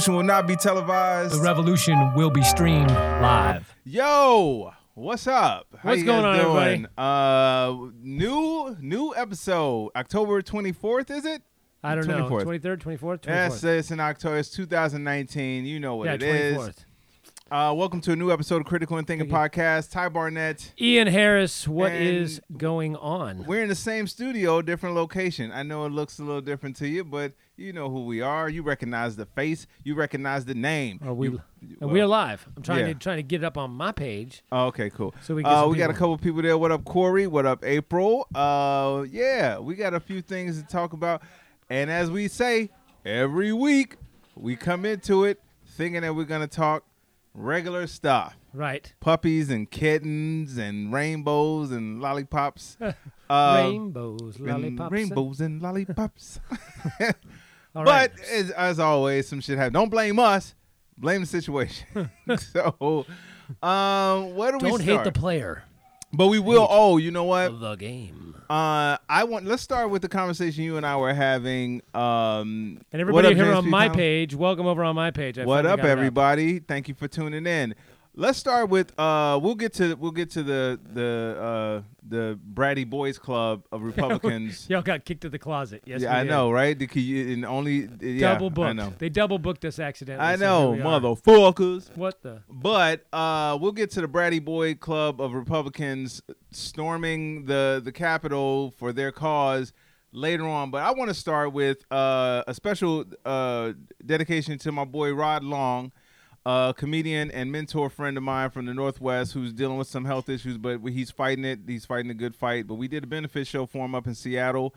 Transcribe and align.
The 0.00 0.04
revolution 0.04 0.16
will 0.16 0.34
not 0.34 0.46
be 0.46 0.56
televised. 0.56 1.34
The 1.34 1.42
revolution 1.42 2.14
will 2.14 2.30
be 2.30 2.42
streamed 2.42 2.90
live. 2.90 3.76
Yo, 3.84 4.72
what's 4.94 5.26
up? 5.26 5.66
How 5.78 5.90
What's 5.90 6.04
going 6.04 6.22
guys 6.22 6.42
on, 6.42 6.54
doing? 6.54 6.86
Uh, 6.96 7.90
new 8.00 8.78
new 8.80 9.14
episode, 9.14 9.90
October 9.94 10.40
twenty 10.40 10.72
fourth, 10.72 11.10
is 11.10 11.26
it? 11.26 11.42
I 11.84 11.94
don't 11.94 12.06
know. 12.06 12.30
24th. 12.30 12.44
23rd, 12.44 12.78
24th, 12.78 12.98
24th. 12.98 13.26
Yes, 13.26 13.64
it's 13.64 13.90
in 13.90 14.00
October. 14.00 14.38
It's 14.38 14.48
2019. 14.48 15.66
You 15.66 15.78
know 15.78 15.96
what 15.96 16.06
yeah, 16.06 16.14
it 16.14 16.22
is. 16.22 16.56
24th. 16.56 16.84
Uh, 17.52 17.74
welcome 17.74 18.00
to 18.00 18.12
a 18.12 18.16
new 18.16 18.30
episode 18.30 18.60
of 18.60 18.66
Critical 18.66 18.96
and 18.96 19.04
Thinking 19.04 19.28
Podcast. 19.28 19.90
Ty 19.90 20.10
Barnett. 20.10 20.72
Ian 20.80 21.08
Harris, 21.08 21.66
what 21.66 21.90
And 21.90 22.00
is 22.00 22.40
going 22.56 22.94
on? 22.94 23.44
We're 23.44 23.64
in 23.64 23.68
the 23.68 23.74
same 23.74 24.06
studio, 24.06 24.62
different 24.62 24.94
location. 24.94 25.50
I 25.50 25.64
know 25.64 25.84
it 25.84 25.90
looks 25.90 26.20
a 26.20 26.22
little 26.22 26.40
different 26.40 26.76
to 26.76 26.86
you, 26.86 27.02
but 27.02 27.32
you 27.60 27.72
know 27.72 27.90
who 27.90 28.04
we 28.06 28.22
are. 28.22 28.48
You 28.48 28.62
recognize 28.62 29.16
the 29.16 29.26
face. 29.26 29.66
You 29.84 29.94
recognize 29.94 30.44
the 30.46 30.54
name. 30.54 30.98
Are 31.04 31.12
we? 31.12 31.28
You- 31.28 31.42
and 31.80 31.90
we're 31.90 32.06
live. 32.06 32.48
I'm 32.56 32.62
trying 32.62 32.80
yeah. 32.80 32.86
to 32.88 32.94
trying 32.94 33.18
to 33.18 33.22
get 33.22 33.42
it 33.42 33.46
up 33.46 33.58
on 33.58 33.70
my 33.70 33.92
page. 33.92 34.42
Oh, 34.50 34.66
okay, 34.66 34.88
cool. 34.88 35.14
So 35.20 35.34
we 35.34 35.44
uh, 35.44 35.66
we 35.66 35.76
got 35.76 35.90
a 35.90 35.94
couple 35.94 36.16
people 36.16 36.40
there. 36.42 36.56
What 36.56 36.72
up, 36.72 36.84
Corey? 36.84 37.26
What 37.26 37.44
up, 37.46 37.64
April? 37.64 38.26
Uh, 38.34 39.04
yeah, 39.10 39.58
we 39.58 39.74
got 39.74 39.92
a 39.92 40.00
few 40.00 40.22
things 40.22 40.60
to 40.60 40.66
talk 40.66 40.94
about. 40.94 41.22
And 41.68 41.90
as 41.90 42.10
we 42.10 42.28
say 42.28 42.70
every 43.04 43.52
week, 43.52 43.96
we 44.34 44.56
come 44.56 44.84
into 44.84 45.24
it 45.24 45.40
thinking 45.66 46.00
that 46.02 46.14
we're 46.14 46.24
gonna 46.24 46.46
talk 46.46 46.84
regular 47.34 47.86
stuff, 47.86 48.36
Right. 48.52 48.92
puppies 49.00 49.50
and 49.50 49.70
kittens 49.70 50.56
and 50.58 50.92
rainbows 50.92 51.70
and 51.70 52.00
lollipops. 52.00 52.76
Uh, 53.30 53.68
Rainbows, 53.70 54.38
and 54.38 54.46
lollipops. 54.48 54.80
and- 54.80 54.90
rainbows 54.90 55.40
and 55.40 55.62
lollipops. 55.62 56.40
All 57.74 57.84
but 57.84 57.90
right. 57.90 58.10
as, 58.32 58.50
as 58.50 58.78
always, 58.80 59.28
some 59.28 59.40
shit 59.40 59.56
happens. 59.58 59.74
Don't 59.74 59.90
blame 59.90 60.18
us. 60.18 60.54
Blame 60.98 61.20
the 61.22 61.26
situation. 61.26 61.86
so, 62.38 63.06
um, 63.62 64.34
where 64.34 64.52
do 64.52 64.58
we 64.58 64.68
don't 64.70 64.82
hate 64.82 65.04
the 65.04 65.12
player 65.12 65.62
But 66.12 66.26
we 66.26 66.38
will. 66.38 66.62
Hate 66.62 66.68
Oh, 66.70 66.96
you 66.98 67.10
know 67.10 67.24
what? 67.24 67.58
the 67.60 67.76
game. 67.76 68.34
Uh, 68.50 68.98
I 69.08 69.22
want. 69.24 69.46
Let's 69.46 69.62
start 69.62 69.90
with 69.90 70.02
the 70.02 70.08
conversation 70.08 70.64
you 70.64 70.76
and 70.76 70.84
I 70.84 70.96
were 70.96 71.14
having. 71.14 71.82
Um, 71.94 72.80
And 72.92 73.00
what 73.08 73.24
everybody 73.24 73.28
up, 73.28 73.34
here 73.34 73.44
James 73.44 73.56
on 73.58 73.64
P. 73.64 73.70
my 73.70 73.88
Conlon? 73.88 73.94
page, 73.94 74.34
welcome 74.34 74.66
over 74.66 74.82
on 74.82 74.96
my 74.96 75.12
page. 75.12 75.38
I 75.38 75.44
What 75.44 75.66
up, 75.66 75.80
everybody? 75.84 76.58
Thank 76.58 76.88
you 76.88 76.94
for 76.94 77.06
tuning 77.06 77.46
in. 77.46 77.76
Let's 78.14 78.38
start 78.38 78.68
with. 78.70 78.98
Uh, 78.98 79.38
we'll 79.40 79.54
get 79.54 79.72
to. 79.74 79.94
We'll 79.94 80.10
get 80.10 80.30
to 80.32 80.42
the 80.42 80.80
the 80.92 81.36
uh 81.40 81.82
the 82.06 82.38
Bratty 82.52 82.88
Boys 82.88 83.18
Club 83.18 83.64
of 83.70 83.82
Republicans. 83.90 84.68
Y'all 84.68 84.82
got 84.82 85.04
kicked 85.04 85.20
to 85.22 85.28
the 85.28 85.38
closet. 85.38 85.82
Yes, 85.86 86.02
yeah, 86.02 86.16
I 86.16 86.24
did. 86.24 86.30
know, 86.30 86.50
right? 86.50 86.76
You, 86.96 87.32
and 87.32 87.44
only 87.44 87.88
yeah, 88.00 88.32
Double 88.32 88.50
booked. 88.50 88.68
I 88.68 88.72
know. 88.72 88.92
They 88.98 89.08
double 89.08 89.38
booked 89.38 89.64
us 89.64 89.78
accidentally. 89.78 90.26
I 90.26 90.36
know, 90.36 90.74
are. 90.74 90.76
motherfuckers. 90.76 91.96
What 91.96 92.20
the? 92.22 92.42
But 92.48 93.06
uh, 93.12 93.56
we'll 93.60 93.72
get 93.72 93.92
to 93.92 94.00
the 94.00 94.08
Bratty 94.08 94.44
Boy 94.44 94.74
Club 94.74 95.20
of 95.20 95.32
Republicans 95.32 96.20
storming 96.50 97.44
the 97.44 97.80
the 97.84 97.92
Capitol 97.92 98.72
for 98.72 98.92
their 98.92 99.12
cause 99.12 99.72
later 100.12 100.46
on. 100.46 100.70
But 100.70 100.82
I 100.82 100.90
want 100.90 101.08
to 101.10 101.14
start 101.14 101.52
with 101.52 101.84
uh, 101.92 102.42
a 102.46 102.54
special 102.54 103.04
uh, 103.24 103.72
dedication 104.04 104.58
to 104.58 104.72
my 104.72 104.84
boy 104.84 105.12
Rod 105.14 105.44
Long, 105.44 105.92
a 106.46 106.74
comedian 106.76 107.30
and 107.30 107.52
mentor 107.52 107.90
friend 107.90 108.16
of 108.16 108.22
mine 108.22 108.50
from 108.50 108.66
the 108.66 108.74
Northwest 108.74 109.32
who's 109.32 109.52
dealing 109.52 109.78
with 109.78 109.88
some 109.88 110.04
health 110.04 110.28
issues, 110.28 110.58
but 110.58 110.80
he's 110.86 111.10
fighting 111.10 111.44
it. 111.44 111.60
He's 111.66 111.84
fighting 111.84 112.10
a 112.10 112.14
good 112.14 112.34
fight. 112.34 112.66
But 112.66 112.74
we 112.74 112.88
did 112.88 113.04
a 113.04 113.06
benefit 113.06 113.46
show 113.46 113.66
for 113.66 113.84
him 113.84 113.94
up 113.94 114.06
in 114.06 114.14
Seattle 114.14 114.74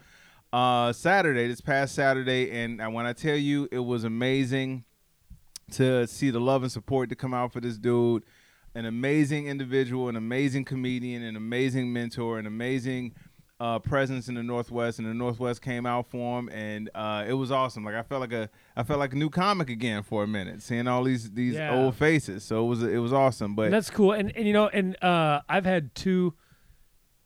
uh, 0.53 0.94
Saturday, 0.94 1.47
this 1.47 1.62
past 1.62 1.96
Saturday, 1.96 2.52
and 2.52 2.94
when 2.94 3.07
I 3.07 3.13
tell 3.13 3.35
you, 3.35 3.68
it 3.72 3.79
was 3.79 4.03
amazing 4.03 4.84
to 5.72 6.06
see 6.06 6.29
the 6.29 6.40
love 6.40 6.62
and 6.62 6.72
support 6.72 7.09
to 7.09 7.16
come 7.16 7.34
out 7.34 7.52
for 7.52 7.59
this 7.59 7.78
dude. 7.78 8.23
An 8.75 8.85
amazing 8.85 9.47
individual, 9.47 10.09
an 10.09 10.16
amazing 10.16 10.63
comedian, 10.66 11.23
an 11.23 11.35
amazing 11.35 11.91
mentor, 11.91 12.38
an 12.38 12.46
amazing 12.46 13.16
uh, 13.59 13.80
presence 13.80 14.28
in 14.28 14.36
the 14.36 14.44
Northwest, 14.44 15.00
and 15.00 15.08
the 15.08 15.14
Northwest 15.14 15.62
came 15.62 15.86
out 15.86 16.08
for 16.09 16.40
him, 16.40 16.50
and 16.50 16.90
uh, 16.96 17.24
it 17.28 17.34
was 17.34 17.52
awesome. 17.52 17.86
Like 17.86 17.96
I 17.96 18.03
felt 18.03 18.22
like 18.22 18.34
a, 18.34 18.50
I 18.75 18.84
felt 18.84 19.00
like 19.00 19.14
a 19.14 19.16
new 19.16 19.30
comic 19.30 19.69
again 19.69 20.03
for 20.03 20.24
a 20.24 20.28
minute, 20.28 20.62
seeing 20.62 20.88
all 20.88 21.03
these 21.03 21.31
these 21.31 21.53
Yeah. 21.56 21.74
old 21.75 21.96
faces. 21.96 22.44
So 22.44 22.66
it 22.66 22.68
was 22.68 22.84
it 22.84 22.97
was 22.97 23.14
awesome. 23.14 23.56
But 23.56 23.66
And 23.66 23.74
that's 23.74 23.90
cool. 23.90 24.12
And 24.12 24.36
and 24.36 24.46
you 24.47 24.53
know, 24.53 24.68
and 24.68 25.02
uh, 25.03 25.41
I've 25.47 25.66
had 25.66 25.94
two 25.96 26.34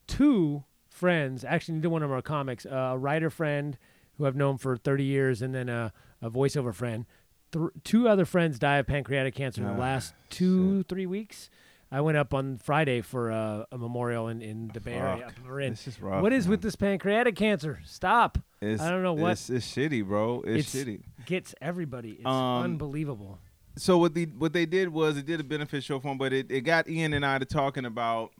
two 0.07 0.63
friends. 0.89 1.43
Actually, 1.43 1.75
neither 1.75 1.89
one 1.89 2.03
of 2.03 2.09
them 2.09 2.17
are 2.17 2.21
comics. 2.21 2.65
Uh, 2.65 2.75
a 2.93 2.97
writer 2.97 3.29
friend 3.29 3.77
who 4.17 4.25
I've 4.25 4.35
known 4.35 4.57
for 4.57 4.75
30 4.77 5.03
years, 5.03 5.41
and 5.41 5.53
then 5.53 5.69
a, 5.69 5.93
a 6.21 6.29
voiceover 6.31 6.73
friend. 6.73 7.05
Th- 7.51 7.69
two 7.83 8.09
other 8.09 8.25
friends 8.25 8.59
die 8.59 8.77
of 8.77 8.87
pancreatic 8.87 9.35
cancer 9.35 9.61
in 9.61 9.67
Ah, 9.69 9.73
the 9.73 9.79
last 9.79 10.13
two 10.29 10.83
three 10.83 11.05
weeks. 11.05 11.49
I 11.91 12.01
went 12.01 12.17
up 12.17 12.33
on 12.33 12.57
Friday 12.57 13.01
for 13.01 13.31
uh, 13.31 13.63
a 13.71 13.77
memorial 13.77 14.27
in, 14.27 14.41
in 14.41 14.69
the 14.73 14.81
Bay 14.81 14.95
Area. 14.95 15.31
This 15.69 15.87
is 15.87 16.01
rough, 16.01 16.21
what 16.21 16.33
is 16.33 16.45
man. 16.45 16.51
with 16.51 16.61
this 16.61 16.75
pancreatic 16.75 17.35
cancer? 17.35 17.79
Stop! 17.85 18.37
it's, 18.61 18.81
I 18.81 18.89
don't 18.89 19.03
know 19.03 19.13
what- 19.13 19.31
it's, 19.33 19.49
it's 19.49 19.65
shitty, 19.65 20.05
bro. 20.05 20.41
It's, 20.45 20.73
It's- 20.75 20.85
shitty. 20.85 21.01
Gets 21.25 21.53
everybody. 21.61 22.11
It's 22.13 22.25
Um, 22.25 22.63
unbelievable. 22.63 23.39
so 23.77 23.97
what 23.97 24.13
the 24.13 24.25
what 24.25 24.53
they 24.53 24.65
did 24.65 24.89
was 24.89 25.17
it 25.17 25.25
did 25.25 25.39
a 25.39 25.43
benefit 25.43 25.83
show 25.83 25.99
for 25.99 26.09
him, 26.11 26.17
but 26.17 26.31
it, 26.33 26.49
it 26.51 26.61
got 26.61 26.89
Ian 26.89 27.13
and 27.13 27.25
I 27.25 27.37
to 27.37 27.45
talking 27.45 27.85
about 27.85 28.31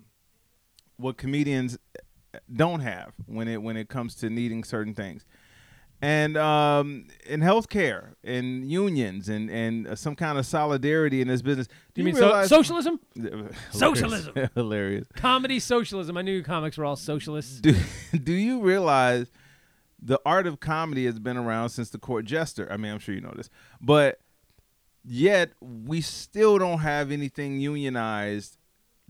what 0.98 1.18
comedians 1.18 1.78
don't 2.54 2.80
have 2.82 3.12
when 3.26 3.48
it 3.48 3.62
when 3.62 3.76
it 3.78 3.88
comes 3.90 4.16
to 4.16 4.30
needing 4.30 4.64
certain 4.64 4.94
things. 4.94 5.26
And 6.00 6.38
um, 6.38 7.08
in 7.26 7.40
healthcare, 7.40 8.14
and 8.24 8.70
unions, 8.70 9.30
and 9.30 9.50
and 9.50 9.88
uh, 9.88 9.96
some 9.96 10.16
kind 10.16 10.38
of 10.38 10.46
solidarity 10.46 11.22
in 11.22 11.28
this 11.28 11.42
business. 11.42 11.68
Do 11.96 12.02
You 12.02 12.06
mean 12.06 12.16
so- 12.16 12.44
socialism? 12.46 13.00
Hilarious. 13.16 13.58
Socialism. 13.72 14.50
hilarious. 14.54 15.08
Comedy 15.16 15.60
socialism. 15.60 16.16
I 16.16 16.22
knew 16.22 16.44
comics 16.44 16.78
were 16.78 16.86
all 16.86 16.96
socialists. 16.96 17.60
Do 17.62 17.76
do 18.24 18.34
you 18.34 18.62
realize 18.62 19.32
the 20.00 20.20
art 20.24 20.46
of 20.46 20.60
comedy 20.60 21.06
has 21.06 21.18
been 21.18 21.36
around 21.38 21.70
since 21.70 21.90
the 21.90 21.98
court 21.98 22.26
jester? 22.26 22.68
I 22.72 22.78
mean, 22.78 22.92
I'm 22.92 23.00
sure 23.00 23.16
you 23.16 23.22
know 23.22 23.34
this, 23.36 23.50
but 23.82 24.20
yet 25.04 25.54
we 25.60 26.02
still 26.02 26.60
don't 26.60 26.80
have 26.80 27.12
anything 27.12 27.60
unionized 27.60 28.58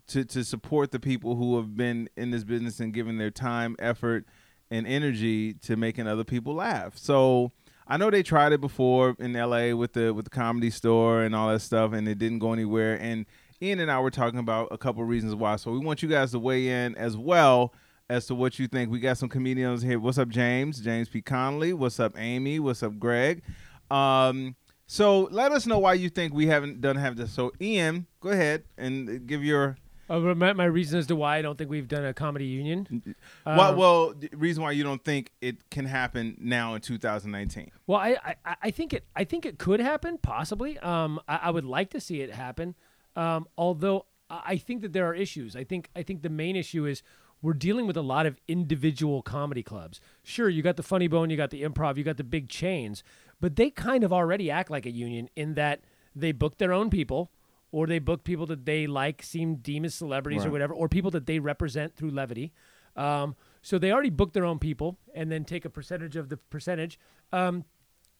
to 0.07 0.23
to 0.23 0.45
support 0.45 0.91
the 0.91 1.01
people 1.01 1.35
who 1.35 1.57
have 1.57 1.75
been 1.75 2.07
in 2.15 2.31
this 2.31 2.45
business 2.45 2.79
and 2.79 2.93
given 2.93 3.17
their 3.17 3.31
time, 3.31 3.75
effort, 3.77 4.25
and 4.69 4.85
energy 4.87 5.53
to 5.53 5.75
making 5.75 6.07
other 6.07 6.23
people 6.23 6.55
laugh. 6.55 6.97
So. 6.97 7.51
I 7.89 7.95
know 7.95 8.09
they 8.09 8.21
tried 8.21 8.51
it 8.51 8.59
before 8.59 9.15
in 9.17 9.31
LA 9.31 9.73
with 9.73 9.93
the 9.93 10.13
with 10.13 10.25
the 10.25 10.29
comedy 10.29 10.69
store 10.69 11.23
and 11.23 11.33
all 11.33 11.47
that 11.47 11.61
stuff 11.61 11.93
and 11.93 12.05
it 12.05 12.17
didn't 12.17 12.39
go 12.39 12.51
anywhere 12.51 12.99
and 12.99 13.25
Ian 13.61 13.79
and 13.79 13.89
I 13.89 13.99
were 13.99 14.11
talking 14.11 14.39
about 14.39 14.67
a 14.71 14.77
couple 14.77 15.03
reasons 15.03 15.33
why. 15.33 15.55
So 15.55 15.71
we 15.71 15.79
want 15.79 16.03
you 16.03 16.09
guys 16.09 16.31
to 16.31 16.39
weigh 16.39 16.67
in 16.67 16.95
as 16.95 17.17
well 17.17 17.73
as 18.09 18.27
to 18.27 18.35
what 18.35 18.59
you 18.59 18.67
think. 18.67 18.91
We 18.91 18.99
got 18.99 19.17
some 19.17 19.29
comedians 19.29 19.81
here. 19.81 19.99
What's 19.99 20.17
up, 20.17 20.29
James? 20.29 20.79
James 20.79 21.09
P. 21.09 21.21
Conley. 21.21 21.73
What's 21.73 21.99
up, 21.99 22.13
Amy? 22.17 22.59
What's 22.59 22.83
up, 22.83 22.99
Greg? 22.99 23.41
Um, 23.89 24.55
so 24.85 25.27
let 25.31 25.51
us 25.51 25.65
know 25.65 25.79
why 25.79 25.93
you 25.93 26.09
think 26.09 26.33
we 26.33 26.47
haven't 26.47 26.81
done 26.81 26.97
have 26.97 27.17
this. 27.17 27.31
So 27.31 27.51
Ian, 27.59 28.05
go 28.19 28.29
ahead 28.29 28.63
and 28.77 29.25
give 29.25 29.43
your 29.43 29.77
Uh, 30.09 30.19
my, 30.19 30.53
my 30.53 30.65
reason 30.65 30.99
as 30.99 31.07
to 31.07 31.15
why 31.15 31.37
I 31.37 31.41
don't 31.41 31.57
think 31.57 31.69
we've 31.69 31.87
done 31.87 32.05
a 32.05 32.13
comedy 32.13 32.45
union. 32.45 33.15
well, 33.45 33.71
Um, 33.71 33.77
well 33.77 34.13
the 34.13 34.29
reason 34.33 34.63
why 34.63 34.71
you 34.71 34.83
don't 34.83 35.03
think 35.03 35.31
it 35.41 35.69
can 35.69 35.85
happen 35.85 36.37
now 36.39 36.75
in 36.75 36.81
2019. 36.81 37.71
Well, 37.87 37.99
I, 37.99 38.35
I, 38.45 38.55
I 38.63 38.71
think 38.71 38.93
it 38.93 39.05
I 39.15 39.23
think 39.23 39.45
it 39.45 39.57
could 39.57 39.79
happen 39.79 40.17
possibly. 40.17 40.77
Um, 40.79 41.19
I, 41.27 41.39
I 41.43 41.51
would 41.51 41.65
like 41.65 41.89
to 41.91 41.99
see 41.99 42.21
it 42.21 42.33
happen. 42.33 42.75
Um, 43.15 43.47
although 43.57 44.05
I 44.29 44.41
I 44.45 44.57
think 44.57 44.81
that 44.81 44.93
there 44.93 45.07
are 45.07 45.13
issues. 45.15 45.55
I 45.55 45.63
think 45.63 45.89
I 45.95 46.03
think 46.03 46.21
the 46.21 46.29
main 46.29 46.55
issue 46.55 46.85
is 46.85 47.01
we're 47.41 47.53
dealing 47.53 47.85
with 47.87 47.95
a 47.95 48.01
lot 48.01 48.25
of 48.25 48.39
individual 48.47 49.21
comedy 49.21 49.63
clubs. 49.63 50.01
Sure, 50.23 50.49
you 50.49 50.61
got 50.61 50.75
the 50.75 50.83
Funny 50.83 51.07
Bone, 51.07 51.29
you 51.29 51.37
got 51.37 51.51
the 51.51 51.63
Improv, 51.63 51.97
you 51.97 52.03
got 52.03 52.17
the 52.17 52.23
big 52.23 52.49
chains, 52.49 53.03
but 53.39 53.55
they 53.55 53.69
kind 53.69 54.03
of 54.03 54.11
already 54.11 54.49
act 54.49 54.71
like 54.71 54.85
a 54.85 54.91
union 54.91 55.29
in 55.35 55.53
that 55.53 55.81
they 56.15 56.31
book 56.31 56.57
their 56.57 56.73
own 56.73 56.89
people. 56.89 57.31
Or 57.71 57.85
they 57.85 57.99
book 57.99 58.23
people 58.23 58.45
that 58.47 58.65
they 58.65 58.87
like, 58.87 59.21
seem 59.21 59.55
deem 59.57 59.83
as 59.85 59.93
celebrities 59.93 60.45
or 60.45 60.51
whatever, 60.51 60.73
or 60.73 60.87
people 60.87 61.11
that 61.11 61.25
they 61.25 61.39
represent 61.39 61.95
through 61.95 62.11
levity. 62.11 62.53
Um, 62.95 63.35
so 63.61 63.77
they 63.77 63.91
already 63.91 64.09
book 64.09 64.33
their 64.33 64.45
own 64.45 64.57
people 64.57 64.97
and 65.13 65.31
then 65.31 65.43
take 65.43 65.65
a 65.65 65.69
percentage 65.69 66.15
of 66.15 66.29
the 66.29 66.37
percentage. 66.37 66.97
Um, 67.31 67.65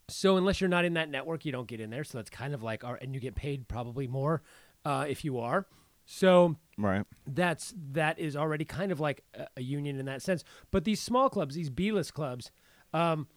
so 0.10 0.38
unless 0.38 0.62
you're 0.62 0.70
not 0.70 0.86
in 0.86 0.94
that 0.94 1.10
network, 1.10 1.46
you 1.46 1.52
don't 1.52 1.68
get 1.68 1.80
in 1.80 1.90
there. 1.90 2.04
So 2.04 2.18
that's 2.18 2.30
kind 2.30 2.54
of 2.54 2.62
like, 2.62 2.84
our, 2.84 2.96
and 2.96 3.14
you 3.14 3.22
get 3.22 3.36
paid 3.36 3.68
probably 3.68 4.08
more 4.08 4.44
uh, 4.86 5.06
if 5.08 5.24
you 5.26 5.40
are. 5.40 5.66
So 6.06 6.56
Right. 6.78 7.06
that's 7.26 7.74
that 7.92 8.18
is 8.18 8.36
already 8.36 8.64
kind 8.64 8.92
of 8.92 9.00
like 9.00 9.24
a, 9.34 9.48
a 9.58 9.62
union 9.62 10.00
in 10.00 10.06
that 10.06 10.22
sense. 10.22 10.44
But 10.72 10.86
these 10.86 11.02
small 11.02 11.30
clubs, 11.30 11.56
these 11.56 11.70
B-list 11.70 12.14
clubs, 12.14 12.52
um, 12.94 13.28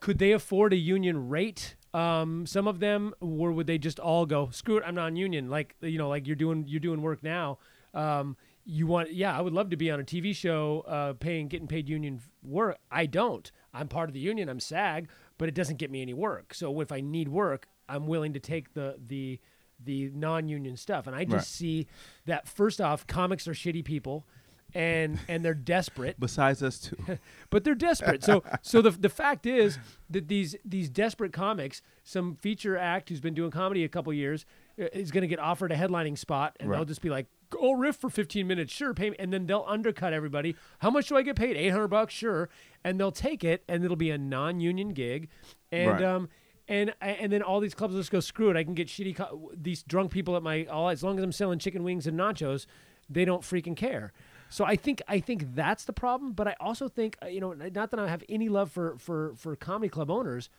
could 0.00 0.18
they 0.18 0.32
afford 0.32 0.72
a 0.72 0.76
union 0.76 1.28
rate? 1.28 1.76
Um, 1.94 2.44
some 2.46 2.68
of 2.68 2.80
them, 2.80 3.14
or 3.20 3.50
would 3.52 3.66
they 3.66 3.78
just 3.78 3.98
all 3.98 4.26
go, 4.26 4.50
screw 4.50 4.76
it, 4.78 4.84
I'm 4.86 4.94
non-union. 4.94 5.48
Like 5.48 5.74
you 5.80 5.98
know, 5.98 6.08
like 6.08 6.26
you're 6.26 6.36
doing 6.36 6.64
you're 6.66 6.80
doing 6.80 7.00
work 7.02 7.22
now. 7.22 7.58
Um, 7.94 8.36
you 8.70 8.86
want, 8.86 9.14
yeah, 9.14 9.36
I 9.36 9.40
would 9.40 9.54
love 9.54 9.70
to 9.70 9.76
be 9.78 9.90
on 9.90 9.98
a 9.98 10.04
TV 10.04 10.36
show, 10.36 10.84
uh, 10.86 11.14
paying 11.14 11.48
getting 11.48 11.66
paid 11.66 11.88
union 11.88 12.20
work. 12.42 12.76
I 12.90 13.06
don't. 13.06 13.50
I'm 13.72 13.88
part 13.88 14.10
of 14.10 14.12
the 14.14 14.20
union. 14.20 14.50
I'm 14.50 14.60
SAG, 14.60 15.08
but 15.38 15.48
it 15.48 15.54
doesn't 15.54 15.76
get 15.78 15.90
me 15.90 16.02
any 16.02 16.12
work. 16.12 16.52
So 16.52 16.78
if 16.82 16.92
I 16.92 17.00
need 17.00 17.28
work, 17.30 17.66
I'm 17.88 18.06
willing 18.06 18.34
to 18.34 18.40
take 18.40 18.74
the 18.74 18.96
the 19.06 19.40
the 19.82 20.10
non-union 20.14 20.76
stuff. 20.76 21.06
And 21.06 21.16
I 21.16 21.24
just 21.24 21.32
Right. 21.32 21.44
see 21.44 21.86
that 22.26 22.46
first 22.48 22.80
off, 22.80 23.06
comics 23.06 23.48
are 23.48 23.52
shitty 23.54 23.84
people, 23.84 24.26
and 24.74 25.18
and 25.28 25.44
they're 25.44 25.54
desperate 25.54 26.16
Besides 26.20 26.62
us 26.62 26.78
too. 26.78 26.96
but 27.50 27.64
they're 27.64 27.74
desperate. 27.74 28.22
So 28.22 28.42
so 28.62 28.82
the 28.82 28.90
the 28.90 29.08
fact 29.08 29.46
is 29.46 29.78
that 30.10 30.28
these 30.28 30.56
these 30.64 30.88
desperate 30.90 31.32
comics, 31.32 31.82
some 32.04 32.36
feature 32.36 32.76
act 32.76 33.08
who's 33.08 33.20
been 33.20 33.34
doing 33.34 33.50
comedy 33.50 33.84
a 33.84 33.88
couple 33.88 34.12
years 34.12 34.44
uh, 34.80 34.86
is 34.92 35.10
going 35.10 35.22
to 35.22 35.28
get 35.28 35.38
offered 35.38 35.72
a 35.72 35.76
headlining 35.76 36.18
spot, 36.18 36.56
and 36.60 36.70
they'll 36.70 36.84
just 36.84 37.00
be 37.02 37.08
like, 37.10 37.26
"Go 37.50 37.72
riff 37.72 37.96
for 37.96 38.10
15 38.10 38.46
minutes, 38.46 38.72
sure, 38.72 38.92
pay 38.94 39.10
me," 39.10 39.16
and 39.18 39.32
then 39.32 39.46
they'll 39.46 39.64
undercut 39.66 40.12
everybody. 40.12 40.54
How 40.80 40.90
much 40.90 41.08
do 41.08 41.16
I 41.16 41.22
get 41.22 41.36
paid? 41.36 41.56
800 41.56 41.88
bucks, 41.88 42.12
sure, 42.14 42.48
and 42.84 43.00
they'll 43.00 43.10
take 43.12 43.44
it, 43.44 43.64
and 43.68 43.84
it'll 43.84 43.96
be 43.96 44.10
a 44.10 44.18
non-union 44.18 44.90
gig, 44.90 45.28
and 45.72 45.90
Right. 45.92 46.02
um. 46.04 46.28
And 46.70 46.92
and 47.00 47.32
then 47.32 47.40
all 47.40 47.60
these 47.60 47.72
clubs 47.72 47.94
will 47.94 48.00
just 48.02 48.10
go 48.12 48.20
screw 48.20 48.50
it. 48.50 48.56
I 48.58 48.62
can 48.62 48.74
get 48.74 48.88
shitty 48.88 49.16
co- 49.16 49.50
these 49.56 49.82
drunk 49.82 50.10
people 50.10 50.36
at 50.36 50.42
my 50.42 50.66
all 50.66 50.90
as 50.90 51.02
long 51.02 51.16
as 51.16 51.24
I'm 51.24 51.32
selling 51.32 51.58
chicken 51.58 51.82
wings 51.82 52.06
and 52.06 52.20
nachos, 52.20 52.66
they 53.08 53.24
don't 53.24 53.40
freaking 53.40 53.74
care. 53.74 54.12
So 54.50 54.64
I 54.64 54.76
think 54.76 55.02
I 55.08 55.20
think 55.20 55.54
that's 55.54 55.84
the 55.84 55.92
problem. 55.92 56.32
But 56.32 56.48
I 56.48 56.56
also 56.60 56.88
think 56.88 57.16
uh, 57.22 57.26
you 57.26 57.40
know 57.40 57.52
not 57.52 57.90
that 57.90 57.98
I 57.98 58.08
have 58.08 58.24
any 58.28 58.48
love 58.48 58.70
for 58.70 58.96
for 58.98 59.34
for 59.36 59.56
comedy 59.56 59.88
club 59.88 60.10
owners, 60.10 60.50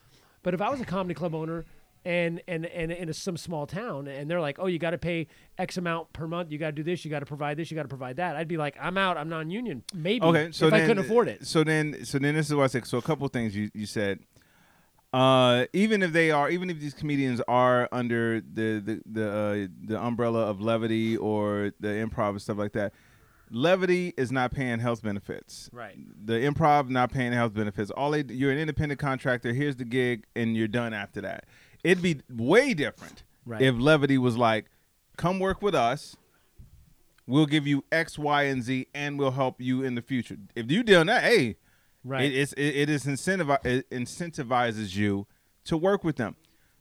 but 0.44 0.54
if 0.54 0.62
I 0.62 0.70
was 0.70 0.82
a 0.82 0.86
comedy 0.86 1.14
club 1.14 1.34
owner 1.34 1.66
and 2.06 2.42
and 2.48 2.66
and 2.66 2.92
in 2.92 3.10
a, 3.10 3.14
some 3.14 3.38
small 3.38 3.68
town 3.68 4.08
and 4.08 4.30
they're 4.30 4.42
like, 4.42 4.58
oh, 4.60 4.68
you 4.68 4.80
got 4.80 4.92
to 4.92 4.98
pay 4.98 5.28
X 5.58 5.78
amount 5.78 6.14
per 6.14 6.28
month, 6.28 6.52
you 6.52 6.58
got 6.58 6.68
to 6.68 6.72
do 6.72 6.84
this, 6.84 7.04
you 7.04 7.12
got 7.12 7.20
to 7.20 7.26
provide 7.26 7.58
this, 7.58 7.70
you 7.70 7.76
got 7.76 7.84
to 7.84 7.90
provide 7.90 8.18
that, 8.18 8.36
I'd 8.36 8.48
be 8.48 8.58
like, 8.58 8.78
I'm 8.80 8.98
out, 8.98 9.18
I'm 9.18 9.30
non-union, 9.30 9.84
maybe. 9.94 10.26
Okay, 10.26 10.52
so 10.52 10.68
if 10.68 10.72
then, 10.72 10.82
I 10.82 10.88
couldn't 10.88 11.06
afford 11.06 11.28
it. 11.28 11.46
So 11.46 11.64
then, 11.64 12.06
so 12.06 12.20
then 12.20 12.36
this 12.36 12.48
is 12.48 12.56
what 12.56 12.64
I 12.64 12.68
said. 12.68 12.88
So 12.88 12.98
a 12.98 13.02
couple 13.02 13.26
of 13.26 13.34
things 13.34 13.56
you, 13.56 13.70
you 13.74 13.86
said. 13.86 14.20
Uh, 15.12 15.66
even 15.74 16.04
if 16.04 16.14
they 16.14 16.30
are, 16.30 16.52
even 16.52 16.70
if 16.70 16.80
these 16.80 16.94
comedians 16.94 17.42
are 17.48 17.90
under 17.92 18.42
the 18.42 18.80
the 18.80 19.02
the, 19.12 19.32
uh, 19.32 19.68
the 19.88 20.00
umbrella 20.00 20.46
of 20.46 20.62
levity 20.62 21.18
or 21.18 21.72
the 21.80 21.88
improv 21.88 22.30
and 22.30 22.42
stuff 22.42 22.60
like 22.60 22.74
that, 22.74 22.94
levity 23.52 24.14
is 24.18 24.32
not 24.32 24.52
paying 24.52 24.80
health 24.80 25.02
benefits. 25.02 25.70
Right. 25.74 25.98
The 26.26 26.34
improv 26.34 26.90
not 26.90 27.12
paying 27.12 27.32
health 27.34 27.54
benefits. 27.54 27.92
All 27.92 28.12
they 28.12 28.24
you're 28.28 28.52
an 28.52 28.58
independent 28.58 29.00
contractor. 29.00 29.54
Here's 29.54 29.76
the 29.76 29.86
gig, 29.86 30.26
and 30.36 30.56
you're 30.56 30.68
done 30.68 30.94
after 30.94 31.22
that. 31.22 31.46
It'd 31.84 32.04
be 32.04 32.22
way 32.30 32.74
different 32.74 33.24
Right. 33.46 33.62
if 33.62 33.76
levity 33.78 34.18
was 34.18 34.38
like, 34.38 34.66
come 35.18 35.40
work 35.40 35.62
with 35.62 35.74
us. 35.76 36.16
We'll 37.26 37.46
give 37.46 37.68
you 37.68 37.84
X, 37.92 38.18
Y, 38.18 38.44
and 38.44 38.64
Z, 38.64 38.88
and 38.94 39.20
we'll 39.20 39.32
help 39.32 39.62
you 39.62 39.84
in 39.84 39.94
the 39.96 40.02
future. 40.02 40.38
If 40.56 40.72
you 40.72 40.82
done 40.84 41.08
that, 41.08 41.24
hey, 41.24 41.58
Right. 42.04 42.24
it, 42.26 42.34
it's, 42.36 42.54
it, 42.54 42.64
it 42.76 42.90
is 42.90 43.06
incentivi- 43.06 43.64
it 43.66 43.90
incentivizes 43.92 44.96
you 44.96 45.28
to 45.66 45.78
work 45.78 46.04
with 46.04 46.16
them. 46.16 46.36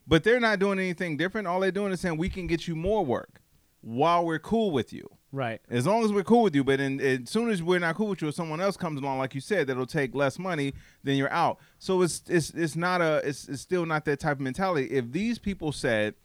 But 0.07 0.23
they're 0.23 0.39
not 0.39 0.57
doing 0.57 0.79
anything 0.79 1.17
different. 1.17 1.45
All 1.47 1.59
they're 1.59 1.71
doing 1.71 1.91
is 1.91 1.99
saying 1.99 2.17
we 2.17 2.29
can 2.29 2.47
get 2.47 2.67
you 2.67 2.75
more 2.75 3.05
work 3.05 3.41
while 3.81 4.25
we're 4.25 4.39
cool 4.39 4.71
with 4.71 4.91
you. 4.91 5.07
Right. 5.31 5.61
As 5.69 5.85
long 5.85 6.03
as 6.03 6.11
we're 6.11 6.23
cool 6.23 6.43
with 6.43 6.55
you, 6.55 6.63
but 6.63 6.79
in, 6.79 6.99
as 6.99 7.29
soon 7.29 7.49
as 7.49 7.61
we're 7.61 7.79
not 7.79 7.95
cool 7.95 8.07
with 8.07 8.21
you, 8.21 8.29
if 8.29 8.35
someone 8.35 8.61
else 8.61 8.77
comes 8.77 9.01
along, 9.01 9.19
like 9.19 9.35
you 9.35 9.41
said, 9.41 9.67
that'll 9.67 9.85
take 9.85 10.15
less 10.15 10.39
money, 10.39 10.73
then 11.03 11.15
you're 11.15 11.31
out. 11.31 11.59
So 11.77 12.01
it's 12.01 12.23
it's 12.27 12.51
it's 12.51 12.75
not 12.75 13.01
a 13.01 13.21
it's, 13.23 13.47
it's 13.47 13.61
still 13.61 13.85
not 13.85 14.05
that 14.05 14.19
type 14.19 14.37
of 14.37 14.41
mentality. 14.41 14.85
If 14.91 15.11
these 15.11 15.39
people 15.39 15.71
said, 15.71 16.15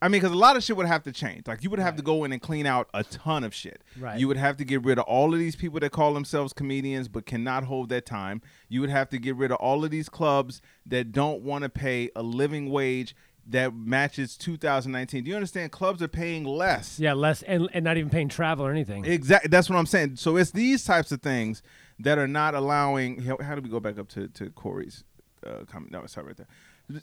I 0.00 0.06
mean, 0.06 0.20
because 0.20 0.32
a 0.32 0.38
lot 0.38 0.56
of 0.56 0.62
shit 0.62 0.76
would 0.76 0.86
have 0.86 1.02
to 1.04 1.12
change. 1.12 1.48
Like 1.48 1.64
you 1.64 1.70
would 1.70 1.80
have 1.80 1.96
to 1.96 2.02
go 2.02 2.22
in 2.22 2.32
and 2.32 2.40
clean 2.40 2.66
out 2.66 2.88
a 2.94 3.02
ton 3.02 3.42
of 3.42 3.52
shit. 3.52 3.82
Right. 3.98 4.18
You 4.18 4.28
would 4.28 4.36
have 4.36 4.56
to 4.58 4.64
get 4.64 4.84
rid 4.84 4.98
of 4.98 5.04
all 5.06 5.32
of 5.32 5.40
these 5.40 5.56
people 5.56 5.80
that 5.80 5.90
call 5.90 6.14
themselves 6.14 6.52
comedians 6.52 7.08
but 7.08 7.26
cannot 7.26 7.64
hold 7.64 7.88
their 7.88 8.00
time. 8.00 8.40
You 8.68 8.80
would 8.80 8.90
have 8.90 9.08
to 9.10 9.18
get 9.18 9.34
rid 9.34 9.50
of 9.50 9.56
all 9.56 9.84
of 9.84 9.90
these 9.90 10.08
clubs 10.08 10.62
that 10.86 11.10
don't 11.10 11.42
want 11.42 11.64
to 11.64 11.68
pay 11.68 12.10
a 12.14 12.22
living 12.22 12.70
wage 12.70 13.16
that 13.50 13.74
matches 13.74 14.36
2019. 14.36 15.24
Do 15.24 15.30
you 15.30 15.36
understand? 15.36 15.72
Clubs 15.72 16.02
are 16.02 16.08
paying 16.08 16.44
less. 16.44 16.98
Yeah, 16.98 17.14
less 17.14 17.42
and, 17.42 17.68
and 17.72 17.84
not 17.84 17.96
even 17.96 18.10
paying 18.10 18.28
travel 18.28 18.66
or 18.66 18.70
anything. 18.70 19.04
Exactly. 19.04 19.48
That's 19.48 19.68
what 19.70 19.76
I'm 19.76 19.86
saying. 19.86 20.16
So 20.16 20.36
it's 20.36 20.50
these 20.50 20.84
types 20.84 21.12
of 21.12 21.22
things 21.22 21.62
that 21.98 22.18
are 22.18 22.28
not 22.28 22.54
allowing. 22.54 23.22
How, 23.22 23.54
do 23.54 23.62
we 23.62 23.68
go 23.68 23.80
back 23.80 23.98
up 23.98 24.08
to 24.10 24.28
to 24.28 24.50
Corey's 24.50 25.04
uh, 25.46 25.64
comment? 25.66 25.92
No, 25.92 26.04
sorry, 26.06 26.28
right 26.28 26.36
there. 26.36 26.46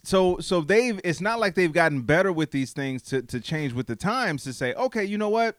So 0.04 0.40
so 0.40 0.62
they've. 0.62 1.00
It's 1.04 1.22
not 1.22 1.40
like 1.40 1.56
they've 1.56 1.74
gotten 1.74 2.02
better 2.02 2.32
with 2.32 2.52
these 2.52 2.74
things 2.74 3.02
to 3.04 3.22
to 3.24 3.40
change 3.40 3.74
with 3.74 3.88
the 3.88 3.96
times 3.96 4.44
to 4.44 4.54
say, 4.54 4.74
okay, 4.74 5.04
you 5.04 5.18
know 5.18 5.30
what. 5.30 5.58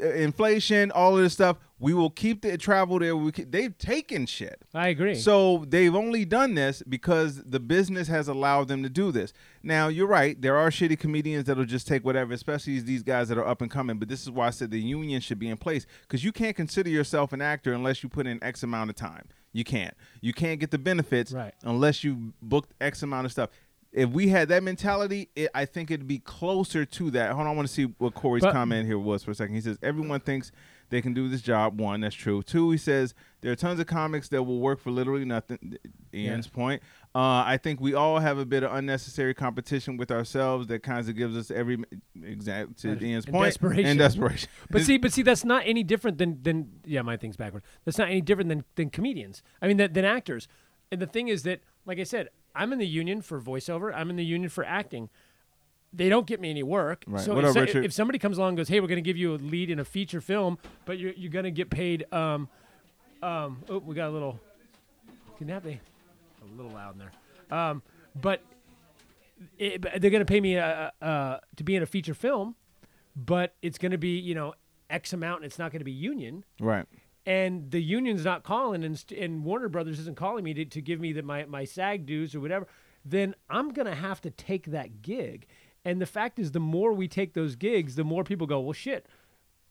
Inflation, 0.00 0.90
all 0.90 1.16
of 1.16 1.22
this 1.22 1.32
stuff. 1.32 1.58
We 1.78 1.94
will 1.94 2.10
keep 2.10 2.42
the 2.42 2.56
travel 2.56 3.00
there. 3.00 3.16
We 3.16 3.32
keep, 3.32 3.50
they've 3.50 3.76
taken 3.76 4.26
shit. 4.26 4.62
I 4.72 4.88
agree. 4.88 5.16
So 5.16 5.64
they've 5.68 5.94
only 5.94 6.24
done 6.24 6.54
this 6.54 6.80
because 6.88 7.42
the 7.42 7.58
business 7.58 8.06
has 8.06 8.28
allowed 8.28 8.68
them 8.68 8.84
to 8.84 8.88
do 8.88 9.10
this. 9.10 9.32
Now 9.64 9.88
you're 9.88 10.06
right. 10.06 10.40
There 10.40 10.56
are 10.56 10.70
shitty 10.70 10.98
comedians 11.00 11.46
that'll 11.46 11.64
just 11.64 11.88
take 11.88 12.04
whatever, 12.04 12.32
especially 12.34 12.78
these 12.80 13.02
guys 13.02 13.28
that 13.30 13.38
are 13.38 13.46
up 13.46 13.62
and 13.62 13.70
coming. 13.70 13.98
But 13.98 14.08
this 14.08 14.22
is 14.22 14.30
why 14.30 14.46
I 14.46 14.50
said 14.50 14.70
the 14.70 14.78
union 14.80 15.20
should 15.20 15.40
be 15.40 15.48
in 15.48 15.56
place 15.56 15.86
because 16.02 16.22
you 16.22 16.30
can't 16.30 16.54
consider 16.54 16.88
yourself 16.88 17.32
an 17.32 17.42
actor 17.42 17.72
unless 17.72 18.02
you 18.04 18.08
put 18.08 18.26
in 18.28 18.42
X 18.44 18.62
amount 18.62 18.90
of 18.90 18.96
time. 18.96 19.26
You 19.52 19.64
can't. 19.64 19.94
You 20.20 20.32
can't 20.32 20.60
get 20.60 20.70
the 20.70 20.78
benefits 20.78 21.32
Right. 21.32 21.52
unless 21.64 22.04
you 22.04 22.32
booked 22.40 22.72
X 22.80 23.02
amount 23.02 23.26
of 23.26 23.32
stuff. 23.32 23.50
If 23.92 24.08
we 24.10 24.28
had 24.28 24.48
that 24.48 24.62
mentality, 24.62 25.28
it, 25.36 25.50
I 25.54 25.66
think 25.66 25.90
it'd 25.90 26.08
be 26.08 26.18
closer 26.18 26.84
to 26.86 27.10
that. 27.10 27.32
Hold 27.32 27.46
on, 27.46 27.52
I 27.52 27.54
want 27.56 27.68
to 27.68 27.74
see 27.74 27.84
what 27.98 28.14
Corey's 28.14 28.42
But- 28.42 28.52
comment 28.52 28.86
here 28.86 28.98
was 28.98 29.22
for 29.22 29.32
a 29.32 29.34
second. 29.34 29.54
He 29.54 29.60
says 29.60 29.78
everyone 29.82 30.20
thinks 30.20 30.50
they 30.88 31.02
can 31.02 31.12
do 31.14 31.28
this 31.28 31.42
job. 31.42 31.78
One, 31.80 32.00
that's 32.00 32.14
true. 32.14 32.42
Two, 32.42 32.70
he 32.70 32.78
says 32.78 33.14
there 33.42 33.52
are 33.52 33.56
tons 33.56 33.80
of 33.80 33.86
comics 33.86 34.28
that 34.30 34.42
will 34.44 34.60
work 34.60 34.78
for 34.80 34.90
literally 34.90 35.24
nothing. 35.26 35.76
Ian's 36.14 36.46
point. 36.46 36.82
Uh, 37.14 37.44
I 37.46 37.58
think 37.62 37.80
we 37.80 37.92
all 37.92 38.18
have 38.18 38.38
a 38.38 38.46
bit 38.46 38.62
of 38.62 38.72
unnecessary 38.74 39.34
competition 39.34 39.98
with 39.98 40.10
ourselves 40.10 40.66
that 40.68 40.82
kind 40.82 41.06
of 41.06 41.14
gives 41.14 41.36
us 41.36 41.50
every 41.50 41.78
exact 42.22 42.78
to 42.80 42.92
And- 42.92 43.02
Ian's 43.02 43.24
and 43.26 43.34
point 43.34 43.48
desperation. 43.48 43.86
and 43.86 43.98
desperation. 43.98 44.48
But 44.70 44.82
see, 44.82 44.96
but 44.96 45.12
see, 45.12 45.22
that's 45.22 45.44
not 45.44 45.64
any 45.66 45.82
different 45.82 46.16
than 46.16 46.42
than 46.42 46.80
yeah, 46.86 47.02
my 47.02 47.18
thing's 47.18 47.36
backward. 47.36 47.62
That's 47.84 47.98
not 47.98 48.08
any 48.08 48.22
different 48.22 48.48
than 48.48 48.64
than 48.74 48.88
comedians. 48.88 49.42
I 49.60 49.68
mean, 49.68 49.76
than, 49.76 49.92
than 49.92 50.04
actors. 50.06 50.48
And 50.90 51.00
the 51.00 51.06
thing 51.06 51.28
is 51.28 51.42
that, 51.44 51.60
like 51.86 51.98
I 51.98 52.04
said, 52.04 52.28
I'm 52.54 52.72
in 52.72 52.78
the 52.78 52.86
union 52.86 53.22
for 53.22 53.40
voiceover. 53.40 53.92
I'm 53.94 54.10
in 54.10 54.16
the 54.16 54.24
union 54.24 54.48
for 54.50 54.64
acting. 54.64 55.08
They 55.92 56.08
don't 56.08 56.26
get 56.26 56.40
me 56.40 56.48
any 56.50 56.62
work. 56.62 57.04
Right. 57.06 57.22
So 57.22 57.38
if, 57.38 57.52
so- 57.52 57.78
if 57.80 57.92
somebody 57.92 58.18
comes 58.18 58.38
along 58.38 58.50
and 58.50 58.56
goes, 58.58 58.68
"Hey, 58.68 58.80
we're 58.80 58.86
going 58.88 59.02
to 59.02 59.08
give 59.08 59.16
you 59.16 59.34
a 59.34 59.36
lead 59.36 59.70
in 59.70 59.78
a 59.78 59.84
feature 59.84 60.20
film, 60.20 60.58
but 60.84 60.98
you're 60.98 61.12
you're 61.12 61.30
going 61.30 61.44
to 61.44 61.50
get 61.50 61.68
paid." 61.70 62.06
Um, 62.12 62.48
um, 63.22 63.62
oh, 63.68 63.78
we 63.78 63.94
got 63.94 64.08
a 64.08 64.10
little. 64.12 64.40
Can 65.38 65.48
that 65.48 65.62
be 65.64 65.78
a 66.42 66.56
little 66.56 66.72
loud 66.72 66.94
in 66.94 66.98
there? 67.00 67.58
Um, 67.58 67.82
but 68.20 68.42
it, 69.58 69.82
they're 69.82 70.10
going 70.10 70.20
to 70.20 70.24
pay 70.24 70.40
me 70.40 70.56
uh, 70.58 70.90
uh, 71.00 71.38
to 71.56 71.64
be 71.64 71.76
in 71.76 71.82
a 71.82 71.86
feature 71.86 72.14
film, 72.14 72.54
but 73.16 73.54
it's 73.60 73.78
going 73.78 73.92
to 73.92 73.98
be 73.98 74.18
you 74.18 74.34
know 74.34 74.54
X 74.88 75.12
amount, 75.12 75.38
and 75.42 75.46
it's 75.46 75.58
not 75.58 75.72
going 75.72 75.80
to 75.80 75.84
be 75.84 75.92
union. 75.92 76.44
right. 76.60 76.86
And 77.24 77.70
the 77.70 77.80
union's 77.82 78.24
not 78.24 78.42
calling, 78.42 78.82
and, 78.82 79.04
and 79.16 79.44
Warner 79.44 79.68
Brothers 79.68 80.00
isn't 80.00 80.16
calling 80.16 80.42
me 80.42 80.54
to, 80.54 80.64
to 80.64 80.82
give 80.82 81.00
me 81.00 81.12
the, 81.12 81.22
my 81.22 81.44
my 81.44 81.64
SAG 81.64 82.04
dues 82.04 82.34
or 82.34 82.40
whatever. 82.40 82.66
Then 83.04 83.34
I'm 83.48 83.70
going 83.70 83.86
to 83.86 83.94
have 83.94 84.20
to 84.22 84.30
take 84.30 84.66
that 84.66 85.02
gig. 85.02 85.46
And 85.84 86.00
the 86.00 86.06
fact 86.06 86.38
is, 86.38 86.52
the 86.52 86.60
more 86.60 86.92
we 86.92 87.08
take 87.08 87.34
those 87.34 87.56
gigs, 87.56 87.96
the 87.96 88.04
more 88.04 88.24
people 88.24 88.46
go, 88.46 88.60
well, 88.60 88.72
shit, 88.72 89.06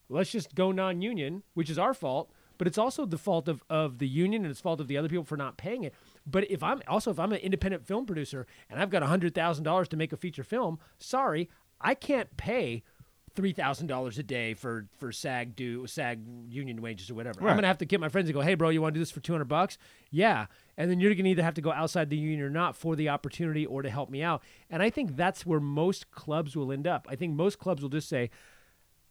let's 0.08 0.30
just 0.30 0.54
go 0.54 0.72
non-union, 0.72 1.42
which 1.54 1.70
is 1.70 1.78
our 1.78 1.94
fault. 1.94 2.30
But 2.58 2.66
it's 2.68 2.78
also 2.78 3.06
the 3.06 3.18
fault 3.18 3.48
of, 3.48 3.64
of 3.68 3.98
the 3.98 4.06
union 4.06 4.44
and 4.44 4.50
it's 4.50 4.60
fault 4.60 4.80
of 4.80 4.86
the 4.86 4.96
other 4.96 5.08
people 5.08 5.24
for 5.24 5.36
not 5.36 5.56
paying 5.56 5.82
it. 5.82 5.94
But 6.26 6.48
if 6.50 6.62
I'm 6.62 6.80
also 6.86 7.10
if 7.10 7.18
I'm 7.18 7.32
an 7.32 7.40
independent 7.40 7.86
film 7.86 8.06
producer 8.06 8.46
and 8.70 8.80
I've 8.80 8.90
got 8.90 9.02
hundred 9.02 9.34
thousand 9.34 9.64
dollars 9.64 9.88
to 9.88 9.96
make 9.96 10.12
a 10.12 10.16
feature 10.16 10.44
film, 10.44 10.78
sorry, 10.98 11.48
I 11.80 11.94
can't 11.94 12.36
pay 12.36 12.84
three 13.34 13.52
thousand 13.52 13.86
dollars 13.86 14.18
a 14.18 14.22
day 14.22 14.54
for 14.54 14.86
for 14.98 15.12
SAG 15.12 15.56
do 15.56 15.86
SAG 15.86 16.20
union 16.48 16.82
wages 16.82 17.10
or 17.10 17.14
whatever. 17.14 17.40
Right. 17.40 17.50
I'm 17.50 17.56
gonna 17.56 17.66
have 17.66 17.78
to 17.78 17.84
get 17.84 18.00
my 18.00 18.08
friends 18.08 18.28
and 18.28 18.34
go, 18.34 18.40
hey 18.40 18.54
bro, 18.54 18.68
you 18.68 18.82
want 18.82 18.94
to 18.94 18.98
do 18.98 19.02
this 19.02 19.10
for 19.10 19.20
two 19.20 19.32
hundred 19.32 19.48
bucks? 19.48 19.78
Yeah, 20.10 20.46
and 20.76 20.90
then 20.90 21.00
you're 21.00 21.14
gonna 21.14 21.28
either 21.28 21.42
have 21.42 21.54
to 21.54 21.60
go 21.60 21.72
outside 21.72 22.10
the 22.10 22.16
union 22.16 22.40
or 22.40 22.50
not 22.50 22.76
for 22.76 22.96
the 22.96 23.08
opportunity 23.08 23.66
or 23.66 23.82
to 23.82 23.90
help 23.90 24.10
me 24.10 24.22
out. 24.22 24.42
And 24.70 24.82
I 24.82 24.90
think 24.90 25.16
that's 25.16 25.46
where 25.46 25.60
most 25.60 26.10
clubs 26.10 26.56
will 26.56 26.72
end 26.72 26.86
up. 26.86 27.06
I 27.10 27.16
think 27.16 27.34
most 27.34 27.58
clubs 27.58 27.82
will 27.82 27.88
just 27.88 28.08
say, 28.08 28.30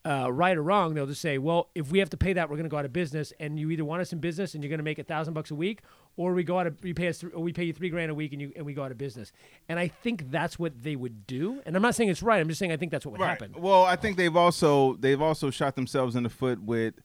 uh, 0.06 0.32
right 0.32 0.58
or 0.58 0.64
wrong, 0.64 0.94
they'll 0.94 1.06
just 1.06 1.22
say, 1.22 1.38
well, 1.38 1.70
if 1.76 1.92
we 1.92 2.00
have 2.00 2.10
to 2.10 2.18
pay 2.18 2.34
that, 2.34 2.50
we're 2.50 2.56
going 2.56 2.66
to 2.66 2.70
go 2.70 2.78
out 2.78 2.86
of 2.86 2.94
business, 2.94 3.32
and 3.40 3.60
you 3.60 3.70
either 3.70 3.86
want 3.86 4.02
us 4.02 4.12
in 4.12 4.20
business 4.20 4.54
and 4.56 4.64
you're 4.64 4.70
going 4.70 4.80
to 4.80 4.84
make 4.84 5.00
a 5.00 5.04
thousand 5.04 5.34
bucks 5.34 5.52
a 5.52 5.56
week, 5.56 5.82
or 6.18 6.34
we 6.34 6.44
go 6.44 6.60
out 6.60 6.68
of 6.68 6.82
we 6.84 6.94
pay 6.94 7.08
us 7.08 7.20
th- 7.20 7.34
or 7.34 7.42
we 7.42 7.54
pay 7.54 7.64
you 7.64 7.74
three 7.74 7.90
grand 7.90 8.12
a 8.12 8.16
week 8.16 8.32
and 8.34 8.42
you 8.42 8.52
and 8.56 8.66
we 8.66 8.74
go 8.74 8.84
out 8.84 8.92
of 8.92 8.98
business. 8.98 9.32
And 9.70 9.80
I 9.80 9.88
think 9.88 10.30
that's 10.32 10.60
what 10.60 10.84
they 10.84 10.96
would 10.96 11.26
do. 11.28 11.62
And 11.66 11.76
I'm 11.76 11.82
not 11.82 11.96
saying 11.96 12.10
it's 12.10 12.22
right. 12.24 12.40
I'm 12.42 12.48
just 12.48 12.60
saying 12.60 12.72
I 12.72 12.78
think 12.78 12.92
that's 12.92 13.06
what 13.06 13.18
would 13.18 13.22
happen. 13.26 13.54
Well, 13.58 13.84
I 13.84 13.96
think 13.96 14.18
they've 14.18 14.36
also 14.36 14.96
they've 14.96 15.22
also 15.22 15.50
shot 15.50 15.76
themselves 15.76 16.16
in 16.16 16.24
the 16.24 16.30
foot 16.30 16.62
with 16.62 16.96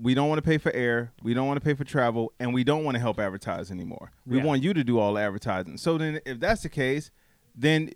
we 0.00 0.14
don't 0.14 0.28
want 0.28 0.38
to 0.38 0.42
pay 0.42 0.58
for 0.58 0.70
air, 0.74 1.12
we 1.22 1.32
don't 1.32 1.46
want 1.46 1.58
to 1.58 1.64
pay 1.64 1.72
for 1.74 1.84
travel, 1.84 2.30
and 2.38 2.52
we 2.52 2.62
don't 2.64 2.84
want 2.84 2.96
to 2.96 3.00
help 3.00 3.18
advertise 3.18 3.70
anymore. 3.70 4.12
We 4.26 4.36
Yeah. 4.38 4.44
want 4.44 4.62
you 4.62 4.74
to 4.74 4.84
do 4.84 4.98
all 4.98 5.14
the 5.14 5.22
advertising. 5.22 5.78
So 5.78 5.96
then, 5.96 6.20
if 6.26 6.38
that's 6.38 6.62
the 6.62 6.68
case, 6.68 7.10
then 7.54 7.90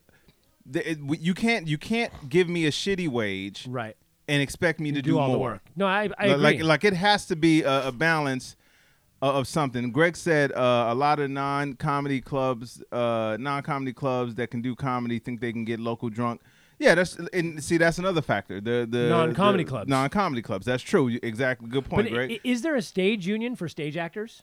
the, 0.64 0.92
it, 0.92 0.98
you 1.20 1.34
can't 1.34 1.68
you 1.68 1.76
can't 1.78 2.28
give 2.28 2.48
me 2.48 2.64
a 2.66 2.70
shitty 2.70 3.06
wage 3.08 3.66
Right. 3.68 3.96
and 4.28 4.40
expect 4.42 4.80
me 4.80 4.92
to 4.92 5.02
do, 5.02 5.12
Do 5.12 5.18
all 5.18 5.28
more. 5.28 5.36
the 5.36 5.42
work. 5.42 5.62
No, 5.76 5.86
I, 5.86 6.08
I 6.18 6.26
Li- 6.28 6.32
agree. 6.32 6.36
like 6.42 6.62
like 6.62 6.84
it 6.84 6.94
has 6.94 7.26
to 7.26 7.36
be 7.36 7.62
a, 7.62 7.88
a 7.88 7.92
balance 7.92 8.56
of 9.28 9.46
something. 9.46 9.90
Greg 9.90 10.16
said 10.16 10.52
uh, 10.52 10.88
a 10.88 10.94
lot 10.94 11.20
of 11.20 11.30
non-comedy 11.30 12.20
clubs, 12.20 12.82
uh, 12.90 13.36
non-comedy 13.38 13.92
clubs 13.92 14.34
that 14.36 14.50
can 14.50 14.62
do 14.62 14.74
comedy 14.74 15.18
think 15.18 15.40
they 15.40 15.52
can 15.52 15.64
get 15.64 15.80
local 15.80 16.08
drunk. 16.08 16.40
Yeah, 16.78 16.94
that's 16.94 17.18
and 17.34 17.62
see 17.62 17.76
that's 17.76 17.98
another 17.98 18.22
factor. 18.22 18.58
The 18.58 18.86
the 18.88 19.10
Non-comedy 19.10 19.64
the 19.64 19.70
clubs. 19.70 19.88
Non-comedy 19.88 20.40
clubs. 20.40 20.64
That's 20.64 20.82
true. 20.82 21.18
Exactly. 21.22 21.68
Good 21.68 21.84
point, 21.84 22.10
But 22.10 22.30
is 22.42 22.62
there 22.62 22.74
a 22.74 22.80
stage 22.82 23.26
union 23.26 23.54
for 23.54 23.68
stage 23.68 23.98
actors? 23.98 24.42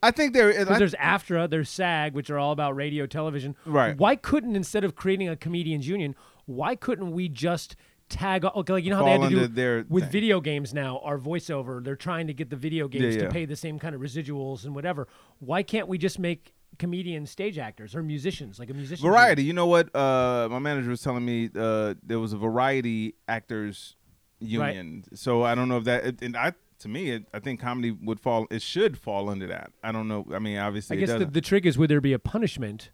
I 0.00 0.10
think 0.12 0.34
there 0.34 0.50
is. 0.50 0.68
There's 0.68 0.94
AFTRA, 0.94 1.48
there's 1.50 1.70
SAG, 1.70 2.14
which 2.14 2.30
are 2.30 2.38
all 2.38 2.52
about 2.52 2.76
radio, 2.76 3.06
television. 3.06 3.56
Right. 3.64 3.96
Why 3.96 4.16
couldn't 4.16 4.54
instead 4.54 4.84
of 4.84 4.94
creating 4.94 5.28
a 5.28 5.36
comedians 5.36 5.88
union, 5.88 6.14
why 6.46 6.76
couldn't 6.76 7.12
we 7.12 7.28
just 7.28 7.74
tag? 8.14 8.44
Okay, 8.44 8.72
like 8.72 8.84
you 8.84 8.90
know 8.90 8.96
how 8.96 9.04
they 9.04 9.10
had 9.12 9.22
to 9.22 9.28
do 9.28 9.46
their 9.46 9.84
with 9.88 10.04
thing. 10.04 10.12
video 10.12 10.40
games 10.40 10.72
now, 10.72 11.00
our 11.04 11.18
voiceover. 11.18 11.82
They're 11.84 11.96
trying 11.96 12.26
to 12.28 12.34
get 12.34 12.50
the 12.50 12.56
video 12.56 12.88
games 12.88 13.16
Yeah, 13.16 13.24
to 13.24 13.28
pay 13.30 13.44
the 13.44 13.56
same 13.56 13.78
kind 13.78 13.94
of 13.94 14.00
residuals 14.00 14.64
and 14.64 14.74
whatever. 14.74 15.08
Why 15.40 15.62
can't 15.62 15.88
we 15.88 15.98
just 15.98 16.18
make 16.18 16.54
comedians 16.78 17.30
stage 17.30 17.58
actors 17.58 17.94
or 17.94 18.02
musicians 18.02 18.58
like 18.58 18.70
a 18.70 18.74
musician? 18.74 19.06
Variety. 19.06 19.44
You 19.44 19.52
know 19.52 19.66
what? 19.66 19.94
Uh, 19.94 20.48
my 20.50 20.58
manager 20.58 20.90
was 20.90 21.02
telling 21.02 21.24
me 21.24 21.50
uh, 21.54 21.94
there 22.02 22.18
was 22.18 22.32
a 22.32 22.38
variety 22.38 23.14
actors 23.28 23.96
union. 24.40 25.04
So 25.14 25.42
I 25.42 25.54
don't 25.54 25.68
know 25.68 25.78
if 25.78 25.84
that. 25.84 26.22
And 26.22 26.36
I, 26.36 26.52
to 26.80 26.88
me, 26.88 27.10
it, 27.10 27.26
I 27.32 27.40
think 27.40 27.60
comedy 27.60 27.90
would 27.90 28.20
fall. 28.20 28.46
It 28.50 28.62
should 28.62 28.98
fall 28.98 29.28
under 29.28 29.46
that. 29.48 29.72
I 29.82 29.92
don't 29.92 30.08
know. 30.08 30.26
I 30.32 30.38
mean, 30.38 30.58
obviously, 30.58 30.96
I 30.96 31.00
guess 31.00 31.18
the, 31.18 31.26
the 31.26 31.40
trick 31.40 31.66
is 31.66 31.78
would 31.78 31.90
there 31.90 32.00
be 32.00 32.12
a 32.12 32.18
punishment 32.18 32.90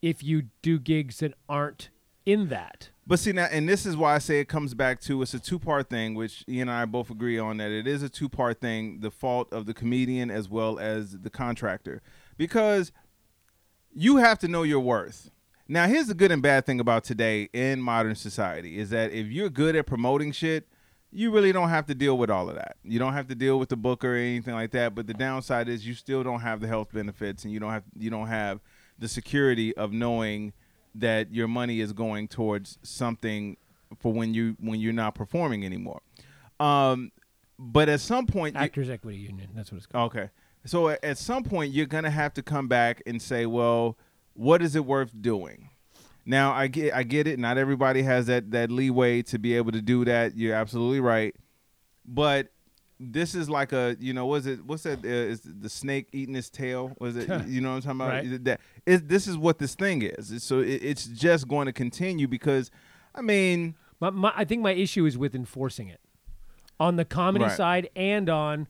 if 0.00 0.22
you 0.22 0.44
do 0.62 0.78
gigs 0.78 1.18
that 1.18 1.34
aren't 1.48 1.90
in 2.24 2.48
that? 2.48 2.90
But 3.06 3.18
see 3.18 3.32
now, 3.32 3.48
and 3.50 3.68
this 3.68 3.84
is 3.84 3.96
why 3.96 4.14
I 4.14 4.18
say 4.18 4.40
it 4.40 4.48
comes 4.48 4.74
back 4.74 5.00
to 5.02 5.22
it's 5.22 5.34
a 5.34 5.40
two 5.40 5.58
part 5.58 5.90
thing, 5.90 6.14
which 6.14 6.44
Ian 6.48 6.68
and 6.68 6.70
I 6.70 6.84
both 6.84 7.10
agree 7.10 7.38
on 7.38 7.56
that 7.56 7.70
it 7.70 7.86
is 7.86 8.02
a 8.02 8.08
two 8.08 8.28
part 8.28 8.60
thing. 8.60 9.00
The 9.00 9.10
fault 9.10 9.52
of 9.52 9.66
the 9.66 9.74
comedian 9.74 10.30
as 10.30 10.48
well 10.48 10.78
as 10.78 11.18
the 11.20 11.30
contractor, 11.30 12.00
because 12.36 12.92
you 13.92 14.18
have 14.18 14.38
to 14.40 14.48
know 14.48 14.62
your 14.62 14.80
worth. 14.80 15.30
Now, 15.68 15.86
here's 15.86 16.08
the 16.08 16.14
good 16.14 16.30
and 16.30 16.42
bad 16.42 16.66
thing 16.66 16.80
about 16.80 17.04
today 17.04 17.48
in 17.52 17.80
modern 17.80 18.14
society 18.14 18.78
is 18.78 18.90
that 18.90 19.12
if 19.12 19.28
you're 19.28 19.48
good 19.48 19.74
at 19.74 19.86
promoting 19.86 20.32
shit, 20.32 20.68
you 21.10 21.30
really 21.30 21.52
don't 21.52 21.68
have 21.68 21.86
to 21.86 21.94
deal 21.94 22.16
with 22.16 22.30
all 22.30 22.48
of 22.48 22.54
that. 22.56 22.76
You 22.82 22.98
don't 22.98 23.12
have 23.12 23.28
to 23.28 23.34
deal 23.34 23.58
with 23.58 23.68
the 23.68 23.76
booker 23.76 24.14
or 24.14 24.16
anything 24.16 24.54
like 24.54 24.70
that. 24.72 24.94
But 24.94 25.06
the 25.06 25.14
downside 25.14 25.68
is 25.68 25.86
you 25.86 25.94
still 25.94 26.22
don't 26.22 26.40
have 26.40 26.60
the 26.60 26.68
health 26.68 26.92
benefits, 26.92 27.44
and 27.44 27.52
you 27.52 27.60
don't 27.60 27.70
have 27.70 27.84
you 27.98 28.10
don't 28.10 28.28
have 28.28 28.60
the 28.98 29.08
security 29.08 29.76
of 29.76 29.92
knowing 29.92 30.52
that 30.94 31.32
your 31.32 31.48
money 31.48 31.80
is 31.80 31.92
going 31.92 32.28
towards 32.28 32.78
something 32.82 33.56
for 33.98 34.12
when 34.12 34.34
you 34.34 34.56
when 34.60 34.80
you're 34.80 34.92
not 34.92 35.14
performing 35.14 35.64
anymore. 35.64 36.00
Um, 36.60 37.12
but 37.58 37.88
at 37.88 38.00
some 38.00 38.26
point, 38.26 38.54
you, 38.54 38.60
Actors 38.60 38.88
Equity 38.90 39.18
Union. 39.18 39.50
That's 39.54 39.70
what 39.70 39.78
it's 39.78 39.86
called. 39.86 40.14
Okay. 40.14 40.30
So 40.64 40.90
a- 40.90 41.04
at 41.04 41.18
some 41.18 41.42
point, 41.44 41.72
you're 41.72 41.86
gonna 41.86 42.10
have 42.10 42.34
to 42.34 42.42
come 42.42 42.68
back 42.68 43.02
and 43.06 43.20
say, 43.20 43.46
well, 43.46 43.96
what 44.34 44.62
is 44.62 44.76
it 44.76 44.84
worth 44.84 45.10
doing? 45.20 45.70
Now 46.24 46.52
I 46.52 46.68
get 46.68 46.94
I 46.94 47.02
get 47.02 47.26
it. 47.26 47.38
Not 47.38 47.58
everybody 47.58 48.02
has 48.02 48.26
that 48.26 48.50
that 48.52 48.70
leeway 48.70 49.22
to 49.22 49.38
be 49.38 49.56
able 49.56 49.72
to 49.72 49.82
do 49.82 50.04
that. 50.04 50.36
You're 50.36 50.54
absolutely 50.54 51.00
right. 51.00 51.34
But 52.06 52.48
this 53.10 53.34
is 53.34 53.50
like 53.50 53.72
a 53.72 53.96
you 53.98 54.12
know 54.12 54.26
was 54.26 54.46
it 54.46 54.64
what's 54.64 54.84
that 54.84 55.04
uh, 55.04 55.08
is 55.08 55.40
the 55.42 55.68
snake 55.68 56.08
eating 56.12 56.36
its 56.36 56.48
tail 56.50 56.92
was 57.00 57.16
it 57.16 57.28
you 57.48 57.60
know 57.60 57.70
what 57.70 57.76
I'm 57.76 57.82
talking 57.82 58.00
about 58.00 58.08
Right. 58.30 58.44
that 58.44 58.60
is 58.86 59.02
this 59.02 59.26
is 59.26 59.36
what 59.36 59.58
this 59.58 59.74
thing 59.74 60.02
is 60.02 60.42
so 60.42 60.60
it, 60.60 60.80
it's 60.82 61.06
just 61.06 61.48
going 61.48 61.66
to 61.66 61.72
continue 61.72 62.28
because 62.28 62.70
I 63.14 63.20
mean 63.22 63.74
My, 64.00 64.10
my, 64.10 64.32
I 64.36 64.44
think 64.44 64.62
my 64.62 64.72
issue 64.72 65.04
is 65.06 65.18
with 65.18 65.34
enforcing 65.34 65.88
it 65.88 66.00
on 66.78 66.96
the 66.96 67.04
comedy 67.04 67.44
Right. 67.44 67.56
side 67.56 67.90
and 67.96 68.28
on 68.28 68.68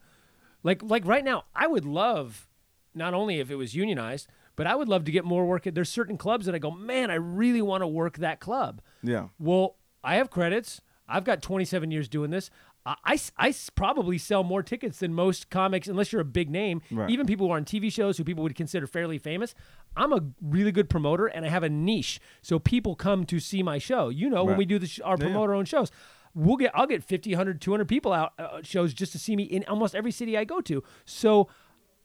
like 0.62 0.83
like 0.83 1.05
right 1.07 1.25
now. 1.25 1.45
I 1.55 1.67
would 1.67 1.85
love 1.85 2.49
not 2.95 3.15
only 3.15 3.41
if 3.41 3.51
it 3.51 3.57
was 3.57 3.75
unionized, 3.75 4.29
but 4.55 4.67
I 4.67 4.75
would 4.75 4.89
love 4.89 5.05
to 5.05 5.11
get 5.12 5.25
more 5.25 5.45
work. 5.47 5.67
At, 5.67 5.75
there's 5.75 5.89
certain 5.89 6.19
clubs 6.19 6.45
that 6.47 6.55
I 6.55 6.59
go, 6.59 6.71
man, 6.71 7.11
I 7.11 7.15
really 7.15 7.62
want 7.62 7.83
to 7.83 7.87
work 7.89 8.19
that 8.19 8.39
club. 8.39 8.81
yeah 9.03 9.29
Well, 9.39 9.77
I 10.05 10.17
have 10.17 10.31
credits. 10.31 10.81
I've 11.09 11.25
got 11.25 11.43
27 11.43 11.91
years 11.91 12.09
doing 12.09 12.31
this. 12.31 12.49
I, 12.85 12.97
I 13.05 13.12
s- 13.15 13.33
I 13.37 13.49
s- 13.51 13.71
probably 13.71 14.19
sell 14.19 14.43
more 14.45 14.62
tickets 14.62 14.99
than 14.99 15.15
most 15.15 15.51
comics, 15.51 15.89
unless 15.89 16.12
you're 16.12 16.21
a 16.21 16.25
big 16.25 16.51
name. 16.51 16.83
Right. 16.91 17.09
Even 17.11 17.27
people 17.27 17.47
who 17.47 17.53
are 17.53 17.57
on 17.57 17.65
TV 17.65 17.93
shows, 17.93 18.19
who 18.19 18.25
people 18.25 18.43
would 18.43 18.55
consider 18.57 18.87
fairly 18.87 19.19
famous. 19.19 19.55
I'm 19.97 20.12
a 20.12 20.21
really 20.41 20.73
good 20.73 20.89
promoter, 20.91 21.27
and 21.27 21.45
I 21.45 21.49
have 21.49 21.62
a 21.62 21.69
niche, 21.69 22.21
so 22.41 22.59
people 22.59 22.95
come 22.97 23.25
to 23.27 23.39
see 23.41 23.62
my 23.62 23.79
show. 23.79 24.09
You 24.09 24.29
know, 24.31 24.45
when 24.45 24.57
we 24.57 24.65
do 24.65 24.79
the 24.79 24.87
sh- 24.87 25.01
our 25.05 25.12
Yeah. 25.19 25.25
promote 25.27 25.49
our 25.49 25.55
own 25.55 25.65
shows, 25.65 25.91
we'll 26.35 26.57
get 26.57 26.71
I'll 26.75 26.87
get 26.87 27.05
50, 27.05 27.31
100, 27.33 27.61
200 27.61 27.87
people 27.87 28.12
out 28.12 28.33
uh, 28.39 28.61
shows 28.62 28.93
just 28.95 29.12
to 29.12 29.19
see 29.19 29.37
me 29.37 29.43
in 29.45 29.65
almost 29.69 29.95
every 29.95 30.11
city 30.12 30.37
I 30.37 30.45
go 30.45 30.61
to. 30.62 30.83
So 31.05 31.49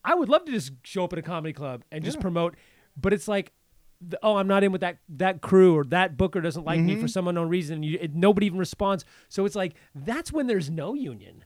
I 0.03 0.15
would 0.15 0.29
love 0.29 0.45
to 0.45 0.51
just 0.51 0.73
show 0.83 1.03
up 1.05 1.13
at 1.13 1.19
a 1.19 1.21
comedy 1.23 1.53
club 1.53 1.83
and 1.91 2.03
just 2.03 2.19
promote, 2.19 2.55
but 2.95 3.13
it's 3.13 3.27
like, 3.27 3.51
the, 4.01 4.19
oh, 4.21 4.35
I'm 4.37 4.47
not 4.47 4.63
in 4.63 4.71
with 4.71 4.81
that 4.81 4.97
that 5.09 5.41
crew 5.41 5.75
or 5.77 5.83
that 5.85 6.17
booker 6.17 6.39
doesn't 6.41 6.65
like 6.65 6.79
me 6.79 6.93
Mm-hmm. 6.93 7.01
for 7.01 7.07
some 7.07 7.27
unknown 7.27 7.49
reason. 7.49 7.75
And 7.77 7.85
you, 7.85 7.97
it, 8.01 8.13
nobody 8.15 8.45
even 8.45 8.59
responds. 8.59 9.05
So 9.29 9.45
it's 9.45 9.55
like 9.55 9.73
that's 9.95 10.31
when 10.31 10.47
there's 10.47 10.69
no 10.69 10.93
union. 10.93 11.43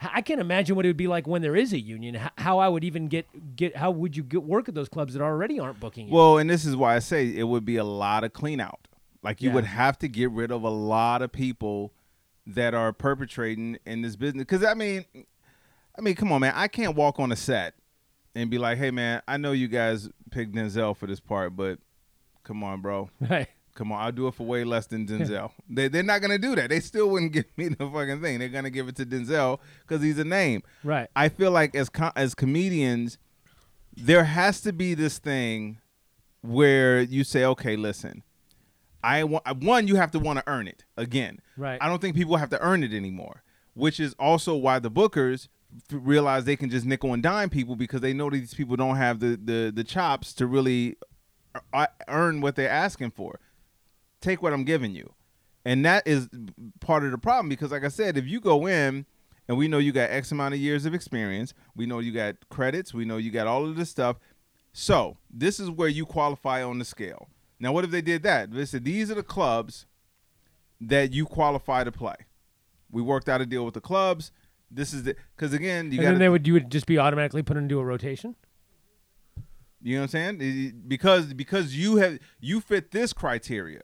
I 0.00 0.20
can't 0.22 0.40
imagine 0.40 0.76
what 0.76 0.84
it 0.86 0.90
would 0.90 0.96
be 0.96 1.08
like 1.08 1.26
when 1.26 1.42
there 1.42 1.56
is 1.56 1.72
a 1.72 1.78
union. 1.80 2.14
H- 2.14 2.30
How 2.38 2.60
I 2.60 2.68
would 2.68 2.84
even 2.84 3.08
get 3.08 3.56
get 3.56 3.76
how 3.76 3.90
would 3.90 4.16
you 4.16 4.22
get 4.22 4.44
work 4.44 4.68
at 4.68 4.74
those 4.76 4.88
clubs 4.88 5.12
that 5.14 5.22
already 5.22 5.58
aren't 5.58 5.80
booking 5.80 6.06
you? 6.06 6.14
Well, 6.14 6.38
and 6.38 6.48
this 6.48 6.64
is 6.64 6.76
why 6.76 6.94
I 6.94 7.00
say 7.00 7.26
it 7.36 7.48
would 7.48 7.64
be 7.64 7.76
a 7.76 7.84
lot 7.84 8.22
of 8.22 8.32
clean 8.32 8.60
out. 8.60 8.86
Like 9.24 9.42
you 9.42 9.48
Yeah. 9.48 9.56
would 9.56 9.64
have 9.64 9.98
to 9.98 10.08
get 10.08 10.30
rid 10.30 10.52
of 10.52 10.62
a 10.62 10.70
lot 10.70 11.20
of 11.22 11.32
people 11.32 11.92
that 12.46 12.74
are 12.74 12.92
perpetrating 12.92 13.76
in 13.84 14.02
this 14.02 14.14
business. 14.14 14.42
Because 14.42 14.62
I 14.62 14.74
mean, 14.74 15.04
I 15.98 16.00
mean, 16.00 16.14
come 16.14 16.30
on, 16.30 16.42
man. 16.42 16.52
I 16.54 16.68
can't 16.68 16.94
walk 16.94 17.18
on 17.18 17.32
a 17.32 17.36
set 17.36 17.74
and 18.36 18.48
be 18.50 18.58
like, 18.58 18.78
"Hey, 18.78 18.92
man, 18.92 19.20
I 19.26 19.36
know 19.36 19.50
you 19.50 19.66
guys 19.66 20.08
picked 20.30 20.52
Denzel 20.54 20.96
for 20.96 21.08
this 21.08 21.18
part, 21.18 21.56
but 21.56 21.80
come 22.48 22.64
on, 22.64 22.80
bro." 22.80 23.10
right. 23.20 23.46
Come 23.74 23.92
on, 23.92 24.02
I'll 24.02 24.10
do 24.10 24.26
it 24.26 24.34
for 24.34 24.44
way 24.44 24.64
less 24.64 24.88
than 24.88 25.06
Denzel. 25.06 25.52
they, 25.70 25.86
they're 25.86 26.02
not 26.02 26.20
gonna 26.20 26.36
do 26.36 26.56
that. 26.56 26.68
They 26.68 26.80
still 26.80 27.10
wouldn't 27.10 27.30
give 27.38 27.44
me 27.56 27.68
the 27.68 27.88
fucking 27.88 28.20
thing. 28.20 28.40
They're 28.40 28.48
gonna 28.48 28.70
give 28.70 28.88
it 28.88 28.96
to 28.96 29.06
Denzel 29.06 29.60
because 29.86 30.02
he's 30.02 30.18
a 30.18 30.24
name. 30.24 30.64
Right. 30.82 31.08
I 31.14 31.28
feel 31.28 31.52
like 31.52 31.76
as 31.76 31.88
co- 31.88 32.10
as 32.16 32.34
comedians, 32.34 33.18
there 33.96 34.24
has 34.24 34.60
to 34.62 34.72
be 34.72 34.94
this 34.94 35.18
thing 35.18 35.78
where 36.40 37.00
you 37.00 37.22
say, 37.22 37.44
okay, 37.44 37.76
listen, 37.76 38.24
I 39.04 39.22
want 39.22 39.44
one. 39.62 39.86
You 39.86 39.94
have 39.94 40.10
to 40.10 40.18
want 40.18 40.40
to 40.40 40.44
earn 40.48 40.66
it 40.66 40.84
again. 40.96 41.38
Right. 41.56 41.78
I 41.80 41.88
don't 41.88 42.00
think 42.00 42.16
people 42.16 42.36
have 42.36 42.50
to 42.50 42.60
earn 42.60 42.82
it 42.82 42.92
anymore, 42.92 43.44
which 43.74 44.00
is 44.00 44.12
also 44.18 44.56
why 44.56 44.80
the 44.80 44.90
bookers 44.90 45.46
realize 45.92 46.46
they 46.46 46.56
can 46.56 46.70
just 46.70 46.84
nickel 46.86 47.12
and 47.12 47.22
dime 47.22 47.50
people 47.50 47.76
because 47.76 48.00
they 48.00 48.12
know 48.12 48.28
these 48.28 48.54
people 48.54 48.74
don't 48.74 48.96
have 48.96 49.20
the 49.20 49.38
the 49.40 49.70
the 49.72 49.84
chops 49.84 50.32
to 50.34 50.46
really 50.48 50.96
earn 52.08 52.40
what 52.40 52.56
they're 52.56 52.68
asking 52.68 53.12
for. 53.12 53.40
Take 54.20 54.42
what 54.42 54.52
I'm 54.52 54.64
giving 54.64 54.92
you. 54.92 55.14
And 55.64 55.84
that 55.84 56.06
is 56.06 56.28
part 56.80 57.04
of 57.04 57.10
the 57.10 57.18
problem 57.18 57.48
because, 57.48 57.70
like 57.70 57.84
I 57.84 57.88
said, 57.88 58.16
if 58.16 58.26
you 58.26 58.40
go 58.40 58.66
in 58.66 59.06
and 59.48 59.58
we 59.58 59.68
know 59.68 59.78
you 59.78 59.92
got 59.92 60.10
X 60.10 60.32
amount 60.32 60.54
of 60.54 60.60
years 60.60 60.86
of 60.86 60.94
experience, 60.94 61.54
we 61.74 61.86
know 61.86 61.98
you 61.98 62.12
got 62.12 62.36
credits, 62.48 62.94
we 62.94 63.04
know 63.04 63.16
you 63.16 63.30
got 63.30 63.46
all 63.46 63.66
of 63.66 63.76
this 63.76 63.90
stuff. 63.90 64.16
So 64.72 65.16
this 65.30 65.58
is 65.58 65.70
where 65.70 65.88
you 65.88 66.06
qualify 66.06 66.62
on 66.62 66.78
the 66.78 66.84
scale. 66.84 67.28
Now, 67.60 67.72
what 67.72 67.84
if 67.84 67.90
they 67.90 68.02
did 68.02 68.22
that? 68.22 68.52
They 68.52 68.64
said 68.64 68.84
these 68.84 69.10
are 69.10 69.14
the 69.14 69.22
clubs 69.22 69.86
that 70.80 71.12
you 71.12 71.26
qualify 71.26 71.84
to 71.84 71.92
play. 71.92 72.14
We 72.90 73.02
worked 73.02 73.28
out 73.28 73.40
a 73.40 73.46
deal 73.46 73.64
with 73.64 73.74
the 73.74 73.80
clubs. 73.80 74.30
This 74.70 74.92
is 74.92 75.02
the 75.02 75.16
because 75.36 75.52
again, 75.52 75.86
you 75.90 75.98
and 75.98 76.02
got 76.02 76.10
then 76.10 76.18
they 76.18 76.28
would 76.28 76.46
you 76.46 76.52
would 76.52 76.70
just 76.70 76.86
be 76.86 76.98
automatically 76.98 77.42
put 77.42 77.56
into 77.56 77.78
a 77.78 77.84
rotation. 77.84 78.36
You 79.80 79.94
know 79.96 80.00
what 80.02 80.14
I'm 80.14 80.38
saying? 80.40 80.82
Because 80.86 81.32
because 81.34 81.76
you 81.76 81.96
have 81.96 82.18
you 82.40 82.60
fit 82.60 82.90
this 82.90 83.12
criteria. 83.12 83.82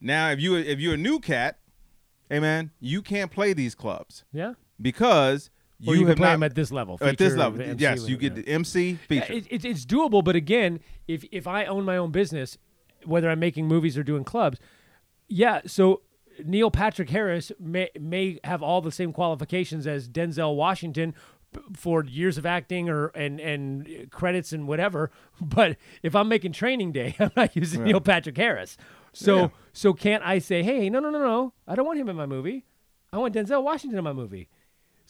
Now, 0.00 0.30
if 0.30 0.40
you 0.40 0.56
if 0.56 0.80
you're 0.80 0.94
a 0.94 0.98
new 0.98 1.18
cat, 1.20 1.58
hey 2.30 2.40
man, 2.40 2.70
you 2.80 3.02
can't 3.02 3.30
play 3.30 3.52
these 3.52 3.74
clubs 3.74 4.24
Yeah. 4.32 4.54
because 4.80 5.50
you, 5.80 5.92
you, 5.92 5.98
can 6.00 6.08
have 6.08 6.16
play 6.16 6.26
not 6.28 6.32
them 6.32 6.42
at 6.44 6.54
this 6.54 6.72
level. 6.72 6.98
at 7.00 7.18
this 7.18 7.34
level. 7.34 7.60
MC, 7.60 7.80
yes, 7.80 8.08
you 8.08 8.16
get 8.16 8.34
the 8.34 8.48
MC 8.48 8.94
feature. 8.94 9.32
it, 9.32 9.46
it, 9.50 9.64
it's 9.64 9.84
doable, 9.84 10.24
but 10.24 10.34
again, 10.34 10.80
if 11.06 11.24
if 11.30 11.46
I 11.46 11.66
own 11.66 11.84
my 11.84 11.96
own 11.96 12.10
business, 12.10 12.58
whether 13.04 13.30
I'm 13.30 13.38
making 13.38 13.66
movies 13.68 13.96
or 13.96 14.02
doing 14.02 14.24
clubs, 14.24 14.58
yeah. 15.28 15.60
So 15.66 16.02
Neil 16.44 16.70
Patrick 16.70 17.10
Harris 17.10 17.52
may 17.60 17.90
may 18.00 18.40
have 18.44 18.62
all 18.62 18.80
the 18.80 18.90
same 18.92 19.12
qualifications 19.12 19.86
as 19.86 20.08
Denzel 20.08 20.56
Washington 20.56 21.14
for 21.74 22.04
years 22.04 22.36
of 22.38 22.44
acting 22.46 22.88
or 22.88 23.06
and 23.08 23.40
and 23.40 24.10
credits 24.10 24.52
and 24.52 24.66
whatever. 24.68 25.10
But 25.40 25.76
if 26.02 26.14
I'm 26.16 26.28
making 26.28 26.52
Training 26.52 26.92
Day, 26.92 27.14
I'm 27.20 27.30
not 27.36 27.54
using 27.56 27.80
Right. 27.80 27.88
Neil 27.88 28.00
Patrick 28.00 28.36
Harris. 28.36 28.76
So 29.12 29.36
Yeah. 29.36 29.48
so 29.72 29.92
can't 29.94 30.22
I 30.24 30.38
say, 30.40 30.62
hey, 30.62 30.90
no, 30.90 31.00
no, 31.00 31.10
no, 31.10 31.18
no, 31.18 31.52
I 31.66 31.74
don't 31.74 31.86
want 31.86 31.98
him 31.98 32.08
in 32.08 32.16
my 32.16 32.26
movie. 32.26 32.64
I 33.12 33.18
want 33.18 33.34
Denzel 33.34 33.62
Washington 33.62 33.98
in 33.98 34.04
my 34.04 34.12
movie. 34.12 34.48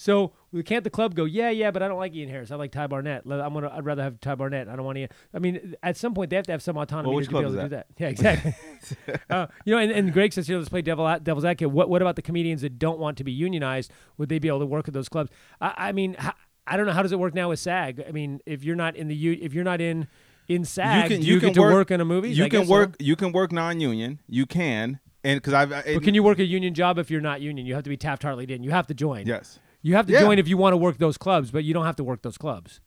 So 0.01 0.33
we 0.53 0.63
can't 0.63 0.85
the 0.85 0.91
club 0.91 1.17
go, 1.17 1.25
yeah, 1.25 1.51
yeah, 1.51 1.73
but 1.73 1.83
I 1.83 1.89
don't 1.89 1.99
like 1.99 2.15
Ian 2.15 2.29
Harris. 2.29 2.53
I 2.53 2.55
like 2.55 2.71
Ty 2.71 2.87
Barnett. 2.87 3.25
I'm 3.27 3.53
gonna, 3.53 3.69
I'd 3.69 3.85
rather 3.85 4.05
have 4.05 4.21
Ty 4.21 4.37
Barnett. 4.37 4.69
I 4.69 4.77
don't 4.77 4.85
want 4.85 4.97
to. 4.97 5.09
I 5.35 5.41
mean, 5.41 5.75
at 5.83 5.97
some 5.97 6.15
point 6.15 6.31
they 6.31 6.37
have 6.37 6.47
to 6.47 6.53
have 6.53 6.63
some 6.63 6.77
autonomy 6.77 7.13
Well, 7.17 7.25
to 7.25 7.29
be 7.29 7.37
able 7.37 7.51
to 7.51 7.59
is 7.59 7.63
do 7.65 7.69
that. 7.71 7.87
Yeah, 7.99 8.09
exactly. 8.09 8.55
uh, 9.31 9.49
you 9.65 9.75
know, 9.75 9.81
and, 9.81 9.91
and 9.91 10.13
Greg 10.13 10.33
says 10.33 10.47
here, 10.47 10.57
let's 10.57 10.69
play 10.69 10.83
devil 10.83 11.19
devil's 11.21 11.45
advocate. 11.45 11.73
What 11.73 11.89
what 11.91 12.01
about 12.01 12.15
the 12.15 12.23
comedians 12.23 12.63
that 12.63 12.79
don't 12.79 13.01
want 13.01 13.19
to 13.19 13.25
be 13.25 13.33
unionized? 13.33 13.91
Would 14.19 14.29
they 14.29 14.39
be 14.39 14.47
able 14.47 14.61
to 14.61 14.67
work 14.67 14.87
at 14.87 14.95
those 14.95 15.09
clubs? 15.09 15.33
I, 15.61 15.75
I 15.77 15.93
mean, 15.93 16.15
how, 16.15 16.33
I 16.65 16.77
don't 16.77 16.87
know 16.87 16.93
how 16.93 17.03
does 17.03 17.11
it 17.11 17.19
work 17.19 17.35
now 17.35 17.49
with 17.49 17.59
SAG. 17.59 18.05
I 18.09 18.13
mean, 18.13 18.39
if 18.47 18.63
you're 18.63 18.77
not 18.77 18.95
in 18.95 19.09
the 19.09 19.17
u- 19.17 19.39
if 19.41 19.53
you're 19.53 19.65
not 19.65 19.81
in 19.81 20.07
in 20.47 20.65
SAG, 20.65 21.11
you 21.11 21.17
can- 21.17 21.27
you 21.27 21.35
you, 21.35 21.41
can 21.41 21.49
get 21.49 21.55
to 21.55 21.61
work- 21.63 21.73
work 21.73 21.91
in 21.91 22.01
a 22.01 22.05
movie. 22.05 22.31
You 22.31 22.45
I 22.45 22.49
can 22.49 22.61
guess 22.61 22.69
so. 22.69 22.73
work. 22.73 22.95
You 23.01 23.17
can 23.17 23.33
work 23.33 23.51
non-union. 23.51 24.21
You 24.29 24.47
can, 24.47 25.01
and 25.25 25.39
because 25.39 25.55
I've. 25.55 25.71
But 25.71 26.05
can 26.05 26.15
you 26.15 26.23
work 26.23 26.39
a 26.39 26.45
union 26.45 26.73
job 26.73 26.99
if 26.99 27.11
you're 27.11 27.21
not 27.21 27.41
union? 27.41 27.67
You 27.67 27.75
have 27.75 27.83
to 27.83 27.91
be 27.91 27.97
Taft 27.97 28.23
Hartley 28.23 28.45
in. 28.53 28.63
You 28.63 28.71
have 28.71 28.87
to 28.87 28.95
join. 28.95 29.27
Yes. 29.27 29.59
You 29.83 29.95
have 29.95 30.07
to 30.07 30.13
Yeah. 30.13 30.21
join 30.21 30.39
if 30.39 30.49
you 30.49 30.57
want 30.57 30.73
to 30.73 30.77
work 30.77 30.99
those 30.99 31.17
clubs, 31.19 31.51
but 31.51 31.65
you 31.65 31.73
don't 31.75 31.85
have 31.87 31.97
to 31.97 32.05
work 32.05 32.23
those 32.23 32.37
clubs. 32.39 32.81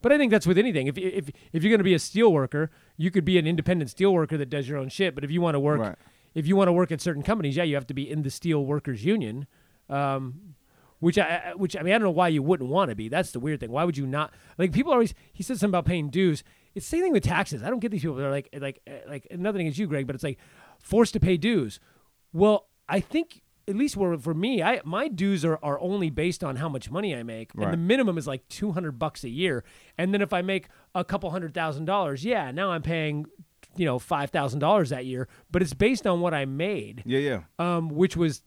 But 0.00 0.10
I 0.12 0.18
think 0.18 0.30
that's 0.32 0.46
with 0.46 0.58
anything. 0.58 0.88
If 0.88 0.98
if 0.98 1.30
if 1.52 1.62
you're 1.62 1.70
going 1.70 1.78
to 1.78 1.84
be 1.84 1.94
a 1.94 1.98
steel 1.98 2.32
worker, 2.32 2.70
you 2.96 3.10
could 3.10 3.24
be 3.24 3.38
an 3.38 3.46
independent 3.46 3.90
steel 3.90 4.12
worker 4.12 4.36
that 4.36 4.50
does 4.50 4.68
your 4.68 4.78
own 4.78 4.88
shit. 4.88 5.14
But 5.14 5.22
if 5.24 5.30
you 5.30 5.40
want 5.40 5.54
to 5.54 5.60
work, 5.60 5.80
Right. 5.80 5.96
if 6.34 6.46
you 6.46 6.56
want 6.56 6.68
to 6.68 6.72
work 6.72 6.90
at 6.90 7.00
certain 7.00 7.22
companies, 7.22 7.56
yeah, 7.56 7.62
you 7.62 7.76
have 7.76 7.86
to 7.86 7.94
be 7.94 8.10
in 8.10 8.22
the 8.22 8.30
steel 8.30 8.66
workers 8.66 9.04
union. 9.04 9.46
Um, 9.88 10.54
which 10.98 11.18
I, 11.18 11.52
which 11.56 11.76
I 11.76 11.82
mean, 11.82 11.92
I 11.94 11.98
don't 11.98 12.04
know 12.06 12.10
why 12.12 12.28
you 12.28 12.42
wouldn't 12.44 12.70
want 12.70 12.90
to 12.90 12.94
be. 12.94 13.08
That's 13.08 13.32
the 13.32 13.40
weird 13.40 13.58
thing. 13.58 13.72
Why 13.72 13.82
would 13.82 13.96
you 13.96 14.06
not? 14.06 14.32
Like 14.56 14.72
people 14.72 14.92
always. 14.92 15.14
He 15.32 15.42
said 15.42 15.58
something 15.58 15.70
about 15.70 15.84
paying 15.84 16.10
dues. 16.10 16.44
It's 16.76 16.86
the 16.86 16.96
same 16.96 17.02
thing 17.02 17.12
with 17.12 17.24
taxes. 17.24 17.62
I 17.62 17.70
don't 17.70 17.80
get 17.80 17.90
these 17.90 18.02
people. 18.02 18.16
They're 18.16 18.30
like 18.30 18.48
like 18.60 18.80
like 19.08 19.26
another 19.30 19.58
thing 19.58 19.66
is 19.66 19.78
you, 19.78 19.86
Greg, 19.88 20.06
but 20.06 20.14
it's 20.14 20.22
like 20.24 20.38
forced 20.80 21.12
to 21.14 21.20
pay 21.20 21.36
dues. 21.36 21.80
Well, 22.32 22.68
I 22.88 23.00
think 23.00 23.42
at 23.68 23.76
least 23.76 23.96
where 23.96 24.18
for 24.18 24.34
me, 24.34 24.62
I 24.62 24.80
my 24.84 25.08
dues 25.08 25.44
are, 25.44 25.58
are 25.62 25.80
only 25.80 26.10
based 26.10 26.42
on 26.42 26.56
how 26.56 26.68
much 26.68 26.90
money 26.90 27.14
I 27.14 27.22
make, 27.22 27.54
and 27.54 27.72
the 27.72 27.76
minimum 27.76 28.18
is 28.18 28.26
like 28.26 28.48
two 28.48 28.72
hundred 28.72 28.98
bucks 28.98 29.24
a 29.24 29.28
year. 29.28 29.64
And 29.96 30.12
then 30.12 30.22
if 30.22 30.32
I 30.32 30.42
make 30.42 30.68
a 30.94 31.04
couple 31.04 31.30
hundred 31.30 31.54
thousand 31.54 31.84
dollars, 31.84 32.24
yeah, 32.24 32.50
now 32.50 32.70
I'm 32.72 32.82
paying 32.82 33.26
you 33.76 33.84
know 33.84 33.98
five 33.98 34.30
thousand 34.30 34.60
dollars 34.60 34.90
that 34.90 35.06
year. 35.06 35.28
But 35.50 35.62
it's 35.62 35.74
based 35.74 36.06
on 36.06 36.20
what 36.20 36.34
I 36.34 36.44
made 36.44 37.02
Yeah, 37.06 37.18
yeah. 37.18 37.40
um, 37.58 37.88
which 37.88 38.16
was 38.16 38.42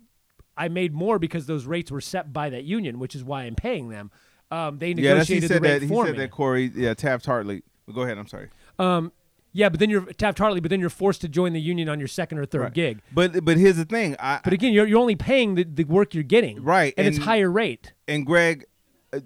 I 0.57 0.67
made 0.67 0.93
more 0.93 1.19
because 1.19 1.45
those 1.45 1.65
rates 1.65 1.91
were 1.91 2.01
set 2.01 2.31
by 2.31 2.50
that 2.50 2.63
union, 2.63 3.00
which 3.00 3.15
is 3.15 3.24
why 3.24 3.43
I'm 3.43 3.55
paying 3.55 3.89
them. 3.89 4.12
Um, 4.51 4.77
they 4.77 4.91
Yeah, 4.91 5.15
that's, 5.15 5.27
he 5.27 5.36
negotiated 5.36 5.50
said 5.50 5.57
the 5.57 5.62
rate 5.67 5.79
that. 5.79 5.81
He 5.81 5.88
said 5.95 6.12
me. 6.12 6.17
that 6.17 6.31
Corey. 6.31 6.72
Yeah, 6.75 6.93
Taft 6.93 7.25
Hartley. 7.25 7.63
Go 7.93 8.01
ahead. 8.01 8.17
I'm 8.17 8.27
sorry. 8.27 8.50
Um, 8.79 9.12
yeah, 9.56 9.70
but 9.70 9.80
then 9.80 9.90
you're 9.90 10.06
Taft 10.14 10.38
Hartley, 10.38 10.60
but 10.60 10.70
then 10.70 10.82
you're 10.82 10.90
forced 10.90 11.22
to 11.22 11.30
join 11.30 11.54
the 11.54 11.62
union 11.62 11.88
on 11.88 11.98
your 11.98 12.10
second 12.10 12.40
or 12.40 12.46
third 12.46 12.62
Right. 12.62 12.74
gig. 12.74 13.02
But 13.14 13.46
but 13.46 13.56
here's 13.58 13.78
the 13.78 13.86
thing. 13.86 14.18
I 14.20 14.42
But 14.44 14.52
again, 14.52 14.74
you're, 14.74 14.86
you're 14.86 15.00
only 15.00 15.16
paying 15.16 15.56
the, 15.56 15.64
the 15.64 15.86
work 15.86 16.14
you're 16.14 16.24
getting, 16.24 16.62
Right, 16.62 16.94
And, 16.98 17.08
it's 17.08 17.20
higher 17.20 17.50
rate. 17.50 17.94
and 18.06 18.26
Greg, 18.26 18.66
uh, 19.14 19.20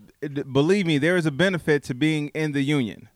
believe 0.51 0.85
me, 0.85 0.99
there 0.99 1.17
is 1.17 1.25
a 1.25 1.31
benefit 1.31 1.83
to 1.85 1.95
being 1.95 2.27
in 2.35 2.51
the 2.51 2.61
union. 2.61 3.09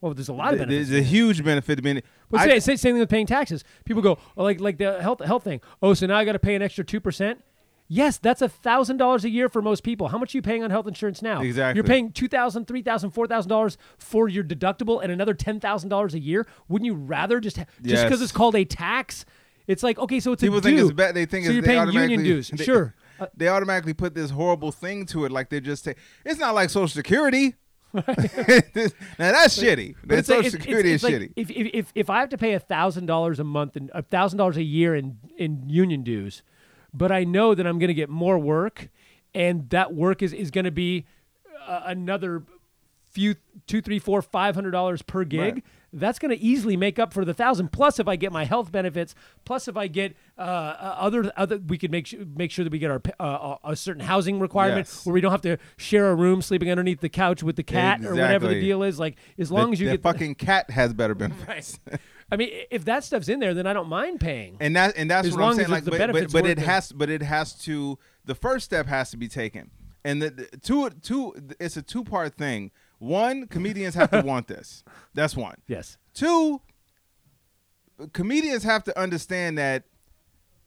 Well, 0.00 0.12
there's 0.12 0.28
a 0.28 0.32
lot 0.32 0.52
of 0.54 0.58
benefits. 0.58 0.88
There's 0.88 1.00
a 1.02 1.04
huge 1.06 1.44
benefit 1.44 1.76
to 1.76 1.82
being. 1.82 2.02
But 2.30 2.40
I- 2.40 2.46
say, 2.46 2.60
say 2.60 2.76
same 2.76 2.94
thing 2.94 3.00
with 3.00 3.10
paying 3.10 3.26
taxes. 3.26 3.62
People 3.84 4.02
go 4.02 4.18
oh, 4.36 4.42
like 4.42 4.58
like 4.60 4.78
the 4.78 5.00
health 5.00 5.22
health 5.24 5.44
thing. 5.44 5.60
Oh, 5.80 5.94
so 5.94 6.06
now 6.06 6.16
I 6.16 6.24
got 6.24 6.32
to 6.32 6.38
pay 6.38 6.54
an 6.56 6.62
extra 6.62 6.82
two 6.84 7.00
percent. 7.00 7.44
Yes, 7.92 8.18
that's 8.18 8.40
a 8.40 8.48
thousand 8.48 8.98
dollars 8.98 9.24
a 9.24 9.28
year 9.30 9.48
for 9.48 9.60
most 9.60 9.82
people. 9.82 10.06
How 10.08 10.16
much 10.18 10.32
are 10.32 10.38
you 10.38 10.42
paying 10.42 10.62
on 10.62 10.70
health 10.70 10.86
insurance 10.86 11.22
now? 11.22 11.42
Exactly. 11.42 11.76
You're 11.76 11.84
paying 11.84 12.12
two 12.12 12.28
thousand, 12.28 12.66
three 12.68 12.82
thousand, 12.82 13.10
four 13.10 13.26
thousand 13.26 13.48
dollars 13.48 13.76
for 13.98 14.28
your 14.28 14.44
deductible 14.44 15.02
and 15.02 15.10
another 15.10 15.34
ten 15.34 15.58
thousand 15.58 15.88
dollars 15.88 16.14
a 16.14 16.20
year. 16.20 16.46
Wouldn't 16.68 16.86
you 16.86 16.94
rather 16.94 17.40
just 17.40 17.56
ha- 17.56 17.64
just 17.82 18.04
because 18.04 18.20
Yes. 18.20 18.28
it's 18.30 18.32
called 18.32 18.54
a 18.54 18.64
tax? 18.64 19.24
It's 19.66 19.82
like 19.82 19.98
okay, 19.98 20.20
so 20.20 20.30
it's 20.32 20.42
a 20.42 20.46
People 20.46 20.58
a 20.58 20.62
think 20.62 20.78
due. 20.78 20.84
it's 20.86 20.94
bad. 20.94 21.16
They 21.16 21.26
think 21.26 21.46
so 21.46 21.50
it's, 21.50 21.54
you're 21.54 21.62
they 21.62 21.68
paying 21.92 21.92
union 21.92 22.22
dues. 22.22 22.50
they- 22.50 22.62
sure. 22.64 22.94
Uh, 23.18 23.26
they 23.36 23.48
automatically 23.48 23.92
put 23.92 24.14
this 24.14 24.30
horrible 24.30 24.70
thing 24.70 25.04
to 25.06 25.24
it, 25.24 25.32
like 25.32 25.48
they're 25.50 25.58
just 25.58 25.82
saying 25.82 25.96
it's 26.24 26.38
not 26.38 26.54
like 26.54 26.70
Social 26.70 26.86
Security. 26.88 27.54
now 27.92 28.02
that's 29.18 29.58
shitty. 29.58 29.96
But 30.04 30.18
it's 30.18 30.28
like- 30.28 30.36
Social 30.44 30.46
it's- 30.46 30.52
Security 30.52 30.92
it's- 30.92 31.00
is 31.00 31.02
like 31.02 31.14
shitty. 31.14 31.32
If, 31.36 31.50
if, 31.50 31.70
if, 31.74 31.92
if 31.96 32.10
I 32.10 32.20
have 32.20 32.28
to 32.28 32.38
pay 32.38 32.54
a 32.54 32.60
thousand 32.60 33.06
dollars 33.06 33.40
a 33.40 33.44
month 33.44 33.74
and 33.76 33.90
a 33.94 34.02
thousand 34.02 34.38
dollars 34.38 34.56
a 34.56 34.62
year 34.62 34.94
in, 34.94 35.18
in 35.36 35.68
union 35.68 36.02
dues, 36.04 36.42
but 36.92 37.10
I 37.12 37.24
know 37.24 37.54
that 37.54 37.66
I'm 37.66 37.78
going 37.78 37.88
to 37.88 37.94
get 37.94 38.08
more 38.10 38.38
work, 38.38 38.88
and 39.34 39.68
that 39.70 39.94
work 39.94 40.22
is, 40.22 40.32
is 40.32 40.50
going 40.50 40.64
to 40.64 40.70
be 40.70 41.06
uh, 41.66 41.82
another 41.86 42.44
few 43.10 43.34
two, 43.66 43.80
three, 43.82 43.98
four, 43.98 44.22
five 44.22 44.54
hundred 44.54 44.70
dollars 44.70 45.02
per 45.02 45.24
gig. 45.24 45.54
Right. 45.54 45.64
That's 45.92 46.20
going 46.20 46.30
to 46.30 46.40
easily 46.40 46.76
make 46.76 47.00
up 47.00 47.12
for 47.12 47.24
the 47.24 47.34
thousand. 47.34 47.72
Plus, 47.72 47.98
if 47.98 48.06
I 48.06 48.14
get 48.14 48.30
my 48.30 48.44
health 48.44 48.70
benefits, 48.70 49.16
plus 49.44 49.66
if 49.66 49.76
I 49.76 49.88
get 49.88 50.14
uh, 50.38 50.42
uh, 50.42 50.94
other 51.00 51.32
other, 51.36 51.58
we 51.58 51.78
could 51.78 51.90
make 51.90 52.06
sure 52.06 52.20
make 52.36 52.52
sure 52.52 52.64
that 52.64 52.70
we 52.70 52.78
get 52.78 52.92
our 52.92 53.02
uh, 53.18 53.56
a 53.64 53.74
certain 53.74 54.04
housing 54.04 54.38
requirement 54.38 54.86
Yes. 54.86 55.04
where 55.04 55.12
we 55.12 55.20
don't 55.20 55.32
have 55.32 55.42
to 55.42 55.58
share 55.78 56.08
a 56.10 56.14
room 56.14 56.42
sleeping 56.42 56.70
underneath 56.70 57.00
the 57.00 57.08
couch 57.08 57.42
with 57.42 57.56
the 57.56 57.64
cat 57.64 58.04
or 58.04 58.12
whatever 58.14 58.46
the 58.46 58.60
deal 58.60 58.84
is. 58.84 59.00
Like 59.00 59.16
as 59.36 59.50
long 59.50 59.70
The- 59.70 59.72
as 59.72 59.80
you 59.80 59.86
the 59.88 59.92
get 59.94 60.02
fucking 60.02 60.36
cat 60.36 60.70
has 60.70 60.94
better 60.94 61.14
benefits. 61.16 61.80
Right. 61.90 62.00
I 62.32 62.36
mean, 62.36 62.50
if 62.70 62.84
that 62.84 63.04
stuff's 63.04 63.28
in 63.28 63.40
there, 63.40 63.54
then 63.54 63.66
I 63.66 63.72
don't 63.72 63.88
mind 63.88 64.20
paying. 64.20 64.56
and 64.60 64.76
that 64.76 64.96
and 64.96 65.10
that's 65.10 65.28
As 65.28 65.36
what 65.36 65.42
I'm 65.42 65.54
saying. 65.54 65.68
Like, 65.68 65.84
the 65.84 65.90
but, 65.90 66.12
but, 66.12 66.32
but 66.32 66.46
it 66.46 66.58
it. 66.58 66.58
has, 66.58 66.92
but 66.92 67.10
it 67.10 67.22
has 67.22 67.54
to. 67.64 67.98
The 68.24 68.34
first 68.34 68.64
step 68.64 68.86
has 68.86 69.10
to 69.10 69.16
be 69.16 69.28
taken, 69.28 69.70
and 70.04 70.22
the, 70.22 70.30
the 70.30 70.56
two 70.58 70.90
two. 70.90 71.34
It's 71.58 71.76
a 71.76 71.82
two 71.82 72.04
part 72.04 72.36
thing. 72.36 72.70
One, 72.98 73.46
comedians 73.46 73.94
have 73.94 74.10
to 74.10 74.20
want 74.24 74.46
this. 74.46 74.84
That's 75.14 75.36
one. 75.36 75.56
Yes. 75.66 75.96
Two, 76.14 76.60
comedians 78.12 78.62
have 78.62 78.84
to 78.84 78.98
understand 78.98 79.58
that 79.58 79.84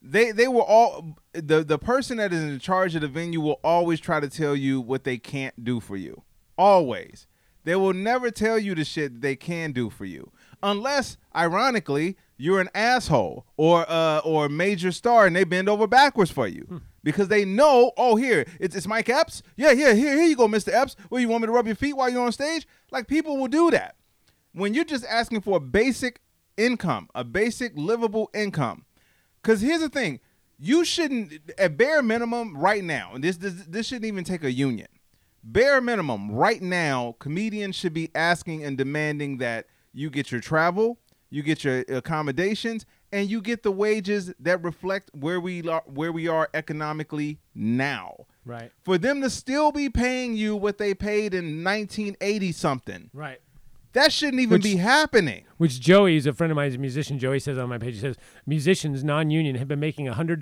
they 0.02 0.32
they 0.32 0.48
will 0.48 0.62
all 0.62 1.18
the 1.34 1.64
the 1.64 1.78
person 1.80 2.18
that 2.18 2.34
is 2.34 2.44
in 2.44 2.60
charge 2.60 2.96
of 2.96 3.02
the 3.02 3.08
venue 3.08 3.40
will 3.40 3.60
always 3.64 4.00
try 4.00 4.20
to 4.20 4.30
tell 4.30 4.56
you 4.56 4.82
what 4.82 5.04
they 5.04 5.18
can't 5.18 5.64
do 5.64 5.80
for 5.80 5.96
you. 5.96 6.24
Always. 6.58 7.28
They 7.64 7.76
will 7.76 7.94
never 7.94 8.30
tell 8.32 8.60
you 8.60 8.76
the 8.76 8.84
shit 8.84 9.22
they 9.22 9.36
can 9.36 9.72
do 9.72 9.90
for 9.90 10.06
you. 10.06 10.32
Unless, 10.62 11.18
ironically, 11.36 12.18
you're 12.38 12.60
an 12.60 12.70
asshole 12.74 13.46
or 13.58 13.86
uh, 13.90 14.20
or 14.20 14.46
a 14.46 14.50
major 14.50 14.92
star 14.92 15.26
and 15.26 15.36
they 15.36 15.44
bend 15.44 15.70
over 15.70 15.88
backwards 15.88 16.32
for 16.32 16.48
you. 16.48 16.82
Because 17.04 17.28
they 17.28 17.44
know, 17.44 17.92
oh 17.98 18.16
here, 18.16 18.46
it's, 18.62 18.76
it's 18.76 18.88
Mike 18.88 19.10
Epps. 19.10 19.44
Yeah, 19.58 19.72
yeah, 19.72 19.94
here, 19.94 20.16
here 20.16 20.26
you 20.26 20.38
go, 20.38 20.48
Mr. 20.48 20.74
Epps. 20.74 20.96
Well, 21.10 21.20
you 21.20 21.28
want 21.28 21.42
me 21.42 21.48
to 21.48 21.52
rub 21.52 21.68
your 21.68 21.76
feet 21.76 21.98
while 21.98 22.10
you're 22.10 22.26
on 22.26 22.32
stage? 22.32 22.66
Like 22.92 23.08
people 23.08 23.38
will 23.38 23.50
do 23.50 23.72
that 23.72 23.96
when 24.54 24.74
you're 24.74 24.86
just 24.86 25.06
asking 25.06 25.42
for 25.42 25.58
a 25.58 25.60
basic 25.60 26.22
income, 26.58 27.10
a 27.14 27.24
basic 27.24 27.74
livable 27.76 28.30
income. 28.34 28.86
Because 29.42 29.62
here's 29.62 29.82
the 29.82 29.90
thing, 29.90 30.22
you 30.58 30.86
shouldn't, 30.86 31.34
at 31.58 31.76
bare 31.76 32.02
minimum, 32.02 32.56
right 32.56 32.84
now, 32.84 33.12
and 33.14 33.24
this 33.24 33.38
this, 33.38 33.54
this 33.68 33.88
shouldn't 33.88 34.06
even 34.06 34.24
take 34.24 34.44
a 34.44 34.52
union. 34.52 34.88
Bare 35.44 35.82
minimum, 35.82 36.32
right 36.32 36.62
now, 36.62 37.16
comedians 37.20 37.76
should 37.76 37.94
be 37.94 38.10
asking 38.16 38.64
and 38.64 38.78
demanding 38.78 39.40
that 39.40 39.68
you 39.92 40.10
get 40.10 40.32
your 40.32 40.40
travel, 40.40 41.00
you 41.30 41.44
get 41.44 41.66
your 41.66 41.80
accommodations, 41.90 42.86
and 43.12 43.30
you 43.30 43.42
get 43.42 43.62
the 43.62 43.72
wages 43.72 44.34
that 44.40 44.64
reflect 44.64 45.12
where 45.14 45.42
we 45.42 45.68
are, 45.68 45.84
where 45.86 46.14
we 46.14 46.30
are 46.30 46.50
economically 46.54 47.40
now. 47.54 48.26
Right. 48.46 48.72
For 48.84 48.98
them 48.98 49.22
to 49.22 49.30
still 49.30 49.72
be 49.72 49.90
paying 49.90 50.36
you 50.36 50.56
what 50.56 50.78
they 50.78 50.94
paid 50.94 51.34
in 51.34 51.64
1980 51.64 52.52
something, 52.54 53.10
Right. 53.14 53.40
That 53.94 54.12
shouldn't 54.12 54.42
even 54.42 54.54
Which- 54.56 54.64
be 54.64 54.76
happening. 54.78 55.46
Which 55.58 55.80
Joey 55.80 56.18
is 56.18 56.26
a 56.26 56.34
friend 56.34 56.52
of 56.52 56.56
mine, 56.56 56.66
he's 56.70 56.76
a 56.76 56.80
musician. 56.80 57.18
Joey 57.20 57.40
says 57.40 57.58
on 57.58 57.70
my 57.70 57.78
page, 57.78 57.96
he 57.96 58.00
says 58.02 58.18
musicians 58.46 59.04
non-union 59.04 59.56
have 59.56 59.68
been 59.68 59.80
making 59.80 60.08
a 60.08 60.14
hundred 60.14 60.40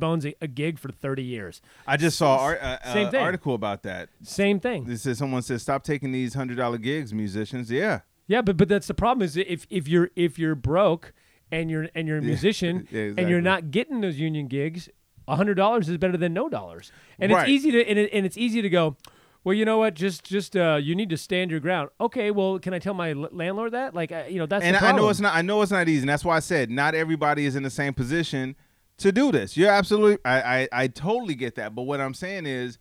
bones 0.00 0.24
a, 0.24 0.34
a 0.40 0.48
gig 0.48 0.78
for 0.78 0.90
thirty 0.90 1.22
years. 1.22 1.60
I 1.86 1.96
just 1.96 2.16
saw 2.16 2.38
ar- 2.38 2.58
uh, 2.60 2.78
Same 2.92 3.08
uh, 3.08 3.10
thing. 3.10 3.20
article 3.22 3.54
about 3.54 3.82
that. 3.82 4.08
Same 4.22 4.58
thing. 4.60 4.84
This 4.84 5.04
is 5.06 5.18
someone 5.18 5.42
says 5.42 5.62
stop 5.62 5.84
taking 5.84 6.12
these 6.12 6.34
hundred 6.34 6.56
dollar 6.56 6.78
gigs, 6.78 7.12
musicians. 7.12 7.70
Yeah, 7.70 8.00
Yeah, 8.26 8.40
but 8.42 8.56
but 8.56 8.68
that's 8.68 8.86
the 8.86 8.94
problem 8.94 9.24
is 9.24 9.36
if 9.36 9.66
if 9.68 9.86
you're 9.88 10.10
if 10.16 10.38
you're 10.38 10.54
broke 10.54 11.12
and 11.50 11.70
you're 11.70 11.88
and 11.94 12.08
you're 12.08 12.18
a 12.18 12.22
musician 12.22 12.88
Yeah, 12.90 13.12
and 13.18 13.28
you're 13.28 13.42
not 13.42 13.70
getting 13.70 14.00
those 14.00 14.18
union 14.18 14.46
gigs, 14.48 14.88
hundred 15.28 15.54
dollars 15.54 15.88
is 15.88 15.98
better 15.98 16.16
than 16.16 16.32
no 16.32 16.48
dollars. 16.48 16.90
And 17.18 17.30
Right. 17.32 17.42
it's 17.42 17.50
easy 17.50 17.70
to 17.72 17.86
and, 17.88 17.98
it, 17.98 18.10
and 18.12 18.24
it's 18.24 18.38
easy 18.38 18.62
to 18.62 18.70
go. 18.70 18.96
Well, 19.44 19.54
you 19.54 19.64
know 19.64 19.78
what? 19.78 19.94
Just 19.94 20.24
just 20.24 20.56
uh, 20.56 20.78
you 20.80 20.94
need 20.94 21.10
to 21.10 21.16
stand 21.16 21.50
your 21.50 21.58
ground. 21.60 21.90
Okay. 22.00 22.30
Well, 22.30 22.58
can 22.58 22.74
I 22.74 22.78
tell 22.78 22.94
my 22.94 23.10
l- 23.10 23.28
landlord 23.32 23.72
that? 23.72 23.94
Like, 23.94 24.12
uh, 24.12 24.24
you 24.28 24.38
know, 24.38 24.46
that's 24.46 24.64
and 24.64 24.76
I 24.76 24.92
know 24.92 25.08
it's 25.08 25.20
not. 25.20 25.34
I 25.34 25.42
know 25.42 25.62
it's 25.62 25.72
not 25.72 25.88
easy, 25.88 26.00
and 26.00 26.08
that's 26.08 26.24
why 26.24 26.36
I 26.36 26.40
said 26.40 26.70
not 26.70 26.94
everybody 26.94 27.44
is 27.44 27.56
in 27.56 27.62
the 27.62 27.70
same 27.70 27.92
position 27.92 28.54
to 28.98 29.10
do 29.10 29.32
this. 29.32 29.56
You're 29.56 29.70
absolutely. 29.70 30.18
I 30.24 30.60
I, 30.60 30.68
I 30.72 30.86
totally 30.86 31.34
get 31.34 31.56
that. 31.56 31.74
But 31.74 31.82
what 31.82 32.00
I'm 32.00 32.14
saying 32.14 32.46
is, 32.46 32.78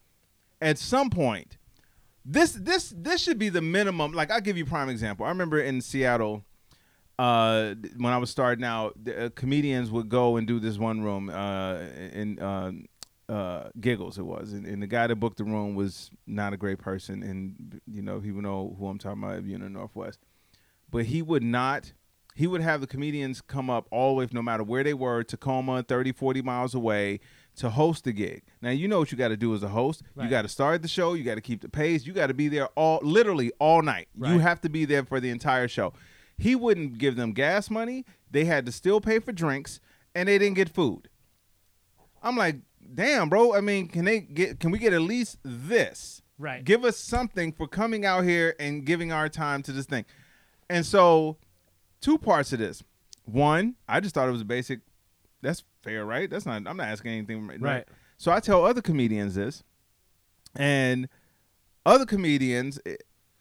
at 0.61 0.77
some 0.77 1.09
point, 1.09 1.57
this 2.23 2.51
this 2.51 2.93
this 2.95 3.21
should 3.21 3.39
be 3.39 3.49
the 3.49 3.61
minimum. 3.61 4.11
Like 4.11 4.29
I'll 4.29 4.41
give 4.41 4.55
you 4.57 4.63
a 4.63 4.67
prime 4.67 4.89
example. 4.89 5.25
I 5.25 5.29
remember 5.29 5.59
in 5.59 5.81
Seattle. 5.81 6.45
Uh, 7.19 7.75
when 7.97 8.11
I 8.11 8.17
was 8.17 8.31
starting 8.31 8.65
out, 8.65 8.95
the, 9.03 9.25
uh, 9.25 9.29
comedians 9.35 9.91
would 9.91 10.09
go 10.09 10.37
and 10.37 10.47
do 10.47 10.59
this 10.59 10.79
one 10.79 11.03
room 11.03 11.29
uh, 11.29 11.77
in 12.13 12.39
uh, 13.31 13.69
Giggles. 13.79 14.17
It 14.17 14.25
was, 14.25 14.51
and, 14.51 14.65
and 14.65 14.83
the 14.83 14.87
guy 14.87 15.07
that 15.07 15.15
booked 15.15 15.37
the 15.37 15.45
room 15.45 15.73
was 15.75 16.11
not 16.27 16.53
a 16.53 16.57
great 16.57 16.79
person, 16.79 17.23
and 17.23 17.79
you 17.87 18.01
know 18.01 18.19
he 18.19 18.31
would 18.31 18.43
know 18.43 18.75
who 18.77 18.87
I'm 18.87 18.97
talking 18.99 19.23
about. 19.23 19.37
If 19.37 19.45
you're 19.45 19.55
in 19.55 19.61
the 19.61 19.69
Northwest. 19.69 20.19
But 20.89 21.05
he 21.05 21.21
would 21.21 21.43
not 21.43 21.93
he 22.35 22.47
would 22.47 22.61
have 22.61 22.81
the 22.81 22.87
comedians 22.87 23.41
come 23.41 23.69
up 23.69 23.87
all 23.91 24.15
the 24.15 24.19
way 24.19 24.27
no 24.31 24.41
matter 24.41 24.63
where 24.63 24.83
they 24.83 24.93
were 24.93 25.21
tacoma 25.23 25.83
30 25.83 26.13
40 26.13 26.41
miles 26.41 26.73
away 26.73 27.19
to 27.55 27.69
host 27.69 28.03
the 28.05 28.11
gig. 28.13 28.43
Now 28.61 28.69
you 28.69 28.87
know 28.87 28.99
what 28.99 29.11
you 29.11 29.17
got 29.17 29.29
to 29.29 29.37
do 29.37 29.53
as 29.53 29.63
a 29.63 29.67
host. 29.69 30.03
You 30.15 30.29
got 30.29 30.43
to 30.43 30.47
start 30.47 30.81
the 30.81 30.87
show. 30.87 31.13
You 31.13 31.23
got 31.23 31.35
to 31.35 31.41
keep 31.41 31.61
the 31.61 31.69
pace. 31.69 32.05
You 32.05 32.13
got 32.13 32.27
to 32.27 32.33
be 32.33 32.47
there 32.47 32.67
all 32.75 32.99
literally 33.01 33.51
all 33.59 33.81
night. 33.81 34.07
You 34.33 34.39
have 34.39 34.61
to 34.61 34.69
be 34.69 34.85
there 34.85 35.03
for 35.03 35.19
the 35.19 35.29
entire 35.29 35.67
show. 35.67 35.93
He 36.37 36.55
wouldn't 36.55 36.97
give 36.97 37.15
them 37.15 37.33
gas 37.33 37.69
money. 37.69 38.05
They 38.29 38.45
had 38.45 38.65
to 38.65 38.71
still 38.71 39.01
pay 39.01 39.19
for 39.19 39.31
drinks 39.31 39.79
and 40.15 40.27
they 40.27 40.37
didn't 40.37 40.55
get 40.55 40.69
food. 40.69 41.09
I'm 42.23 42.37
like 42.37 42.57
damn 42.93 43.29
bro 43.29 43.53
i 43.53 43.61
mean 43.61 43.87
can 43.87 44.05
they 44.05 44.19
get 44.19 44.59
can 44.59 44.71
we 44.71 44.79
get 44.79 44.93
at 44.93 45.01
least 45.01 45.37
this 45.43 46.21
Right. 46.41 46.63
Give 46.65 46.83
us 46.83 46.97
something 46.97 47.53
for 47.53 47.67
coming 47.67 48.03
out 48.03 48.23
here 48.23 48.55
and 48.59 48.83
giving 48.83 49.11
our 49.11 49.29
time 49.29 49.61
to 49.63 49.71
this 49.71 49.85
thing. 49.85 50.05
And 50.71 50.83
so, 50.83 51.37
two 52.01 52.17
parts 52.17 52.51
of 52.51 52.57
this. 52.57 52.83
One, 53.25 53.75
I 53.87 53.99
just 53.99 54.15
thought 54.15 54.27
it 54.27 54.31
was 54.31 54.41
a 54.41 54.45
basic. 54.45 54.79
That's 55.43 55.63
fair, 55.83 56.03
right? 56.03 56.27
That's 56.27 56.47
not. 56.47 56.63
I'm 56.65 56.77
not 56.77 56.87
asking 56.87 57.11
anything. 57.11 57.47
Right. 57.47 57.61
Right. 57.61 57.87
So 58.17 58.31
I 58.31 58.39
tell 58.39 58.65
other 58.65 58.81
comedians 58.81 59.35
this, 59.35 59.63
and 60.55 61.07
other 61.85 62.05
comedians, 62.05 62.79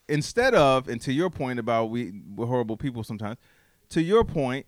instead 0.07 0.53
of, 0.53 0.87
and 0.87 1.01
to 1.01 1.11
your 1.11 1.31
point 1.31 1.57
about 1.57 1.85
we 1.85 2.13
we're 2.35 2.45
horrible 2.45 2.77
people 2.77 3.03
sometimes, 3.03 3.37
to 3.89 4.01
your 4.03 4.23
point, 4.23 4.67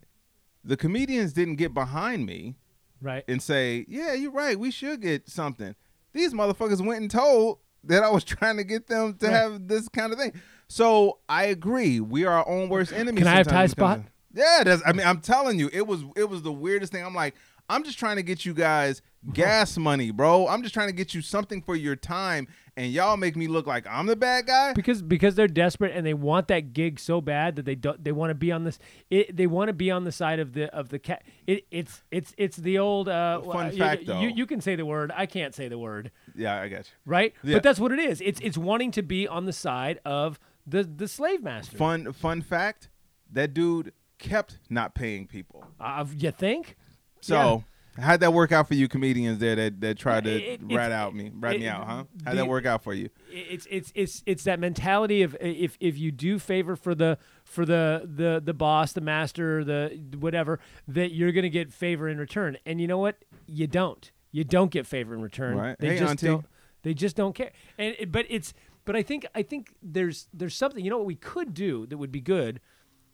the 0.63 0.77
comedians 0.77 1.33
didn't 1.33 1.57
get 1.57 1.73
behind 1.73 2.25
me 2.25 2.55
Right. 3.03 3.23
and 3.27 3.41
say, 3.41 3.85
"Yeah, 3.87 4.13
you're 4.13 4.31
right. 4.31 4.57
We 4.57 4.71
should 4.71 5.01
get 5.01 5.29
something." 5.29 5.75
These 6.13 6.33
motherfuckers 6.33 6.83
went 6.83 7.01
and 7.01 7.11
told 7.11 7.59
that 7.83 8.03
I 8.03 8.09
was 8.09 8.23
trying 8.23 8.57
to 8.57 8.63
get 8.63 8.87
them 8.87 9.15
to 9.17 9.27
Right. 9.27 9.35
have 9.35 9.67
this 9.67 9.87
kind 9.89 10.11
of 10.13 10.17
thing. 10.19 10.33
So 10.67 11.19
I 11.29 11.45
agree. 11.45 11.99
We 11.99 12.25
are 12.25 12.33
our 12.39 12.47
own 12.47 12.69
worst 12.69 12.93
enemies. 12.93 13.19
Can 13.23 13.27
I 13.27 13.35
have 13.35 13.45
sometimes 13.45 13.75
Ty 13.75 13.81
when 13.83 13.91
it 13.91 13.95
comes 13.95 14.05
Spot? 14.05 14.11
Yeah, 14.35 14.63
that's, 14.63 14.81
I 14.83 14.93
mean, 14.93 15.05
I'm 15.05 15.19
telling 15.21 15.59
you, 15.59 15.69
it 15.71 15.85
was 15.85 16.03
it 16.15 16.29
was 16.29 16.41
the 16.41 16.51
weirdest 16.51 16.91
thing. 16.91 17.05
I'm 17.05 17.13
like, 17.13 17.35
I'm 17.69 17.83
just 17.83 17.97
trying 17.97 18.17
to 18.17 18.23
get 18.23 18.45
you 18.45 18.53
guys 18.53 19.01
gas 19.33 19.77
money, 19.89 20.11
bro. 20.11 20.47
I'm 20.47 20.61
just 20.63 20.73
trying 20.73 20.89
to 20.89 20.93
get 20.93 21.13
you 21.13 21.21
something 21.21 21.61
for 21.61 21.75
your 21.75 21.95
time, 21.95 22.47
and 22.75 22.91
y'all 22.91 23.15
make 23.17 23.35
me 23.37 23.47
look 23.47 23.65
like 23.65 23.87
I'm 23.87 24.05
the 24.05 24.15
bad 24.17 24.47
guy. 24.47 24.73
because 24.73 25.01
because 25.01 25.35
they're 25.35 25.47
desperate 25.47 25.95
and 25.95 26.05
they 26.05 26.13
want 26.13 26.49
that 26.49 26.73
gig 26.73 26.99
so 26.99 27.21
bad 27.21 27.55
that 27.55 27.65
they 27.65 27.75
don't 27.75 28.03
they 28.03 28.11
want 28.11 28.31
to 28.31 28.35
be 28.35 28.51
on 28.51 28.63
this 28.65 28.79
it, 29.09 29.35
they 29.35 29.47
want 29.47 29.69
to 29.69 29.73
be 29.73 29.89
on 29.91 30.03
the 30.03 30.11
side 30.11 30.39
of 30.39 30.53
the 30.53 30.65
of 30.75 30.89
the 30.89 30.99
cat 30.99 31.23
it, 31.47 31.65
it's 31.71 32.03
it's 32.11 32.33
it's 32.37 32.57
the 32.57 32.77
old 32.79 33.07
uh 33.07 33.41
Fun 33.41 33.71
you- 33.71 33.77
fact, 33.77 34.01
you, 34.01 34.07
though. 34.07 34.19
you 34.21 34.45
can 34.45 34.59
say 34.61 34.75
the 34.75 34.85
word 34.85 35.11
I 35.15 35.25
can't 35.25 35.55
say 35.55 35.67
the 35.69 35.77
word 35.79 36.11
Yeah, 36.35 36.59
I 36.59 36.67
got 36.67 36.79
you. 36.79 36.91
right 37.05 37.33
Yeah. 37.43 37.55
but 37.55 37.63
that's 37.63 37.79
what 37.79 37.91
it 37.93 37.99
is 37.99 38.19
it's 38.21 38.39
it's 38.41 38.57
wanting 38.57 38.91
to 38.91 39.01
be 39.03 39.27
on 39.27 39.45
the 39.45 39.53
side 39.53 39.99
of 40.05 40.37
the 40.67 40.83
the 40.83 41.07
slave 41.07 41.41
master 41.43 41.77
Fun 41.77 42.11
fun 42.13 42.41
fact: 42.41 42.89
that 43.31 43.53
dude 43.53 43.93
kept 44.19 44.59
not 44.69 44.95
paying 44.95 45.27
people. 45.27 45.65
uh, 45.79 46.05
you 46.17 46.31
think 46.31 46.75
So 47.23 47.63
how'd 47.97 48.19
that 48.21 48.33
work 48.33 48.51
out 48.51 48.67
for 48.67 48.73
you 48.73 48.87
comedians 48.87 49.37
there 49.39 49.55
that, 49.55 49.79
that 49.81 49.97
tried 49.97 50.23
to 50.23 50.31
It- 50.31 50.61
it- 50.67 50.75
rat 50.75 50.91
out 50.91 51.13
me, 51.15 51.31
rat 51.33 51.59
me 51.59 51.67
out, 51.67 51.85
huh? 51.85 52.03
How'd 52.25 52.33
the- 52.33 52.41
that 52.41 52.47
work 52.47 52.65
out 52.65 52.83
for 52.83 52.93
you? 52.93 53.09
it's 53.31 53.67
it's 53.69 53.91
it's 53.95 54.23
it's 54.25 54.43
that 54.45 54.59
mentality 54.59 55.21
of 55.21 55.35
if 55.39 55.77
if 55.79 55.97
you 55.97 56.11
do 56.11 56.39
favor 56.39 56.75
for 56.75 56.95
the 56.95 57.17
for 57.43 57.65
the 57.65 58.01
the 58.15 58.41
the 58.43 58.53
boss, 58.53 58.93
the 58.93 59.01
master, 59.01 59.63
the 59.63 59.99
whatever, 60.19 60.59
that 60.87 61.11
you're 61.13 61.31
gonna 61.31 61.49
get 61.49 61.71
favor 61.71 62.07
in 62.09 62.17
return. 62.17 62.57
And 62.65 62.79
you 62.81 62.87
know 62.87 62.97
what? 62.99 63.23
You 63.47 63.67
don't. 63.67 64.11
You 64.31 64.43
don't 64.43 64.71
get 64.71 64.87
favor 64.87 65.13
in 65.13 65.21
return. 65.21 65.55
Right. 65.57 65.75
They 65.79 65.89
Hey, 65.89 65.99
just 65.99 66.09
auntie. 66.11 66.27
don't. 66.27 66.45
They 66.81 66.93
just 66.95 67.15
don't 67.15 67.33
care. 67.35 67.51
And 67.77 67.95
but 68.11 68.25
it's 68.29 68.53
but 68.85 68.95
I 68.95 69.03
think 69.03 69.25
I 69.35 69.43
think 69.43 69.73
there's 69.81 70.27
there's 70.33 70.55
something 70.55 70.83
you 70.83 70.89
know 70.89 70.97
what 70.97 71.05
we 71.05 71.15
could 71.15 71.53
do 71.53 71.85
that 71.85 71.97
would 71.97 72.11
be 72.11 72.19
good 72.21 72.59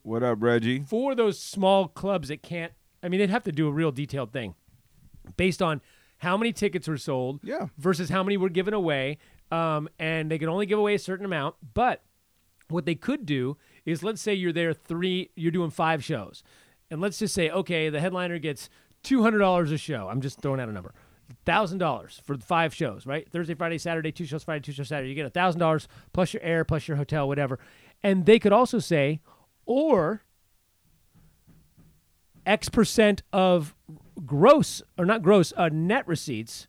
What 0.02 0.22
up, 0.22 0.42
Reggie? 0.42 0.80
for 0.80 1.14
those 1.14 1.38
small 1.38 1.86
clubs 1.86 2.28
that 2.28 2.42
can't. 2.42 2.72
I 3.02 3.08
mean, 3.08 3.20
they'd 3.20 3.30
have 3.30 3.44
to 3.44 3.52
do 3.52 3.66
a 3.68 3.72
real 3.72 3.92
detailed 3.92 4.32
thing 4.32 4.54
based 5.36 5.62
on 5.62 5.80
how 6.18 6.36
many 6.36 6.52
tickets 6.52 6.86
were 6.88 6.98
sold 6.98 7.40
Yeah. 7.42 7.68
versus 7.78 8.10
how 8.10 8.22
many 8.22 8.36
were 8.36 8.48
given 8.50 8.74
away. 8.74 9.18
Um, 9.50 9.88
and 9.98 10.30
they 10.30 10.38
can 10.38 10.48
only 10.48 10.66
give 10.66 10.78
away 10.78 10.94
a 10.94 10.98
certain 10.98 11.24
amount. 11.24 11.56
But 11.74 12.02
what 12.68 12.84
they 12.86 12.94
could 12.94 13.26
do 13.26 13.56
is 13.84 14.02
let's 14.02 14.20
say 14.20 14.34
you're 14.34 14.52
there 14.52 14.72
three, 14.72 15.30
you're 15.34 15.50
doing 15.50 15.70
five 15.70 16.04
shows. 16.04 16.42
And 16.90 17.00
let's 17.00 17.18
just 17.18 17.34
say, 17.34 17.50
okay, 17.50 17.88
the 17.88 18.00
headliner 18.00 18.38
gets 18.38 18.68
$200 19.04 19.72
a 19.72 19.78
show. 19.78 20.08
I'm 20.08 20.20
just 20.20 20.40
throwing 20.40 20.60
out 20.60 20.68
a 20.68 20.72
number. 20.72 20.92
$1,000 21.46 22.20
for 22.22 22.36
five 22.38 22.74
shows, 22.74 23.06
right? 23.06 23.28
Thursday, 23.30 23.54
Friday, 23.54 23.78
Saturday, 23.78 24.12
two 24.12 24.24
shows, 24.26 24.44
Friday, 24.44 24.60
two 24.62 24.72
shows, 24.72 24.88
Saturday. 24.88 25.08
You 25.08 25.14
get 25.14 25.32
$1,000 25.32 25.86
plus 26.12 26.34
your 26.34 26.42
air, 26.42 26.64
plus 26.64 26.86
your 26.88 26.96
hotel, 26.96 27.26
whatever. 27.28 27.58
And 28.02 28.26
they 28.26 28.38
could 28.38 28.52
also 28.52 28.78
say, 28.78 29.20
or 29.66 30.22
X 32.46 32.68
percent 32.68 33.22
of 33.32 33.74
gross, 34.24 34.82
or 34.98 35.04
not 35.04 35.22
gross, 35.22 35.52
uh, 35.56 35.68
net 35.72 36.06
receipts. 36.06 36.66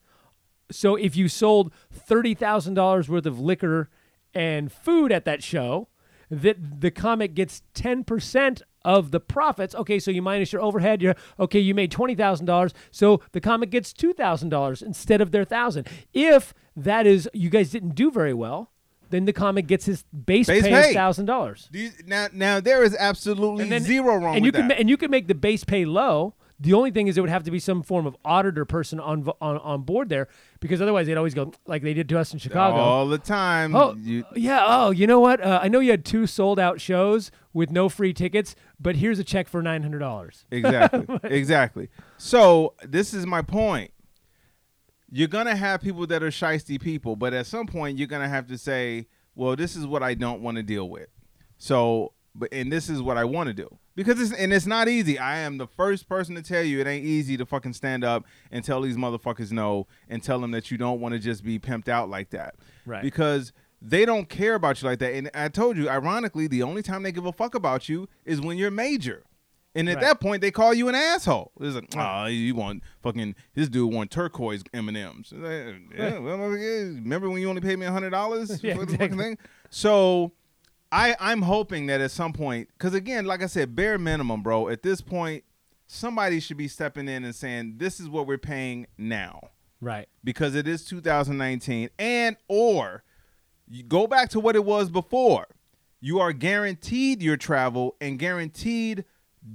So 0.71 0.95
if 0.95 1.15
you 1.15 1.27
sold 1.27 1.73
thirty 1.91 2.33
thousand 2.33 2.75
dollars 2.75 3.09
worth 3.09 3.25
of 3.25 3.39
liquor 3.39 3.89
and 4.33 4.71
food 4.71 5.11
at 5.11 5.25
that 5.25 5.43
show, 5.43 5.89
that 6.29 6.81
the 6.81 6.91
comic 6.91 7.33
gets 7.33 7.61
ten 7.73 8.03
percent 8.03 8.61
of 8.83 9.11
the 9.11 9.19
profits. 9.19 9.75
Okay, 9.75 9.99
so 9.99 10.09
you 10.11 10.21
minus 10.21 10.53
your 10.53 10.61
overhead. 10.61 11.01
You're 11.01 11.15
okay. 11.39 11.59
You 11.59 11.75
made 11.75 11.91
twenty 11.91 12.15
thousand 12.15 12.45
dollars, 12.45 12.73
so 12.89 13.21
the 13.33 13.41
comic 13.41 13.69
gets 13.69 13.91
two 13.93 14.13
thousand 14.13 14.49
dollars 14.49 14.81
instead 14.81 15.19
of 15.21 15.31
their 15.31 15.43
thousand. 15.43 15.87
If 16.13 16.53
that 16.75 17.05
is 17.05 17.29
you 17.33 17.49
guys 17.49 17.69
didn't 17.69 17.95
do 17.95 18.09
very 18.09 18.33
well, 18.33 18.71
then 19.11 19.25
the 19.25 19.33
comic 19.33 19.67
gets 19.67 19.85
his 19.85 20.03
base, 20.05 20.47
Base 20.47 20.63
pay 20.63 20.69
pay. 20.71 20.93
thousand 20.93 21.25
dollars. 21.27 21.67
These, 21.71 22.01
now, 22.05 22.27
now 22.33 22.59
there 22.59 22.83
is 22.83 22.95
absolutely 22.97 23.63
And 23.63 23.71
then- 23.71 23.81
zero 23.83 24.15
wrong 24.15 24.35
and 24.35 24.43
with 24.43 24.45
you 24.45 24.51
can 24.51 24.67
that. 24.67 24.75
ma- 24.75 24.79
and 24.79 24.89
you 24.89 24.97
can 24.97 25.11
make 25.11 25.27
the 25.27 25.35
base 25.35 25.63
pay 25.63 25.85
low. 25.85 26.33
The 26.59 26.73
only 26.73 26.91
thing 26.91 27.07
is 27.07 27.17
it 27.17 27.21
would 27.21 27.29
have 27.31 27.41
to 27.45 27.49
be 27.51 27.57
some 27.57 27.81
form 27.81 28.05
of 28.05 28.15
auditor 28.23 28.65
person 28.65 28.99
on 28.99 29.23
vo- 29.23 29.37
on 29.41 29.57
on 29.57 29.81
board 29.81 30.09
there 30.09 30.27
because 30.59 30.79
otherwise 30.79 31.07
they'd 31.07 31.17
always 31.17 31.33
go 31.33 31.51
like 31.65 31.81
they 31.81 31.95
did 31.95 32.07
to 32.09 32.19
us 32.19 32.33
in 32.33 32.37
Chicago. 32.39 32.77
all 32.77 33.07
the 33.07 33.17
time. 33.17 33.75
Oh 33.75 33.95
You- 33.95 34.25
yeah. 34.35 34.63
Oh, 34.67 34.91
you 34.91 35.07
know 35.07 35.19
what? 35.19 35.41
Uh, 35.41 35.59
I 35.63 35.69
know 35.69 35.79
you 35.79 35.89
had 35.89 36.05
two 36.05 36.27
sold 36.27 36.59
out 36.59 36.79
shows 36.79 37.31
with 37.51 37.71
no 37.71 37.89
free 37.89 38.13
tickets, 38.13 38.55
but 38.79 38.97
here's 38.97 39.17
a 39.17 39.23
check 39.23 39.47
for 39.47 39.63
nine 39.63 39.81
hundred 39.81 39.99
dollars. 39.99 40.45
exactly, 40.51 41.07
exactly. 41.23 41.89
So 42.17 42.75
this 42.87 43.11
is 43.11 43.25
my 43.25 43.41
point. 43.41 43.89
You're 45.11 45.27
gonna 45.27 45.55
have 45.55 45.81
people 45.81 46.07
that 46.07 46.23
are 46.23 46.29
shisty 46.29 46.81
people, 46.81 47.15
but 47.15 47.33
at 47.33 47.45
some 47.45 47.67
point 47.67 47.97
you're 47.97 48.07
gonna 48.07 48.29
have 48.29 48.47
to 48.47 48.57
say, 48.57 49.07
"Well, 49.35 49.55
this 49.55 49.75
is 49.75 49.85
what 49.85 50.01
I 50.01 50.13
don't 50.13 50.41
want 50.41 50.57
to 50.57 50.63
deal 50.63 50.89
with." 50.89 51.09
So, 51.57 52.13
but 52.33 52.49
and 52.53 52.71
this 52.71 52.89
is 52.89 53.01
what 53.01 53.17
I 53.17 53.25
want 53.25 53.47
to 53.47 53.53
do 53.53 53.77
because 53.95 54.21
it's 54.21 54.31
and 54.31 54.53
it's 54.53 54.65
not 54.65 54.87
easy. 54.87 55.19
I 55.19 55.39
am 55.39 55.57
the 55.57 55.67
first 55.67 56.07
person 56.07 56.35
to 56.35 56.41
tell 56.41 56.63
you 56.63 56.79
it 56.79 56.87
ain't 56.87 57.05
easy 57.05 57.37
to 57.37 57.45
fucking 57.45 57.73
stand 57.73 58.03
up 58.03 58.25
and 58.51 58.63
tell 58.63 58.81
these 58.81 58.97
motherfuckers 58.97 59.51
no 59.51 59.87
and 60.09 60.23
tell 60.23 60.39
them 60.39 60.51
that 60.51 60.71
you 60.71 60.77
don't 60.77 60.99
want 60.99 61.13
to 61.13 61.19
just 61.19 61.43
be 61.43 61.59
pimped 61.59 61.89
out 61.89 62.09
like 62.09 62.29
that. 62.31 62.55
Right. 62.85 63.03
Because 63.03 63.51
they 63.81 64.05
don't 64.05 64.29
care 64.29 64.55
about 64.55 64.81
you 64.81 64.87
like 64.87 64.99
that. 64.99 65.13
And 65.13 65.29
I 65.33 65.49
told 65.49 65.75
you, 65.75 65.89
ironically, 65.89 66.47
the 66.47 66.63
only 66.63 66.83
time 66.83 67.03
they 67.03 67.11
give 67.11 67.25
a 67.25 67.33
fuck 67.33 67.55
about 67.55 67.89
you 67.89 68.07
is 68.25 68.39
when 68.39 68.57
you're 68.57 68.71
major. 68.71 69.23
And 69.73 69.87
at 69.89 69.95
Right. 69.95 70.01
that 70.01 70.19
point, 70.19 70.41
they 70.41 70.51
call 70.51 70.73
you 70.73 70.89
an 70.89 70.95
asshole. 70.95 71.51
It's 71.61 71.75
like, 71.75 71.85
oh, 71.95 72.25
you 72.25 72.55
want 72.55 72.83
fucking 73.01 73.35
this 73.53 73.69
dude 73.69 73.93
want 73.93 74.11
turquoise 74.11 74.63
M 74.73 74.89
and 74.89 74.97
M's. 74.97 75.31
Yeah, 75.33 76.17
well, 76.19 76.37
remember 76.39 77.29
when 77.29 77.41
you 77.41 77.49
only 77.49 77.61
paid 77.61 77.79
me 77.79 77.85
hundred 77.85 78.09
dollars 78.09 78.61
Yeah, 78.63 78.75
for 78.75 78.85
the 78.85 78.91
fucking 78.91 79.05
exactly. 79.05 79.23
thing? 79.23 79.37
So, 79.69 80.33
I 80.91 81.15
I'm 81.21 81.43
hoping 81.43 81.85
that 81.85 82.01
at 82.01 82.11
some 82.11 82.33
point, 82.33 82.67
because 82.77 82.93
again, 82.93 83.23
like 83.25 83.41
I 83.41 83.45
said, 83.47 83.75
bare 83.75 83.97
minimum, 83.97 84.43
bro. 84.43 84.67
At 84.67 84.83
this 84.83 84.99
point, 84.99 85.45
somebody 85.87 86.39
should 86.41 86.57
be 86.57 86.67
stepping 86.67 87.07
in 87.07 87.23
and 87.23 87.33
saying, 87.33 87.75
this 87.77 87.99
is 88.01 88.09
what 88.09 88.27
we're 88.27 88.37
paying 88.37 88.87
now 88.97 89.39
Right. 89.79 90.07
because 90.23 90.53
it 90.55 90.67
is 90.67 90.83
2019 90.85 91.89
and 91.97 92.35
or 92.49 93.03
you 93.69 93.83
go 93.83 94.05
back 94.07 94.29
to 94.29 94.39
what 94.39 94.55
it 94.55 94.63
was 94.65 94.89
before 94.89 95.47
you 96.01 96.19
are 96.19 96.33
guaranteed 96.33 97.21
your 97.21 97.35
travel 97.37 97.95
and 98.01 98.17
guaranteed 98.19 99.03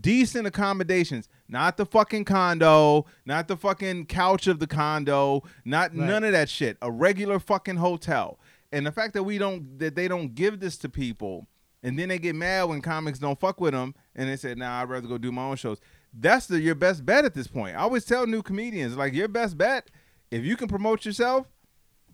decent 0.01 0.47
accommodations 0.47 1.29
not 1.49 1.77
the 1.77 1.87
fucking 1.87 2.25
condo 2.25 3.07
not 3.25 3.47
the 3.47 3.57
fucking 3.57 4.05
couch 4.07 4.47
of 4.49 4.59
the 4.59 4.67
condo 4.67 5.43
not 5.65 5.91
Right. 5.97 6.09
none 6.09 6.25
of 6.25 6.33
that 6.33 6.49
shit 6.49 6.77
a 6.83 6.91
regular 6.91 7.39
fucking 7.39 7.77
hotel 7.77 8.39
and 8.73 8.85
the 8.85 8.91
fact 8.93 9.15
that 9.15 9.23
we 9.23 9.39
don't 9.39 9.79
that 9.79 9.95
they 9.95 10.09
don't 10.09 10.35
give 10.35 10.59
this 10.59 10.77
to 10.79 10.89
people 10.89 11.47
and 11.85 11.97
then 11.97 12.09
they 12.09 12.19
get 12.19 12.35
mad 12.35 12.65
when 12.65 12.81
comics 12.81 13.21
don't 13.21 13.39
fuck 13.39 13.61
with 13.61 13.75
them 13.75 13.95
and 14.17 14.29
they 14.29 14.35
say 14.37 14.55
nah 14.57 14.83
i'd 14.83 14.89
rather 14.89 15.07
go 15.07 15.19
do 15.19 15.31
my 15.31 15.43
own 15.45 15.57
shows 15.57 15.79
that's 16.19 16.47
the, 16.47 16.59
your 16.61 16.75
best 16.75 17.07
bet 17.07 17.25
at 17.25 17.35
this 17.35 17.47
point 17.47 17.77
i 17.77 17.81
always 17.81 18.05
tell 18.05 18.27
new 18.27 18.43
comedians 18.43 18.97
like 18.97 19.13
your 19.15 19.29
best 19.29 19.57
bet 19.57 19.89
if 20.33 20.45
you 20.45 20.57
can 20.57 20.67
promote 20.67 21.05
yourself 21.05 21.47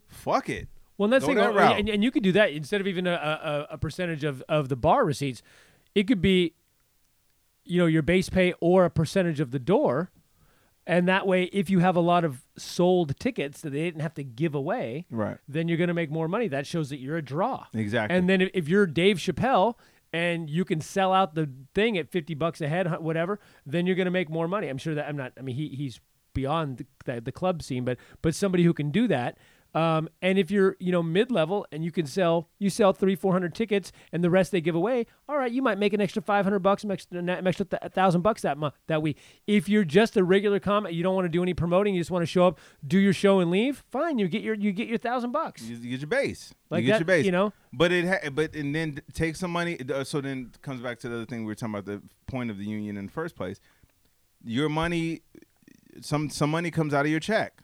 fuck 0.09 0.51
it 0.51 0.69
Well, 0.99 1.09
that's 1.09 1.25
Go 1.25 1.35
that 1.35 1.55
route. 1.55 1.79
and, 1.79 1.89
and 1.89 2.05
you 2.05 2.11
could 2.11 2.23
do 2.23 2.33
that 2.33 2.53
instead 2.53 2.83
of 2.83 2.87
even 2.87 3.07
a, 3.07 3.13
a, 3.15 3.67
a 3.75 3.79
percentage 3.79 4.25
of, 4.25 4.43
of 4.49 4.69
the 4.69 4.77
bar 4.77 5.05
receipts. 5.07 5.43
It 5.95 6.05
could 6.07 6.21
be, 6.21 6.53
you 7.64 7.79
know, 7.79 7.87
your 7.87 8.03
base 8.03 8.29
pay 8.29 8.55
or 8.61 8.85
a 8.85 8.90
percentage 8.90 9.40
of 9.40 9.51
the 9.51 9.59
door, 9.59 10.11
and 10.87 11.07
that 11.07 11.27
way, 11.27 11.44
if 11.44 11.70
you 11.70 11.79
have 11.79 11.94
a 11.96 12.01
lot 12.01 12.25
of 12.25 12.44
sold 12.57 13.18
tickets 13.18 13.61
that 13.61 13.70
they 13.70 13.83
didn't 13.85 14.01
have 14.01 14.14
to 14.14 14.25
give 14.25 14.55
away, 14.55 15.07
right 15.11 15.38
then 15.46 15.68
you're 15.68 15.79
going 15.79 15.88
to 15.88 15.94
make 15.94 16.11
more 16.11 16.29
money. 16.29 16.48
That 16.48 16.66
shows 16.66 16.90
that 16.90 16.98
you're 16.98 17.16
a 17.16 17.22
draw. 17.22 17.66
exactly 17.72 18.16
And 18.16 18.29
then 18.29 18.40
if, 18.40 18.51
if 18.53 18.68
you're 18.68 18.87
Dave 18.87 19.18
Chappelle 19.18 19.75
and 20.12 20.51
you 20.51 20.64
can 20.64 20.81
sell 20.81 21.12
out 21.12 21.35
the 21.35 21.48
thing 21.75 21.96
at 21.98 22.11
50 22.11 22.35
bucks 22.35 22.61
a 22.61 22.68
head, 22.68 23.01
whatever, 23.01 23.38
then 23.64 23.87
you're 23.87 23.96
going 23.96 24.07
to 24.07 24.12
make 24.12 24.29
more 24.29 24.48
money. 24.48 24.68
I'm 24.68 24.79
sure 24.79 24.94
that 24.94 25.09
I'm 25.09 25.16
not, 25.16 25.33
I 25.38 25.42
mean, 25.42 25.55
he, 25.55 25.68
he's 25.68 26.01
beyond 26.35 26.79
the, 26.79 26.87
the, 27.05 27.20
the 27.20 27.33
club 27.33 27.62
scene, 27.62 27.85
but, 27.85 27.98
but 28.20 28.35
somebody 28.35 28.64
who 28.64 28.75
can 28.75 28.90
do 28.90 29.07
that, 29.09 29.38
Um, 29.75 30.09
and 30.21 30.39
if 30.39 30.51
you're, 30.51 30.77
you 30.81 30.93
know, 30.93 31.03
mid-level 31.03 31.67
and 31.73 31.83
you 31.83 31.91
can 31.91 32.05
sell, 32.05 32.49
you 32.59 32.69
sell 32.69 32.93
three, 32.93 33.15
four 33.15 33.33
hundred 33.33 33.55
tickets, 33.55 33.91
and 34.13 34.23
the 34.23 34.29
rest 34.29 34.53
they 34.53 34.61
give 34.61 34.75
away. 34.75 35.07
All 35.29 35.39
right, 35.39 35.51
you 35.51 35.63
might 35.63 35.79
make 35.79 35.95
an 35.95 36.01
extra 36.01 36.21
five 36.21 36.45
hundred 36.45 36.59
bucks, 36.59 36.85
an 36.85 36.91
extra, 36.91 37.19
an 37.19 37.47
extra 37.47 37.65
th- 37.65 37.93
thousand 37.93 38.21
bucks 38.21 38.43
that 38.43 38.59
month, 38.59 38.75
that 38.89 39.01
week. 39.01 39.17
If 39.47 39.71
you're 39.71 39.85
just 39.85 40.17
a 40.19 40.25
regular 40.25 40.61
comic, 40.61 40.93
you 40.93 41.03
don't 41.03 41.15
want 41.15 41.25
to 41.25 41.31
do 41.31 41.43
any 41.43 41.55
promoting, 41.55 41.95
you 41.95 42.01
just 42.01 42.11
want 42.11 42.23
to 42.23 42.27
show 42.27 42.47
up, 42.47 42.59
do 42.87 42.99
your 42.99 43.15
show, 43.15 43.41
and 43.41 43.51
leave. 43.51 43.83
Fine, 43.91 44.19
you 44.19 44.29
get 44.29 44.43
your 44.43 44.55
you 44.55 44.73
get 44.73 44.89
your 44.89 44.99
thousand 44.99 45.33
bucks. 45.33 45.63
You, 45.63 45.77
get 45.77 46.01
your 46.01 46.07
base. 46.09 46.53
Like 46.69 46.83
you 46.83 46.87
get 46.89 46.93
that, 46.93 46.99
your 47.01 47.07
base. 47.07 47.25
you 47.25 47.33
know? 47.33 47.53
But 47.73 47.93
it 47.93 48.07
ha- 48.07 48.29
but 48.31 48.55
and 48.55 48.75
then 48.75 49.01
take 49.15 49.37
some 49.37 49.51
money. 49.51 49.79
uh, 49.91 50.05
So 50.05 50.21
then 50.21 50.51
it 50.55 50.61
comes 50.61 50.83
back 50.83 50.99
to 51.01 51.09
the 51.09 51.17
other 51.17 51.25
thing 51.27 51.41
we 51.41 51.47
were 51.47 51.55
talking 51.55 51.75
about 51.75 51.87
the 51.87 52.03
point 52.27 52.51
of 52.51 52.59
the 52.59 52.65
union 52.65 52.99
in 52.99 53.07
the 53.07 53.13
first 53.13 53.37
place. 53.37 53.59
Your 54.45 54.69
money, 54.69 55.23
some 56.03 56.29
some 56.29 56.51
money 56.51 56.71
comes 56.71 56.93
out 56.93 57.07
of 57.07 57.11
your 57.11 57.21
check. 57.21 57.63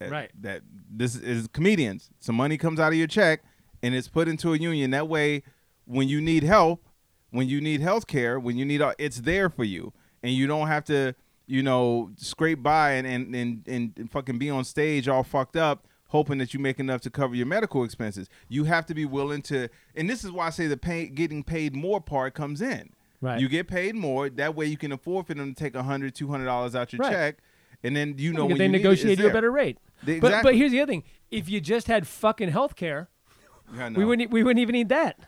Uh, 0.00 0.08
Right. 0.08 0.30
That 0.40 0.62
this 0.90 1.16
is 1.16 1.48
comedians. 1.48 2.10
Some 2.18 2.34
money 2.36 2.56
comes 2.58 2.80
out 2.80 2.92
of 2.92 2.98
your 2.98 3.06
check 3.06 3.42
and 3.82 3.94
it's 3.94 4.08
put 4.08 4.28
into 4.28 4.52
a 4.52 4.56
union. 4.58 4.90
That 4.90 5.08
way, 5.08 5.42
when 5.84 6.08
you 6.08 6.20
need 6.20 6.42
help, 6.42 6.84
when 7.30 7.48
you 7.48 7.60
need 7.60 7.80
health 7.80 8.06
care, 8.06 8.38
when 8.40 8.56
you 8.56 8.64
need, 8.64 8.80
it's 8.98 9.20
there 9.22 9.48
for 9.50 9.64
you, 9.64 9.92
and 10.22 10.32
you 10.32 10.46
don't 10.46 10.68
have 10.68 10.84
to, 10.84 11.14
you 11.46 11.62
know, 11.62 12.10
scrape 12.16 12.62
by 12.62 12.92
and 12.92 13.06
and 13.06 13.34
and, 13.66 13.68
and 13.98 14.10
fucking 14.10 14.38
be 14.38 14.48
on 14.50 14.64
stage 14.64 15.08
all 15.08 15.22
fucked 15.22 15.56
up 15.56 15.86
hoping 16.08 16.38
that 16.38 16.54
you 16.54 16.60
make 16.60 16.78
enough 16.78 17.00
to 17.00 17.10
cover 17.10 17.34
your 17.34 17.46
medical 17.46 17.82
expenses. 17.82 18.28
You 18.48 18.64
have 18.64 18.86
to 18.86 18.94
be 18.94 19.04
willing 19.04 19.42
to, 19.42 19.68
and 19.96 20.08
this 20.08 20.22
is 20.22 20.30
why 20.30 20.46
I 20.46 20.50
say 20.50 20.68
the 20.68 20.76
pay, 20.76 21.08
getting 21.08 21.42
paid 21.42 21.74
more 21.74 22.00
part 22.00 22.34
comes 22.34 22.62
in. 22.62 22.90
Right. 23.20 23.40
You 23.40 23.48
get 23.48 23.66
paid 23.66 23.96
more. 23.96 24.30
That 24.30 24.54
way 24.54 24.66
you 24.66 24.76
can 24.76 24.92
afford 24.92 25.26
for 25.26 25.34
them 25.34 25.52
to 25.52 25.58
take 25.60 25.74
a 25.74 25.82
hundred, 25.82 26.14
two 26.14 26.28
hundred 26.28 26.44
dollars 26.44 26.76
out 26.76 26.92
your 26.92 27.00
Right. 27.00 27.10
check, 27.12 27.38
and 27.84 27.94
then 27.94 28.14
you 28.18 28.32
know 28.32 28.46
when 28.46 28.58
they 28.58 28.64
you 28.64 28.70
negotiate 28.72 29.18
you 29.20 29.28
a 29.28 29.32
better 29.32 29.52
rate. 29.52 29.78
They- 30.02 30.18
But 30.18 30.28
exactly. 30.28 30.52
but 30.52 30.56
here's 30.58 30.72
the 30.72 30.80
other 30.80 30.90
thing: 30.92 31.04
if 31.30 31.48
you 31.48 31.60
just 31.60 31.86
had 31.86 32.06
fucking 32.08 32.48
health 32.48 32.74
care, 32.74 33.08
I 33.78 33.90
we 33.90 34.04
wouldn't 34.04 34.30
we 34.32 34.42
wouldn't 34.42 34.60
even 34.60 34.72
need 34.72 34.88
that. 34.88 35.18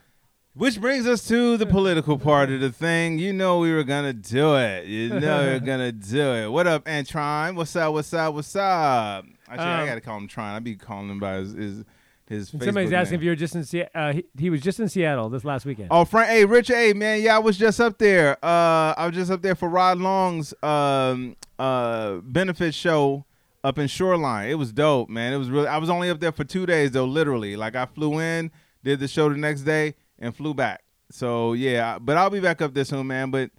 Which 0.55 0.81
brings 0.81 1.07
us 1.07 1.27
to 1.29 1.59
the 1.59 1.67
political 1.67 2.19
part 2.19 2.49
of 2.51 2.61
the 2.61 2.73
thing. 2.73 3.19
You 3.19 3.33
know 3.35 3.59
we 3.59 3.73
were 3.75 3.85
gonna 3.85 4.15
do 4.15 4.57
it. 4.57 4.87
You 4.87 5.11
know 5.21 5.43
we 5.45 5.49
are 5.51 5.61
gonna 5.73 5.93
do 5.93 6.33
it. 6.33 6.49
What 6.51 6.67
up, 6.67 6.87
Antron? 6.87 7.57
What's 7.57 7.77
up? 7.77 7.93
What's 7.93 8.13
up? 8.15 8.33
What's 8.35 8.57
up? 8.57 9.27
Actually, 9.49 9.65
I 9.67 9.81
Um, 9.83 9.87
gotta 9.87 10.01
call 10.01 10.17
him 10.17 10.27
Tron. 10.29 10.55
I'd 10.55 10.65
be 10.65 10.75
calling 10.75 11.11
him 11.11 11.21
by 11.21 11.35
his 11.37 11.53
his, 11.53 11.85
his 12.29 12.53
And 12.53 12.61
Facebook 12.61 12.65
somebody's 12.65 12.93
asking 12.93 13.13
name. 13.13 13.21
if 13.21 13.25
you 13.25 13.31
were 13.31 13.37
just 13.37 13.55
in 13.55 13.65
Se- 13.65 13.89
uh, 13.95 14.13
he, 14.13 14.25
he 14.39 14.51
was 14.51 14.61
just 14.61 14.81
in 14.81 14.89
Seattle 14.89 15.29
this 15.29 15.45
last 15.45 15.65
weekend. 15.67 15.89
Oh, 15.91 16.05
Frank, 16.05 16.29
hey, 16.31 16.45
Rich, 16.45 16.69
hey, 16.69 16.93
man, 16.93 17.23
yeah, 17.23 17.37
I 17.37 17.39
was 17.39 17.57
just 17.57 17.81
up 17.81 17.99
there. 17.99 18.33
Uh, 18.45 18.95
I 18.97 19.07
was 19.07 19.15
just 19.15 19.31
up 19.31 19.43
there 19.43 19.55
for 19.55 19.69
Rod 19.69 19.99
Long's 19.99 20.53
um 20.63 21.37
uh 21.59 22.17
benefit 22.17 22.75
show 22.75 23.25
up 23.65 23.79
in 23.79 23.87
Shoreline. 23.89 24.49
It 24.51 24.55
was 24.55 24.73
dope, 24.73 25.09
man. 25.09 25.33
It 25.33 25.37
was 25.39 25.51
really. 25.51 25.69
I 25.69 25.79
was 25.79 25.91
only 25.91 26.11
up 26.11 26.21
there 26.21 26.33
for 26.33 26.45
two 26.45 26.67
days 26.67 26.91
though, 26.93 27.05
literally. 27.07 27.57
Like 27.57 27.75
I 27.77 27.87
flew 27.87 28.19
in, 28.21 28.51
did 28.85 29.01
the 29.01 29.09
show 29.09 29.29
the 29.29 29.37
next 29.37 29.63
day, 29.63 29.95
and 30.19 30.35
flew 30.37 30.55
back. 30.55 30.83
So 31.11 31.53
yeah, 31.53 31.99
but 32.01 32.17
I'll 32.17 32.31
be 32.31 32.41
back 32.41 32.61
up 32.63 32.75
there 32.75 32.85
soon, 32.85 33.07
man. 33.07 33.31
But 33.31 33.51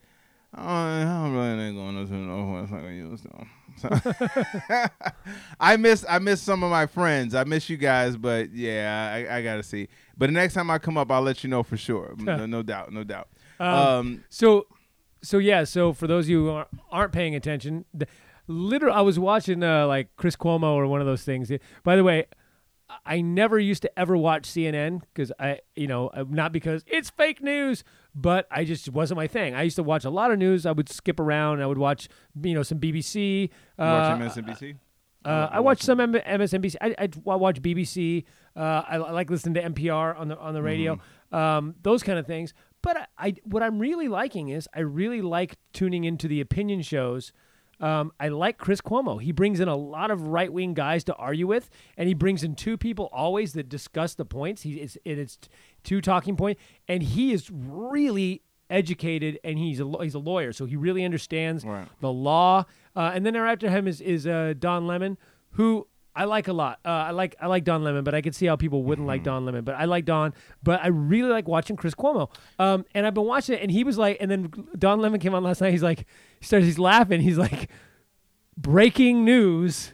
I'm 0.53 1.35
really 1.35 1.71
not 1.71 1.91
going 1.93 2.07
to 2.07 2.13
know 2.13 2.45
what's 2.59 2.71
not 2.71 2.81
gonna 2.81 2.93
use 2.93 3.21
though. 3.21 3.45
So 3.77 3.89
I 5.59 5.77
miss 5.77 6.03
I 6.09 6.17
miss 6.17 6.41
some 6.41 6.63
of 6.63 6.71
my 6.71 6.87
friends. 6.87 7.35
I 7.35 7.43
miss 7.43 7.69
you 7.69 7.77
guys, 7.77 8.17
but 8.17 8.51
yeah, 8.51 9.11
I, 9.29 9.37
I 9.37 9.41
gotta 9.43 9.61
see. 9.61 9.87
But 10.17 10.27
the 10.27 10.31
next 10.33 10.55
time 10.55 10.71
I 10.71 10.79
come 10.79 10.97
up, 10.97 11.11
I'll 11.11 11.21
let 11.21 11.43
you 11.43 11.49
know 11.49 11.61
for 11.61 11.77
sure. 11.77 12.15
No, 12.17 12.47
no 12.47 12.63
doubt, 12.63 12.91
no 12.91 13.03
doubt. 13.03 13.27
Um, 13.59 13.67
Um, 13.69 14.23
So, 14.29 14.65
so 15.21 15.37
yeah. 15.37 15.63
So 15.63 15.93
for 15.93 16.07
those 16.07 16.25
of 16.25 16.29
you 16.29 16.45
who 16.45 16.49
aren't, 16.49 16.69
aren't 16.91 17.11
paying 17.13 17.35
attention, 17.35 17.85
the, 17.93 18.07
literally, 18.47 18.95
I 18.95 19.01
was 19.01 19.19
watching 19.19 19.61
uh, 19.63 19.85
like 19.85 20.15
Chris 20.15 20.35
Cuomo 20.35 20.73
or 20.73 20.87
one 20.87 21.01
of 21.01 21.05
those 21.05 21.23
things. 21.23 21.51
By 21.83 21.95
the 21.95 22.03
way, 22.03 22.25
I 23.05 23.21
never 23.21 23.59
used 23.59 23.81
to 23.83 23.99
ever 23.99 24.15
watch 24.17 24.43
CNN 24.49 25.01
because 25.13 25.31
I, 25.39 25.59
you 25.75 25.87
know, 25.87 26.07
uh, 26.07 26.23
not 26.27 26.51
because 26.51 26.83
it's 26.87 27.09
fake 27.11 27.43
news, 27.43 27.83
but 28.17 28.47
I 28.49 28.63
just 28.63 28.89
wasn't 28.89 29.17
my 29.17 29.27
thing. 29.27 29.53
I 29.53 29.61
used 29.61 29.75
to 29.75 29.83
watch 29.83 30.03
a 30.03 30.09
lot 30.09 30.31
of 30.31 30.39
news. 30.39 30.65
I 30.65 30.71
would 30.71 30.89
skip 30.89 31.19
around. 31.19 31.61
I 31.61 31.67
would 31.67 31.77
watch, 31.77 32.09
you 32.41 32.55
know, 32.55 32.63
some 32.63 32.79
BBC. 32.79 33.51
Uh, 33.77 34.17
watching 34.19 34.43
MSNBC. 34.43 34.75
uh, 35.23 35.49
I 35.51 35.59
watch 35.59 35.83
some 35.83 35.99
M- 35.99 36.13
MSNBC. 36.13 36.75
I, 36.81 36.95
I, 36.97 37.09
I 37.27 37.35
watch 37.35 37.61
BBC. 37.61 38.25
Uh, 38.55 38.81
I, 38.87 38.95
I 38.95 39.11
like 39.11 39.29
listening 39.29 39.53
to 39.53 39.61
NPR 39.69 40.19
on 40.19 40.29
the 40.29 40.37
on 40.39 40.55
the 40.55 40.63
radio. 40.63 40.99
Um, 41.31 41.75
those 41.83 42.01
kind 42.01 42.17
of 42.17 42.25
things. 42.25 42.55
But 42.81 42.97
I, 42.97 43.05
I, 43.19 43.35
what 43.43 43.61
I'm 43.61 43.77
really 43.77 44.07
liking 44.07 44.49
is 44.49 44.67
I 44.73 44.79
really 44.79 45.21
like 45.21 45.55
tuning 45.73 46.03
into 46.03 46.27
the 46.27 46.41
opinion 46.41 46.81
shows. 46.81 47.31
Um, 47.79 48.11
I 48.19 48.29
like 48.29 48.57
Chris 48.57 48.81
Cuomo. 48.81 49.21
He 49.21 49.31
brings 49.31 49.59
in 49.59 49.67
a 49.67 49.75
lot 49.75 50.09
of 50.09 50.27
right 50.27 50.51
wing 50.51 50.73
guys 50.73 51.03
to 51.05 51.15
argue 51.15 51.45
with, 51.45 51.69
and 51.95 52.07
he 52.07 52.15
brings 52.15 52.43
in 52.43 52.55
two 52.55 52.77
people 52.77 53.09
always 53.11 53.53
that 53.53 53.69
discuss 53.69 54.15
the 54.15 54.25
points. 54.25 54.63
He 54.63 54.75
it's, 54.75 54.97
it, 55.05 55.19
it's 55.19 55.37
two 55.83 56.01
talking 56.01 56.35
point, 56.35 56.57
and 56.87 57.01
he 57.03 57.31
is 57.31 57.49
really 57.51 58.41
educated, 58.69 59.39
and 59.43 59.57
he's 59.57 59.79
a 59.79 59.85
he's 60.01 60.15
a 60.15 60.19
lawyer, 60.19 60.51
so 60.53 60.65
he 60.65 60.75
really 60.75 61.05
understands 61.05 61.63
Right. 61.65 61.87
the 62.01 62.11
law. 62.11 62.65
Uh, 62.95 63.11
and 63.13 63.25
then 63.25 63.35
after 63.35 63.69
him 63.69 63.87
is 63.87 64.01
is 64.01 64.25
uh, 64.27 64.53
Don 64.57 64.87
Lemon, 64.87 65.17
who 65.51 65.87
I 66.15 66.23
like 66.25 66.47
a 66.47 66.53
lot. 66.53 66.79
Uh, 66.83 66.89
I 66.89 67.11
like 67.11 67.35
I 67.39 67.45
like 67.47 67.63
Don 67.63 67.83
Lemon, 67.83 68.03
but 68.03 68.15
I 68.15 68.21
could 68.21 68.33
see 68.33 68.47
how 68.47 68.55
people 68.55 68.83
wouldn't 68.83 69.05
like 69.07 69.23
Don 69.23 69.45
Lemon. 69.45 69.63
But 69.63 69.75
I 69.75 69.85
like 69.85 70.03
Don. 70.03 70.33
But 70.63 70.83
I 70.83 70.87
really 70.87 71.29
like 71.29 71.47
watching 71.47 71.75
Chris 71.75 71.93
Cuomo. 71.93 72.29
Um, 72.57 72.85
and 72.95 73.05
I've 73.05 73.13
been 73.13 73.25
watching 73.25 73.55
it, 73.55 73.61
and 73.61 73.69
he 73.71 73.83
was 73.83 73.97
like, 73.99 74.17
and 74.19 74.29
then 74.31 74.51
Don 74.79 74.99
Lemon 74.99 75.19
came 75.19 75.35
on 75.35 75.43
last 75.43 75.61
night. 75.61 75.71
He's 75.71 75.83
like, 75.83 75.99
he 76.39 76.45
starts, 76.45 76.65
he's 76.65 76.79
laughing. 76.79 77.21
He's 77.21 77.37
like, 77.37 77.69
breaking 78.57 79.23
news 79.25 79.93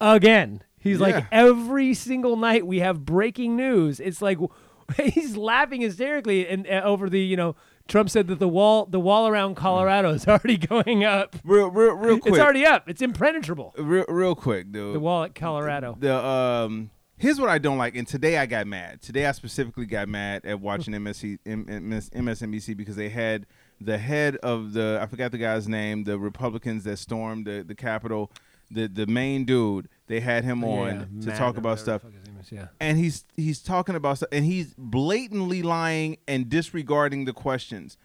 again. 0.00 0.62
He's 0.80 0.98
Yeah. 0.98 1.06
like, 1.06 1.26
every 1.30 1.94
single 1.94 2.36
night 2.36 2.66
we 2.66 2.80
have 2.80 3.04
breaking 3.04 3.54
news. 3.56 4.00
It's 4.00 4.20
like 4.22 4.38
he's 4.96 5.36
laughing 5.36 5.82
hysterically, 5.82 6.48
and 6.48 6.66
uh, 6.66 6.80
over 6.84 7.08
the 7.08 7.20
you 7.20 7.36
know. 7.36 7.54
Trump 7.88 8.08
said 8.08 8.28
that 8.28 8.38
the 8.38 8.46
wall, 8.46 8.86
the 8.86 9.00
wall 9.00 9.26
around 9.26 9.56
Colorado 9.56 10.10
is 10.12 10.28
already 10.28 10.56
going 10.74 11.02
up. 11.02 11.34
Real, 11.42 11.68
real, 11.72 11.94
real 11.94 12.18
quick. 12.20 12.34
It's 12.34 12.40
already 12.40 12.64
up. 12.64 12.88
It's 12.88 13.02
impenetrable. 13.02 13.74
real, 13.76 14.04
real 14.08 14.36
quick, 14.36 14.70
dude. 14.70 14.94
The 14.94 15.00
wall 15.00 15.24
at 15.24 15.34
Colorado. 15.34 15.96
the 15.98 16.14
um 16.14 16.90
here's 17.16 17.40
what 17.40 17.48
I 17.48 17.58
don't 17.58 17.78
like, 17.78 17.96
and 17.96 18.06
today 18.06 18.38
I 18.38 18.46
got 18.46 18.68
mad. 18.68 19.02
Today 19.02 19.26
I 19.26 19.32
specifically 19.32 19.86
got 19.86 20.08
mad 20.08 20.44
at 20.44 20.60
watching 20.60 20.94
MSC, 20.94 21.38
MS, 21.44 22.10
MSNBC 22.10 22.76
because 22.76 22.94
they 22.94 23.08
had 23.08 23.44
the 23.80 23.98
head 23.98 24.36
of 24.36 24.72
the 24.72 25.00
I 25.02 25.06
forgot 25.06 25.32
the 25.32 25.38
guy's 25.38 25.66
name, 25.66 26.04
the 26.04 26.16
Republicans 26.16 26.84
that 26.84 26.96
stormed 26.98 27.44
the, 27.44 27.64
the 27.66 27.74
Capitol, 27.74 28.30
the 28.70 28.86
the 28.88 29.06
main 29.06 29.44
dude. 29.44 29.88
They 30.06 30.20
had 30.20 30.44
him 30.44 30.64
oh, 30.64 30.70
on 30.80 30.86
Yeah, 30.88 31.22
to 31.22 31.28
Matt 31.28 31.38
talk 31.38 31.56
about 31.56 31.78
stuff. 31.78 32.02
fuck 32.02 32.12
his 32.12 32.26
name 32.26 32.38
is, 32.40 32.50
Yeah. 32.52 32.66
and 32.80 32.98
he's 32.98 33.24
he's 33.36 33.60
talking 33.60 33.94
about 33.94 34.16
stuff 34.18 34.28
and 34.32 34.44
he's 34.44 34.74
blatantly 34.76 35.62
lying 35.62 36.16
and 36.26 36.48
disregarding 36.48 37.24
the 37.26 37.32
questions 37.32 37.96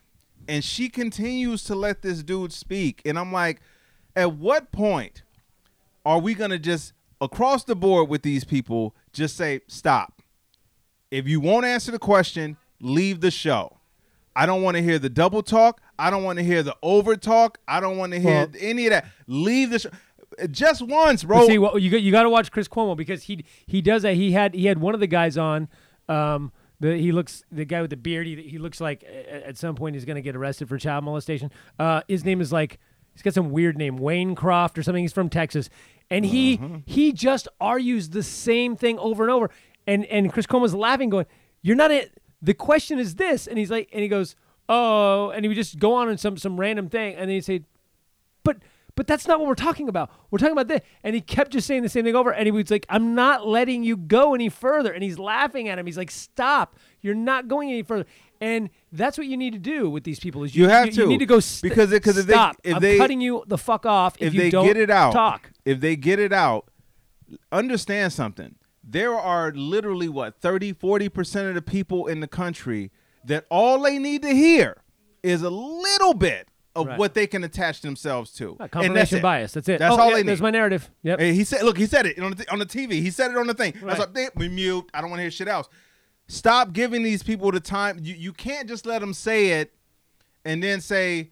and 0.48 0.64
she 0.64 0.88
continues 0.90 1.64
to 1.64 1.74
let 1.74 2.04
this 2.04 2.22
dude 2.22 2.54
speak 2.54 3.02
and 3.06 3.18
i'm 3.18 3.32
like 3.32 3.60
at 4.16 4.34
what 4.34 4.72
point 4.72 5.24
are 6.06 6.20
we 6.20 6.36
going 6.36 6.52
to 6.52 6.60
just 6.60 6.94
across 7.20 7.64
the 7.64 7.76
board 7.76 8.08
with 8.08 8.22
these 8.22 8.44
people 8.44 8.96
just 9.12 9.36
say 9.36 9.62
stop 9.68 10.22
if 11.10 11.28
you 11.28 11.40
won't 11.40 11.66
answer 11.66 11.92
the 11.92 11.98
question 11.98 12.58
leave 12.80 13.22
the 13.22 13.32
show 13.32 13.78
i 14.36 14.46
don't 14.46 14.62
want 14.62 14.78
to 14.78 14.84
hear 14.84 15.00
the 15.00 15.10
double 15.10 15.42
talk 15.42 15.82
i 15.98 16.12
don't 16.12 16.24
want 16.24 16.38
to 16.38 16.46
hear 16.46 16.62
the 16.62 16.76
over 16.84 17.16
talk 17.16 17.58
i 17.68 17.80
don't 17.80 17.98
want 17.98 18.14
to 18.14 18.20
hear 18.20 18.32
Well- 18.46 18.52
any 18.60 18.86
of 18.86 18.92
that 18.92 19.08
leave 19.26 19.72
the 19.72 19.80
show 19.80 19.90
just 20.52 20.82
once 20.82 21.24
bro 21.24 21.40
But 21.40 21.48
see, 21.48 21.58
well, 21.58 21.78
you 21.78 21.90
got 21.90 22.02
you 22.02 22.12
got 22.12 22.24
to 22.24 22.30
watch 22.30 22.52
Chris 22.52 22.68
Cuomo 22.68 22.96
because 22.96 23.24
he 23.24 23.46
he 23.66 23.82
does 23.82 24.02
that. 24.04 24.16
He 24.16 24.32
had 24.32 24.54
he 24.54 24.66
had 24.66 24.80
one 24.80 24.94
of 24.94 25.00
the 25.00 25.08
guys 25.08 25.38
on. 25.38 25.68
Um, 26.08 26.52
the 26.80 26.98
he 26.98 27.12
looks 27.12 27.44
the 27.52 27.66
guy 27.66 27.82
with 27.82 27.90
the 27.90 27.98
beard. 27.98 28.28
He, 28.28 28.36
he 28.42 28.58
looks 28.58 28.82
like 28.82 29.04
at 29.04 29.58
some 29.58 29.76
point 29.76 29.96
he's 29.96 30.06
going 30.06 30.16
to 30.16 30.22
get 30.22 30.36
arrested 30.36 30.68
for 30.68 30.78
child 30.78 31.04
molestation. 31.04 31.52
Uh, 31.80 32.02
his 32.08 32.26
name 32.26 32.42
is 32.42 32.52
like 32.52 32.80
he's 33.14 33.22
got 33.22 33.34
some 33.34 33.50
weird 33.50 33.78
name, 33.78 33.98
Wayne 33.98 34.36
Croft 34.36 34.78
or 34.78 34.84
something. 34.84 35.04
He's 35.04 35.14
from 35.14 35.30
Texas, 35.30 35.70
and 36.10 36.26
he 36.26 36.60
he 36.86 37.14
just 37.14 37.48
argues 37.62 38.10
the 38.10 38.24
same 38.24 38.76
thing 38.76 39.00
over 39.00 39.24
and 39.24 39.32
over. 39.32 39.50
And 39.88 40.06
and 40.06 40.32
Chris 40.34 40.46
Cuomo's 40.48 40.76
laughing, 40.76 41.10
going, 41.10 41.28
"You're 41.62 41.76
not 41.76 41.92
it. 41.92 42.22
The 42.42 42.54
question 42.54 43.00
is 43.00 43.16
this," 43.16 43.48
and 43.48 43.58
he's 43.58 43.72
like, 43.72 43.90
and 43.94 44.02
he 44.02 44.08
goes, 44.08 44.36
"Oh," 44.68 45.30
and 45.30 45.46
he 45.46 45.48
would 45.48 45.56
just 45.56 45.80
go 45.80 45.94
on 45.94 46.10
in 46.10 46.18
some 46.18 46.38
some 46.38 46.60
random 46.60 46.90
thing, 46.90 47.14
and 47.16 47.30
then 47.30 47.36
he'd 47.36 47.46
say, 47.46 47.62
but 48.44 48.58
but 48.96 49.08
that's 49.08 49.28
not 49.28 49.40
what 49.40 49.48
we're 49.48 49.56
talking 49.56 49.90
about. 49.90 50.10
We're 50.32 50.38
talking 50.40 50.54
about 50.54 50.68
this. 50.68 50.82
And 51.04 51.14
he 51.16 51.22
kept 51.22 51.52
just 51.52 51.68
saying 51.68 51.84
the 51.84 51.90
same 51.90 52.06
thing 52.06 52.16
over. 52.16 52.34
And 52.34 52.46
he 52.46 52.52
was 52.52 52.72
like, 52.72 52.86
I'm 52.90 53.14
not 53.16 53.48
letting 53.48 53.84
you 53.84 53.98
go 53.98 54.34
any 54.34 54.50
further. 54.50 54.92
And 54.92 55.04
he's 55.04 55.20
laughing 55.20 55.68
at 55.70 55.78
him. 55.78 55.86
He's 55.86 55.98
like, 55.98 56.12
Stop. 56.12 56.78
You're 57.02 57.14
not 57.16 57.48
going 57.48 57.70
any 57.70 57.84
further. 57.84 58.06
And 58.42 58.70
that's 58.92 59.18
what 59.18 59.28
you 59.28 59.38
need 59.38 59.54
to 59.54 59.60
do 59.60 59.90
with 59.90 60.04
these 60.04 60.20
people 60.20 60.44
is 60.44 60.56
you, 60.56 60.64
You 60.64 60.70
have 60.70 60.88
you, 60.88 60.92
to. 60.94 61.08
need 61.08 61.20
to 61.20 61.26
go 61.26 61.40
st- 61.40 61.70
Because 61.70 61.92
it- 61.92 62.04
'cause 62.04 62.18
if 62.18 62.26
they- 62.26 62.34
stop. 62.34 62.58
if 62.64 62.76
I'm 62.76 62.82
they- 62.82 62.98
cutting 62.98 63.22
you 63.22 63.44
the 63.48 63.58
fuck 63.58 63.86
off 63.86 64.16
if, 64.20 64.28
if 64.28 64.34
you 64.34 64.42
they 64.42 64.50
don't 64.50 64.66
get 64.66 64.78
it 64.78 64.90
out, 64.90 65.14
talk. 65.14 65.52
if 65.66 65.80
they 65.80 65.96
get 65.96 66.20
it 66.20 66.34
out, 66.34 66.70
understand 67.52 68.14
something. 68.14 68.56
There 68.84 69.16
are 69.16 69.52
literally 69.52 70.10
what 70.10 70.40
30, 70.42 70.74
40% 70.74 71.50
of 71.50 71.56
the 71.56 71.62
people 71.62 72.08
in 72.08 72.20
the 72.20 72.28
country 72.28 72.92
that 73.24 73.46
all 73.50 73.82
they 73.82 73.98
need 73.98 74.22
to 74.22 74.30
hear 74.30 74.78
is 75.24 75.42
a 75.42 75.50
little 75.50 76.14
bit 76.14 76.48
of 76.76 76.88
Right. 76.88 77.00
what 77.00 77.14
they 77.14 77.26
can 77.26 77.44
attach 77.44 77.82
themselves 77.82 78.32
to. 78.34 78.58
Uh, 78.60 78.68
And 78.74 78.96
that's 78.96 79.14
it. 79.14 79.22
bias. 79.22 79.54
That's 79.54 79.70
it. 79.70 79.80
That's 79.80 79.96
oh, 79.96 80.00
all 80.00 80.10
yeah, 80.10 80.18
they 80.18 80.24
There's 80.24 80.42
my 80.42 80.52
narrative. 80.52 80.90
Yep. 81.04 81.20
Hey, 81.20 81.34
he 81.34 81.44
said, 81.44 81.64
look, 81.64 81.78
he 81.78 81.86
said 81.86 82.06
it 82.06 82.20
on 82.20 82.34
the, 82.34 82.52
on 82.52 82.60
the 82.60 82.66
TV. 82.66 82.94
He 83.02 83.12
said 83.12 83.32
it 83.32 83.38
on 83.38 83.48
the 83.48 83.54
thing. 83.54 83.74
Right. 83.76 83.88
That's 83.88 84.00
what 84.00 84.14
they, 84.14 84.28
we 84.36 84.50
mute. 84.50 84.90
I 84.94 85.02
don't 85.02 85.10
want 85.10 85.20
to 85.20 85.24
hear 85.24 85.32
shit 85.32 85.48
else. 85.48 85.70
Stop 86.28 86.74
giving 86.74 87.04
these 87.04 87.24
people 87.24 87.52
the 87.52 87.60
time. 87.60 88.00
You, 88.02 88.16
you 88.16 88.34
can't 88.34 88.68
just 88.68 88.86
let 88.86 89.00
them 89.00 89.14
say 89.14 89.60
it 89.62 89.74
and 90.44 90.62
then 90.62 90.82
say 90.82 91.32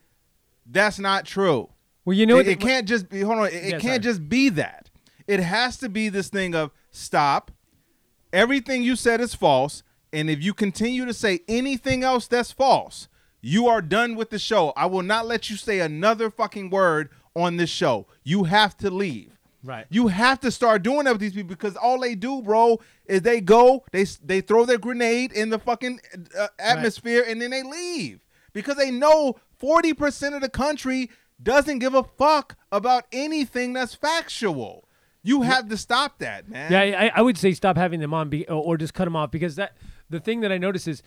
that's 0.65 0.99
not 0.99 1.25
true. 1.25 1.69
well, 2.05 2.15
you 2.15 2.25
know 2.25 2.35
it, 2.35 2.45
what? 2.45 2.47
it 2.47 2.59
can't 2.59 2.87
just 2.87 3.09
be. 3.09 3.21
Hold 3.21 3.39
on. 3.39 3.47
It, 3.47 3.53
it 3.53 3.71
can't 3.71 3.83
sorry. 3.83 3.99
just 3.99 4.29
be 4.29 4.49
that. 4.49 4.89
It 5.27 5.39
has 5.39 5.77
to 5.77 5.89
be 5.89 6.09
this 6.09 6.29
thing 6.29 6.53
of 6.55 6.71
stop. 6.91 7.51
Everything 8.31 8.81
you 8.83 8.95
said 8.95 9.19
is 9.21 9.35
false, 9.35 9.83
and 10.11 10.29
if 10.29 10.41
you 10.43 10.53
continue 10.53 11.05
to 11.05 11.13
say 11.13 11.41
anything 11.47 12.03
else 12.03 12.27
that's 12.27 12.51
false, 12.51 13.07
you 13.43 13.67
are 13.67 13.81
done 13.81 14.15
with 14.15 14.29
the 14.29 14.39
show. 14.39 14.71
I 14.77 14.85
will 14.85 15.03
not 15.03 15.27
let 15.27 15.49
you 15.49 15.57
say 15.57 15.81
another 15.81 16.31
fucking 16.31 16.69
word 16.69 17.09
on 17.35 17.57
this 17.57 17.69
show. 17.69 18.07
You 18.23 18.45
have 18.45 18.77
to 18.77 18.89
leave. 18.89 19.37
Right. 19.65 19.85
You 19.89 20.07
have 20.07 20.39
to 20.41 20.51
start 20.51 20.81
doing 20.81 21.03
that 21.03 21.11
with 21.11 21.21
these 21.21 21.33
people 21.33 21.49
because 21.49 21.75
all 21.75 21.99
they 21.99 22.15
do, 22.15 22.41
bro, 22.41 22.79
is 23.05 23.21
they 23.21 23.41
go, 23.41 23.83
they 23.91 24.05
they 24.23 24.41
throw 24.41 24.65
their 24.65 24.77
grenade 24.77 25.33
in 25.33 25.49
the 25.49 25.59
fucking 25.59 25.99
uh, 26.37 26.47
atmosphere, 26.57 27.23
and 27.27 27.41
then 27.41 27.51
they 27.51 27.63
leave 27.63 28.21
because 28.53 28.77
they 28.77 28.91
know 28.91 29.35
forty 29.57 29.93
percent 29.93 30.35
of 30.35 30.41
the 30.41 30.49
country 30.49 31.09
doesn't 31.41 31.79
give 31.79 31.93
a 31.93 32.03
fuck 32.03 32.55
about 32.71 33.05
anything 33.11 33.73
that's 33.73 33.93
factual. 33.93 34.87
You 35.21 35.43
have 35.43 35.69
to 35.69 35.77
stop 35.77 36.19
that, 36.19 36.49
man. 36.49 36.69
Yeah, 36.69 36.81
I, 36.99 37.11
I 37.15 37.21
would 37.21 37.37
say 37.37 37.53
stop 37.53 37.77
having 37.77 38.01
them 38.01 38.13
on, 38.13 38.29
be, 38.29 38.45
or 38.47 38.75
just 38.77 38.93
cut 38.93 39.05
them 39.05 39.15
off 39.15 39.31
because 39.31 39.55
that 39.55 39.77
the 40.09 40.19
thing 40.19 40.41
that 40.41 40.51
I 40.51 40.57
notice 40.57 40.87
is 40.87 41.01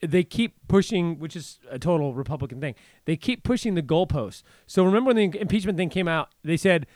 they 0.00 0.24
keep 0.24 0.54
pushing, 0.68 1.18
which 1.18 1.36
is 1.36 1.58
a 1.70 1.78
total 1.78 2.14
Republican 2.14 2.60
thing. 2.60 2.74
They 3.04 3.16
keep 3.16 3.44
pushing 3.44 3.74
the 3.74 3.82
goalposts. 3.82 4.42
So 4.66 4.84
remember 4.84 5.08
when 5.12 5.16
the 5.30 5.40
impeachment 5.40 5.78
thing 5.78 5.90
came 5.90 6.08
out, 6.08 6.30
they 6.42 6.56
said, 6.56 6.86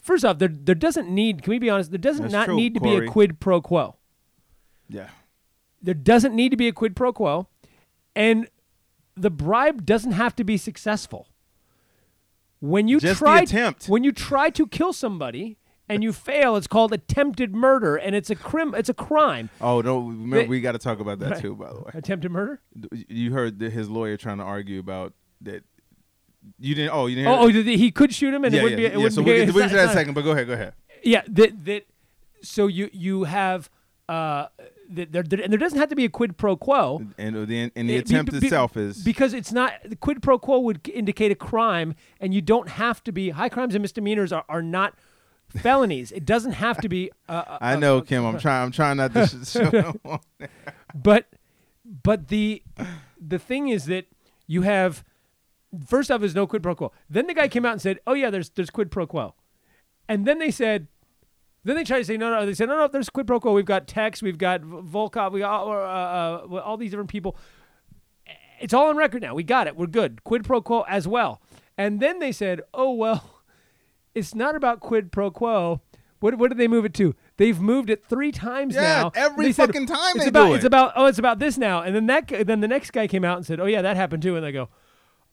first 0.00 0.24
off, 0.24 0.38
there 0.38 0.48
there 0.48 0.74
doesn't 0.74 1.08
need. 1.08 1.42
Can 1.42 1.50
we 1.50 1.58
be 1.58 1.70
honest? 1.70 1.90
There 1.90 1.98
doesn't 1.98 2.22
That's 2.22 2.32
not 2.32 2.44
true, 2.46 2.56
need 2.56 2.74
to 2.74 2.80
be 2.80 2.96
a 2.96 3.06
quid 3.06 3.40
pro 3.40 3.60
quo. 3.60 3.96
yeah. 4.88 5.08
There 5.82 5.94
doesn't 5.94 6.34
need 6.34 6.48
to 6.48 6.56
be 6.56 6.66
a 6.66 6.72
quid 6.72 6.96
pro 6.96 7.12
quo, 7.12 7.46
and 8.16 8.48
the 9.14 9.30
bribe 9.30 9.84
doesn't 9.84 10.12
have 10.12 10.34
to 10.36 10.44
be 10.44 10.56
successful. 10.56 11.28
When 12.60 12.88
you 12.88 13.00
Just 13.00 13.18
try 13.18 13.44
when 13.86 14.02
you 14.02 14.12
try 14.12 14.48
to 14.48 14.66
kill 14.66 14.94
somebody 14.94 15.58
and 15.88 16.02
you 16.02 16.12
fail, 16.12 16.56
it's 16.56 16.66
called 16.66 16.92
attempted 16.92 17.54
murder, 17.54 17.96
and 17.96 18.14
it's 18.14 18.30
a 18.30 18.34
crim. 18.34 18.74
It's 18.74 18.88
a 18.88 18.94
crime. 18.94 19.50
Oh 19.60 19.80
no! 19.80 19.98
Remember, 20.00 20.36
They- 20.42 20.46
we 20.46 20.60
got 20.60 20.72
to 20.72 20.78
talk 20.78 21.00
about 21.00 21.18
that 21.20 21.32
Right. 21.32 21.40
too. 21.42 21.54
By 21.54 21.72
the 21.72 21.80
way, 21.80 21.90
Attempted 21.94 22.30
murder? 22.30 22.60
you 23.08 23.32
heard 23.32 23.60
his 23.60 23.88
lawyer 23.88 24.16
trying 24.16 24.38
to 24.38 24.44
argue 24.44 24.78
about 24.80 25.12
that. 25.42 25.64
You 26.58 26.74
didn't. 26.74 26.92
Oh, 26.92 27.06
you 27.06 27.16
didn't. 27.16 27.28
Oh, 27.28 27.44
oh, 27.44 27.48
he 27.48 27.90
could 27.90 28.12
shoot 28.14 28.34
him, 28.34 28.44
and 28.44 28.52
yeah, 28.54 28.60
it 28.60 28.62
wouldn't 28.62 28.80
yeah, 28.82 28.88
be. 28.88 28.92
It 28.94 28.96
yeah. 28.98 29.02
wouldn't 29.04 29.14
So 29.14 29.22
be, 29.22 29.30
we'll 29.30 29.46
get, 29.46 29.54
we'll 29.54 29.64
get 29.68 29.70
to 29.70 29.76
that 29.76 29.92
second. 29.94 30.14
But 30.14 30.22
go 30.22 30.32
ahead. 30.32 30.46
Go 30.46 30.52
ahead. 30.54 30.74
Yeah, 31.02 31.22
that 31.28 31.64
that. 31.64 31.86
So 32.42 32.66
you 32.66 32.90
you 32.92 33.24
have 33.24 33.70
uh, 34.08 34.48
there, 34.90 35.06
there 35.22 35.40
and 35.40 35.50
there 35.50 35.58
doesn't 35.58 35.78
have 35.78 35.88
to 35.88 35.96
be 35.96 36.04
a 36.04 36.10
quid 36.10 36.36
pro 36.36 36.56
quo. 36.56 37.02
And 37.16 37.34
the 37.46 37.70
and 37.74 37.88
the 37.88 37.94
It- 37.96 38.08
be- 38.08 38.14
attempt 38.14 38.32
be- 38.32 38.38
itself 38.38 38.76
is 38.76 39.02
because 39.02 39.32
it's 39.32 39.52
not 39.52 39.72
the 39.84 39.96
quid 39.96 40.22
pro 40.22 40.38
quo 40.38 40.58
would 40.60 40.86
indicate 40.92 41.30
a 41.32 41.34
crime, 41.34 41.94
and 42.20 42.34
you 42.34 42.42
don't 42.42 42.68
have 42.68 43.02
to 43.04 43.12
be 43.12 43.30
high 43.30 43.48
crimes 43.48 43.74
and 43.74 43.80
misdemeanors 43.82 44.30
are, 44.32 44.44
are 44.48 44.62
not 44.62 44.94
felonies. 45.56 46.12
It 46.12 46.24
doesn't 46.24 46.52
have 46.52 46.80
to 46.80 46.88
be. 46.88 47.10
Uh, 47.28 47.58
I 47.60 47.76
know, 47.76 48.00
Kim. 48.00 48.24
I'm 48.24 48.38
trying. 48.38 48.64
I'm 48.64 48.72
trying 48.72 48.96
not 48.96 49.12
to 49.14 49.26
show 49.44 49.70
them 49.70 50.00
on 50.04 50.20
there. 50.38 50.48
but 50.94 51.28
but 51.84 52.28
the 52.28 52.62
the 53.20 53.38
thing 53.38 53.68
is 53.68 53.86
that 53.86 54.06
you 54.46 54.62
have 54.62 55.04
first 55.86 56.10
off 56.10 56.22
is 56.22 56.34
no 56.34 56.46
quid 56.46 56.62
pro 56.62 56.74
quo. 56.74 56.92
Then 57.08 57.26
the 57.26 57.34
guy 57.34 57.48
came 57.48 57.64
out 57.64 57.72
and 57.72 57.82
said, 57.82 58.00
"Oh 58.06 58.14
yeah, 58.14 58.30
there's 58.30 58.50
there's 58.50 58.70
quid 58.70 58.90
pro 58.90 59.06
quo," 59.06 59.34
and 60.08 60.26
then 60.26 60.38
they 60.38 60.50
said. 60.50 60.88
Then 61.66 61.76
they 61.76 61.84
tried 61.84 62.00
to 62.00 62.04
say 62.04 62.18
no, 62.18 62.30
no. 62.30 62.44
They 62.44 62.52
said 62.52 62.68
no, 62.68 62.76
no. 62.76 62.88
There's 62.88 63.08
quid 63.08 63.26
pro 63.26 63.40
quo. 63.40 63.54
We've 63.54 63.64
got 63.64 63.88
Tex, 63.88 64.20
we've 64.20 64.36
got 64.36 64.60
Volker, 64.60 65.30
we 65.30 65.40
got 65.40 65.66
uh, 65.66 66.44
uh, 66.54 66.60
all 66.60 66.76
these 66.76 66.90
different 66.90 67.08
people. 67.08 67.38
It's 68.60 68.74
all 68.74 68.90
on 68.90 68.98
record 68.98 69.22
now. 69.22 69.34
We 69.34 69.44
got 69.44 69.66
it. 69.66 69.74
We're 69.74 69.86
good. 69.86 70.22
Quid 70.24 70.44
pro 70.44 70.60
quo 70.60 70.82
as 70.82 71.08
well. 71.08 71.40
And 71.78 72.00
then 72.00 72.18
they 72.18 72.32
said, 72.32 72.60
oh 72.74 72.92
well, 72.92 73.33
it's 74.14 74.34
not 74.34 74.54
about 74.54 74.80
quid 74.80 75.12
pro 75.12 75.30
quo. 75.30 75.80
What, 76.20 76.38
what 76.38 76.48
did 76.48 76.56
they 76.58 76.68
move 76.68 76.84
it 76.86 76.94
to? 76.94 77.14
They've 77.36 77.60
moved 77.60 77.90
it 77.90 78.04
three 78.08 78.32
times 78.32 78.74
Yeah, 78.74 78.80
now. 78.80 79.12
every 79.14 79.52
said, 79.52 79.66
fucking 79.66 79.86
time 79.86 80.16
it's 80.16 80.24
they 80.24 80.28
about, 80.28 80.48
do 80.48 80.54
It's 80.54 80.64
about 80.64 80.92
oh, 80.96 81.06
it's 81.06 81.18
about 81.18 81.38
this 81.38 81.58
now. 81.58 81.82
And 81.82 81.94
then 81.94 82.06
that 82.06 82.46
then 82.46 82.60
the 82.60 82.68
next 82.68 82.92
guy 82.92 83.06
came 83.06 83.24
out 83.24 83.36
and 83.36 83.44
said, 83.44 83.60
oh 83.60 83.66
yeah, 83.66 83.82
that 83.82 83.96
happened 83.96 84.22
too. 84.22 84.34
And 84.36 84.44
they 84.44 84.52
go, 84.52 84.70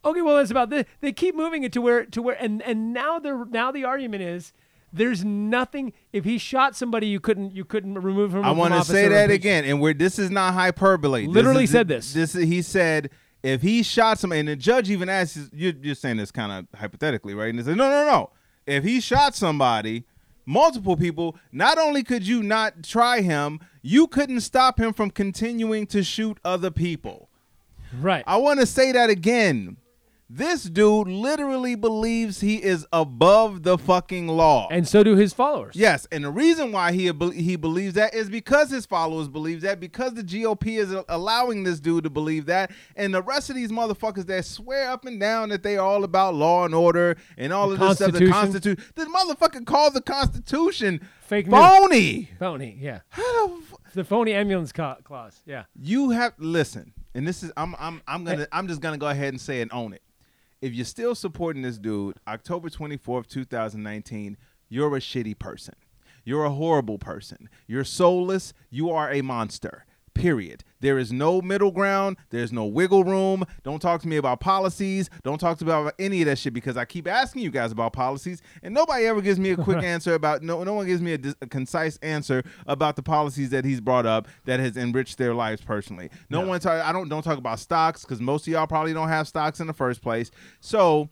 okay, 0.04 0.22
well 0.22 0.38
it's 0.40 0.52
about 0.52 0.70
this. 0.70 0.86
They 1.00 1.14
keep 1.14 1.34
moving 1.36 1.64
it 1.64 1.72
to 1.74 1.82
where 1.82 2.06
to 2.06 2.22
where 2.22 2.36
and 2.44 2.62
and 2.64 2.94
now 2.94 3.20
the 3.20 3.48
now 3.50 3.72
the 3.72 3.86
argument 3.86 4.24
is. 4.24 4.54
There's 4.94 5.24
nothing. 5.24 5.94
If 6.12 6.26
he 6.26 6.38
shot 6.38 6.76
somebody, 6.76 7.08
you 7.08 7.22
couldn't. 7.22 7.56
You 7.56 7.64
couldn't 7.64 7.98
remove 7.98 8.36
him. 8.36 8.44
I 8.44 8.52
want 8.52 8.74
to 8.74 8.84
say 8.84 9.08
that 9.08 9.32
again, 9.32 9.64
and 9.64 9.80
we're 9.80 9.94
this 9.94 10.20
is 10.20 10.30
not 10.30 10.54
hyperbole. 10.54 11.28
This 11.28 11.34
Literally 11.34 11.64
is- 11.64 11.70
said 11.70 11.88
this. 11.88 12.12
This 12.12 12.34
he 12.34 12.62
said 12.62 13.10
if 13.44 13.62
he 13.62 13.84
shot 13.84 14.20
somebody, 14.20 14.42
and 14.42 14.50
the 14.50 14.56
judge 14.58 14.90
even 14.90 15.08
asked, 15.10 15.38
you're, 15.54 15.74
you're 15.82 15.96
saying 15.96 16.18
this 16.18 16.32
kind 16.32 16.52
of 16.52 16.78
hypothetically, 16.80 17.34
right? 17.34 17.50
And 17.50 17.58
they 17.58 17.64
said, 17.64 17.78
no, 17.78 17.90
no, 17.90 18.06
no. 18.06 18.30
If 18.72 18.86
he 18.86 19.02
shot 19.02 19.36
somebody, 19.36 20.06
multiple 20.46 20.96
people, 20.96 21.36
not 21.52 21.78
only 21.78 22.04
could 22.04 22.26
you 22.26 22.42
not 22.42 22.84
try 22.84 23.20
him, 23.20 23.60
you 23.82 24.08
couldn't 24.08 24.40
stop 24.40 24.80
him 24.80 24.94
from 24.94 25.12
continuing 25.12 25.86
to 25.88 26.04
shoot 26.04 26.38
other 26.46 26.72
people. 26.72 27.28
Right. 28.00 28.24
I 28.26 28.38
want 28.38 28.62
to 28.62 28.66
say 28.66 28.94
that 28.94 29.10
again. 29.10 29.76
This 30.34 30.64
dude 30.64 31.10
literally 31.10 31.76
believes 31.76 32.40
he 32.40 32.56
is 32.64 32.88
above 32.94 33.64
the 33.64 33.78
fucking 33.78 34.30
law. 34.30 34.70
and 34.72 34.88
so 34.88 35.04
do 35.04 35.18
his 35.18 35.34
followers. 35.34 35.76
Yes, 35.76 36.08
and 36.10 36.24
the 36.24 36.32
reason 36.32 36.72
why 36.72 36.94
he 36.94 37.12
he 37.36 37.58
believes 37.58 37.96
that 37.96 38.14
is 38.14 38.30
because 38.30 38.70
his 38.72 38.86
followers 38.86 39.28
believe 39.28 39.60
that, 39.62 39.82
because 39.82 40.14
the 40.14 40.24
GOP 40.24 40.80
is 40.80 40.96
allowing 41.10 41.64
this 41.66 41.82
dude 41.82 42.06
to 42.06 42.10
believe 42.10 42.46
that, 42.46 42.72
and 42.96 43.14
the 43.14 43.22
rest 43.22 43.50
of 43.50 43.58
these 43.58 43.74
motherfuckers 43.74 44.26
that 44.28 44.46
swear 44.46 44.90
up 44.90 45.04
and 45.04 45.20
down 45.20 45.50
that 45.50 45.64
they 45.64 45.76
are 45.76 45.86
all 45.86 46.06
about 46.06 46.34
law 46.34 46.64
and 46.64 46.74
order 46.74 47.18
and 47.38 47.52
all 47.52 47.68
The 47.68 47.74
of 47.74 47.80
this 47.82 47.98
stuff. 47.98 48.12
The 48.14 48.30
Constitution. 48.30 48.84
This 48.96 49.10
motherfucker 49.10 49.66
called 49.66 49.96
the 49.96 50.02
Constitution 50.02 51.02
Fake 51.24 51.48
news. 51.48 51.60
phony. 51.60 52.30
Phony. 52.40 52.78
Yeah. 52.80 53.00
The 53.18 53.62
The 53.96 54.04
phony 54.06 54.34
emoluments 54.34 54.72
ca- 54.72 54.96
clause. 55.04 55.42
Yeah. 55.46 55.64
you 55.76 56.12
have 56.12 56.34
listen, 56.38 56.94
and 57.14 57.28
this 57.28 57.44
is 57.44 57.52
I'm 57.58 57.76
I'm 57.78 58.02
I'm 58.08 58.24
gonna 58.24 58.48
I'm 58.54 58.70
just 58.70 58.80
gonna 58.80 58.98
go 58.98 59.08
ahead 59.10 59.34
and 59.34 59.42
say 59.42 59.62
and 59.62 59.70
own 59.74 59.92
it. 59.92 60.02
If 60.62 60.76
you're 60.76 60.86
still 60.86 61.16
supporting 61.16 61.64
this 61.64 61.80
dude, 61.80 62.18
October 62.28 62.70
24th, 62.70 63.28
2019, 63.28 64.38
you're 64.70 64.96
a 64.96 65.00
shitty 65.00 65.40
person. 65.40 65.74
You're 66.24 66.44
a 66.46 66.52
horrible 66.52 67.00
person. 67.00 67.50
You're 67.66 67.84
soulless. 67.84 68.54
You 68.70 68.92
are 68.92 69.12
a 69.12 69.24
monster. 69.24 69.86
Period. 70.14 70.64
There 70.82 70.98
is 70.98 71.12
no 71.14 71.42
middle 71.42 71.72
ground. 71.72 72.18
There's 72.32 72.52
no 72.52 72.66
wiggle 72.66 73.04
room. 73.06 73.46
Don't 73.64 73.80
talk 73.82 74.02
to 74.02 74.08
me 74.08 74.18
about 74.18 74.40
policies. 74.42 75.10
Don't 75.24 75.40
talk 75.40 75.58
to 75.60 75.66
me 75.66 75.72
about 75.72 75.94
any 75.98 76.22
of 76.22 76.26
that 76.28 76.38
shit 76.38 76.54
because 76.54 76.76
I 76.76 76.86
keep 76.86 77.08
asking 77.08 77.44
you 77.44 77.50
guys 77.50 77.72
about 77.72 77.94
policies 77.94 78.42
and 78.62 78.74
nobody 78.74 79.06
ever 79.06 79.22
gives 79.22 79.40
me 79.40 79.52
a 79.52 79.56
quick 79.58 79.82
answer 79.84 80.14
about 80.14 80.44
no 80.44 80.64
no 80.64 80.74
one 80.74 80.86
gives 80.86 81.02
me 81.02 81.14
a, 81.14 81.18
dis- 81.18 81.36
a 81.42 81.48
concise 81.48 81.98
answer 81.98 82.44
about 82.68 82.98
the 82.98 83.04
policies 83.04 83.52
that 83.52 83.64
he's 83.64 83.80
brought 83.80 84.06
up 84.06 84.28
that 84.46 84.60
has 84.60 84.76
enriched 84.76 85.18
their 85.18 85.34
lives 85.34 85.62
personally. 85.62 86.10
No, 86.30 86.42
No. 86.42 86.48
one 86.50 86.60
talk 86.60 86.84
I 86.84 86.92
don't 86.92 87.08
don't 87.08 87.24
talk 87.24 87.38
about 87.38 87.60
stocks 87.60 88.04
cuz 88.04 88.20
most 88.20 88.46
of 88.48 88.52
y'all 88.52 88.68
probably 88.68 88.94
don't 88.94 89.10
have 89.10 89.28
stocks 89.30 89.60
in 89.62 89.68
the 89.68 89.74
first 89.74 90.02
place. 90.02 90.30
So 90.60 91.10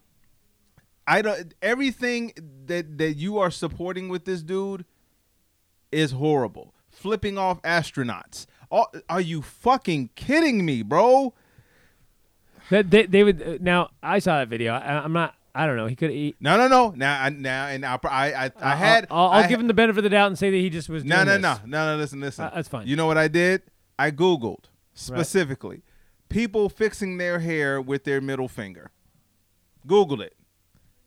I 1.07 1.21
don't 1.21 1.53
everything 1.61 2.33
that 2.65 2.97
that 2.97 3.13
you 3.15 3.37
are 3.39 3.49
supporting 3.49 4.09
with 4.09 4.25
this 4.25 4.41
dude 4.43 4.83
is 5.91 6.11
horrible. 6.11 6.73
Flipping 6.89 7.37
off 7.37 7.61
astronauts. 7.61 8.45
All, 8.71 8.91
are 9.09 9.21
you 9.21 9.41
fucking 9.41 10.11
kidding 10.15 10.63
me, 10.65 10.83
bro? 10.83 11.33
That 12.69 12.91
they, 12.91 13.05
they 13.07 13.23
would 13.23 13.41
uh, 13.41 13.57
now. 13.61 13.89
I 14.03 14.19
saw 14.19 14.37
that 14.39 14.47
video. 14.47 14.73
I, 14.73 15.03
I'm 15.03 15.13
not. 15.13 15.33
I 15.55 15.65
don't 15.65 15.75
know. 15.75 15.87
He 15.87 15.95
could. 15.95 16.11
He, 16.11 16.35
No, 16.39 16.55
no, 16.57 16.67
no. 16.67 16.93
Now, 16.95 17.21
I, 17.23 17.29
now, 17.29 17.65
and 17.67 17.83
I, 17.83 17.97
I, 18.03 18.45
I, 18.45 18.51
I 18.61 18.75
had. 18.75 19.07
I'll, 19.09 19.25
I'll 19.25 19.29
I 19.31 19.41
give 19.43 19.51
had- 19.51 19.61
him 19.61 19.67
the 19.67 19.73
benefit 19.73 19.97
of 19.99 20.03
the 20.03 20.09
doubt 20.09 20.27
and 20.27 20.37
say 20.37 20.51
that 20.51 20.57
he 20.57 20.69
just 20.69 20.87
was. 20.87 21.03
No, 21.03 21.23
no, 21.23 21.37
no, 21.37 21.57
no, 21.65 21.91
no. 21.93 21.97
Listen, 21.97 22.19
listen. 22.19 22.45
Uh, 22.45 22.51
that's 22.53 22.67
fine. 22.67 22.85
You 22.87 22.95
know 22.95 23.07
what 23.07 23.17
I 23.17 23.27
did? 23.27 23.63
I 23.97 24.11
googled 24.11 24.65
specifically 24.93 25.81
people 26.29 26.69
fixing 26.69 27.17
their 27.17 27.39
hair 27.39 27.81
with 27.81 28.03
their 28.03 28.21
middle 28.21 28.47
finger. 28.47 28.91
Googled 29.87 30.21
it. 30.21 30.35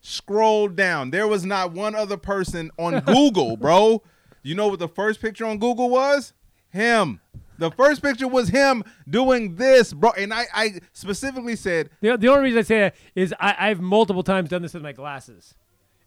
Scrolled 0.01 0.75
down. 0.75 1.11
There 1.11 1.29
was 1.29 1.45
not 1.45 1.71
one 1.73 1.95
other 1.95 2.17
person 2.17 2.73
on 2.77 2.99
Google, 3.07 3.57
bro. 3.57 4.03
You 4.43 4.57
know 4.57 4.67
what 4.67 4.81
the 4.81 4.89
first 4.89 5.21
picture 5.21 5.47
on 5.47 5.59
Google 5.59 5.89
was? 5.91 6.33
Him. 6.71 7.21
The 7.63 7.71
first 7.71 8.03
picture 8.03 8.29
was 8.29 8.49
him 8.51 8.85
doing 9.09 9.57
this, 9.57 9.93
bro. 9.93 10.11
And 10.13 10.33
I, 10.35 10.45
I 10.55 10.81
specifically 10.93 11.57
said, 11.57 11.91
The, 12.01 12.17
the 12.17 12.29
only 12.29 12.43
reason 12.45 12.59
I 12.59 12.63
say 12.63 12.79
that 12.81 12.95
is 13.15 13.35
I, 13.41 13.57
I've 13.59 13.81
multiple 13.81 14.23
times 14.23 14.49
done 14.51 14.63
this 14.63 14.75
with 14.75 14.83
my 14.83 14.93
glasses, 14.93 15.55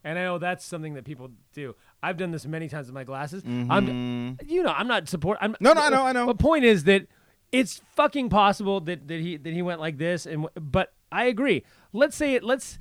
and 0.03 0.20
I 0.20 0.24
know 0.24 0.38
that's 0.38 0.64
something 0.66 0.93
that 0.93 1.06
people 1.06 1.32
do. 1.53 1.76
I've 2.03 2.18
done 2.18 2.32
this 2.32 2.45
many 2.45 2.70
times 2.70 2.88
with 2.88 2.93
my 2.93 3.03
glasses. 3.03 3.43
I'm, 3.45 4.38
you 4.45 4.62
know, 4.64 4.72
I'm 4.72 4.88
not 4.88 5.10
support. 5.10 5.38
I'm, 5.41 5.53
Mm-hmm. 5.53 5.64
No, 5.64 5.74
no, 5.74 5.82
I 5.82 5.89
know, 5.89 6.03
I 6.03 6.12
know. 6.12 6.26
The 6.28 6.36
point 6.36 6.64
is 6.66 6.84
that 6.84 7.08
it's 7.51 7.82
fucking 7.95 8.30
possible 8.30 8.80
that, 8.82 9.08
that 9.08 9.20
he 9.22 9.38
that 9.38 9.53
he 9.53 9.62
went 9.62 9.80
like 9.80 9.97
this, 9.97 10.26
and 10.26 10.43
w- 10.43 10.49
but 10.60 10.93
I 11.12 11.26
agree. 11.26 11.64
let's 11.93 12.16
say 12.16 12.36
it. 12.36 12.43
Let's 12.43 12.78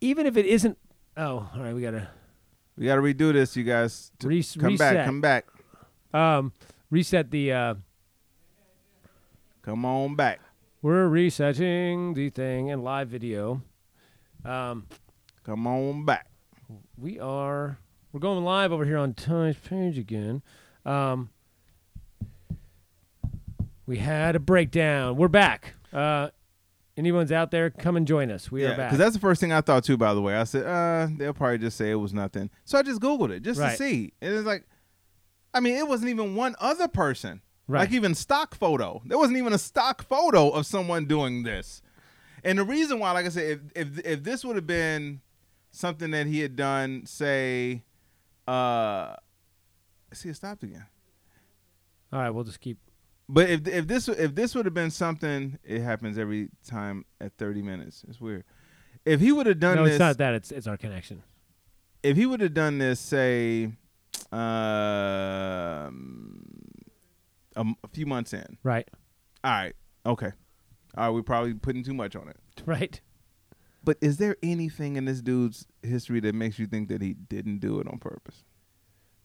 even 0.00 0.26
if 0.26 0.36
it 0.36 0.46
isn't. 0.46 0.78
Oh, 1.16 1.48
all 1.54 1.60
right. 1.62 1.74
We 1.74 1.82
gotta 1.82 2.08
We 2.76 2.86
got 2.86 2.96
to 2.96 3.00
redo 3.02 3.32
this, 3.32 3.56
you 3.56 3.64
guys. 3.64 4.10
Res- 4.22 4.56
come 4.58 4.76
back, 4.76 4.92
reset. 4.92 5.06
come 5.06 5.20
back, 5.20 5.46
um 6.12 6.52
reset 6.90 7.30
the. 7.30 7.52
uh 7.52 7.74
come 9.62 9.84
on 9.84 10.14
back. 10.16 10.40
We're 10.82 11.08
resetting 11.08 12.14
the 12.14 12.28
thing 12.30 12.68
in 12.68 12.82
live 12.82 13.08
video. 13.08 13.62
Um, 14.44 14.86
Come 15.44 15.66
on 15.66 16.04
back. 16.04 16.26
we 16.98 17.18
are 17.18 17.78
we're 18.12 18.20
going 18.20 18.44
live 18.44 18.72
over 18.72 18.84
here 18.84 18.98
on 18.98 19.14
Ty's 19.14 19.56
page 19.56 19.96
again. 19.98 20.42
Um, 20.84 21.30
we 23.86 23.98
had 23.98 24.36
a 24.36 24.40
breakdown. 24.40 25.16
We're 25.16 25.28
back. 25.28 25.74
Uh, 25.92 26.28
anyone's 26.96 27.32
out 27.32 27.50
there, 27.50 27.70
come 27.70 27.96
and 27.96 28.06
join 28.06 28.30
us. 28.30 28.50
We 28.52 28.64
are 28.64 28.70
back. 28.76 28.90
because 28.90 28.98
that's 28.98 29.14
the 29.14 29.20
first 29.20 29.40
thing 29.40 29.52
I 29.52 29.60
thought 29.62 29.84
too. 29.84 29.96
By 29.96 30.12
the 30.14 30.20
way, 30.22 30.34
I 30.36 30.44
said, 30.44 30.66
uh, 30.66 31.08
they'll 31.16 31.32
probably 31.34 31.58
just 31.58 31.76
say 31.78 31.90
it 31.90 31.94
was 31.96 32.12
nothing. 32.14 32.50
So 32.64 32.78
I 32.78 32.82
just 32.82 33.00
googled 33.00 33.30
it 33.30 33.40
just 33.42 33.60
Right. 33.60 33.70
to 33.70 33.76
see, 33.76 34.12
and 34.20 34.34
it's 34.34 34.46
like, 34.46 34.64
I 35.54 35.60
mean, 35.60 35.76
it 35.76 35.86
wasn't 35.88 36.10
even 36.10 36.34
one 36.34 36.56
other 36.58 36.88
person. 36.88 37.40
Right. 37.66 37.80
Like 37.80 37.92
even 37.92 38.14
stock 38.14 38.54
photo. 38.54 39.00
There 39.06 39.16
wasn't 39.16 39.38
even 39.38 39.52
a 39.54 39.58
stock 39.58 40.06
photo 40.06 40.50
of 40.50 40.66
someone 40.66 41.06
doing 41.06 41.44
this. 41.44 41.80
And 42.42 42.58
the 42.58 42.64
reason 42.64 42.98
why, 42.98 43.12
like 43.12 43.24
I 43.24 43.30
said, 43.30 43.60
if 43.74 43.88
if 43.98 44.06
if 44.06 44.22
this 44.22 44.44
would 44.44 44.56
have 44.56 44.66
been 44.66 45.22
something 45.70 46.10
that 46.10 46.26
he 46.26 46.40
had 46.40 46.56
done, 46.56 47.06
say, 47.06 47.82
uh, 48.46 49.14
see, 50.12 50.28
it 50.28 50.36
stopped 50.36 50.62
again. 50.62 50.84
All 52.12 52.18
right, 52.20 52.28
we'll 52.30 52.44
just 52.44 52.60
keep. 52.60 52.76
But 53.30 53.48
if 53.48 53.66
if 53.66 53.86
this 53.86 54.08
if 54.08 54.34
this 54.34 54.54
would 54.54 54.66
have 54.66 54.74
been 54.74 54.90
something, 54.90 55.58
it 55.64 55.80
happens 55.80 56.18
every 56.18 56.50
time 56.68 57.06
at 57.18 57.32
thirty 57.38 57.62
minutes. 57.62 58.04
It's 58.08 58.20
weird. 58.20 58.44
If 59.06 59.20
he 59.20 59.32
would 59.32 59.46
have 59.46 59.58
done 59.60 59.76
no, 59.76 59.84
this, 59.84 59.94
it's 59.94 60.00
not 60.00 60.18
that. 60.18 60.34
It's 60.34 60.52
it's 60.52 60.66
our 60.66 60.76
connection. 60.76 61.22
if 62.02 62.18
he 62.18 62.26
would 62.26 62.42
have 62.42 62.52
done 62.52 62.76
this, 62.76 63.00
say, 63.00 63.72
um, 64.34 66.40
a, 67.56 67.60
m- 67.60 67.76
a 67.84 67.88
few 67.88 68.06
months 68.06 68.32
in, 68.32 68.58
Right. 68.62 68.88
all 69.42 69.50
right, 69.52 69.74
okay, 70.06 70.32
all 70.96 71.06
right, 71.06 71.14
we're 71.14 71.22
probably 71.22 71.54
putting 71.54 71.82
too 71.84 71.94
much 71.94 72.16
on 72.16 72.28
it. 72.28 72.36
Right. 72.66 73.00
But 73.82 73.98
is 74.00 74.16
there 74.16 74.36
anything 74.42 74.96
in 74.96 75.04
this 75.04 75.20
dude's 75.20 75.66
history 75.82 76.18
that 76.20 76.34
makes 76.34 76.58
you 76.58 76.66
think 76.66 76.88
that 76.88 77.02
he 77.02 77.12
didn't 77.12 77.58
do 77.58 77.78
it 77.80 77.86
on 77.86 77.98
purpose? 77.98 78.42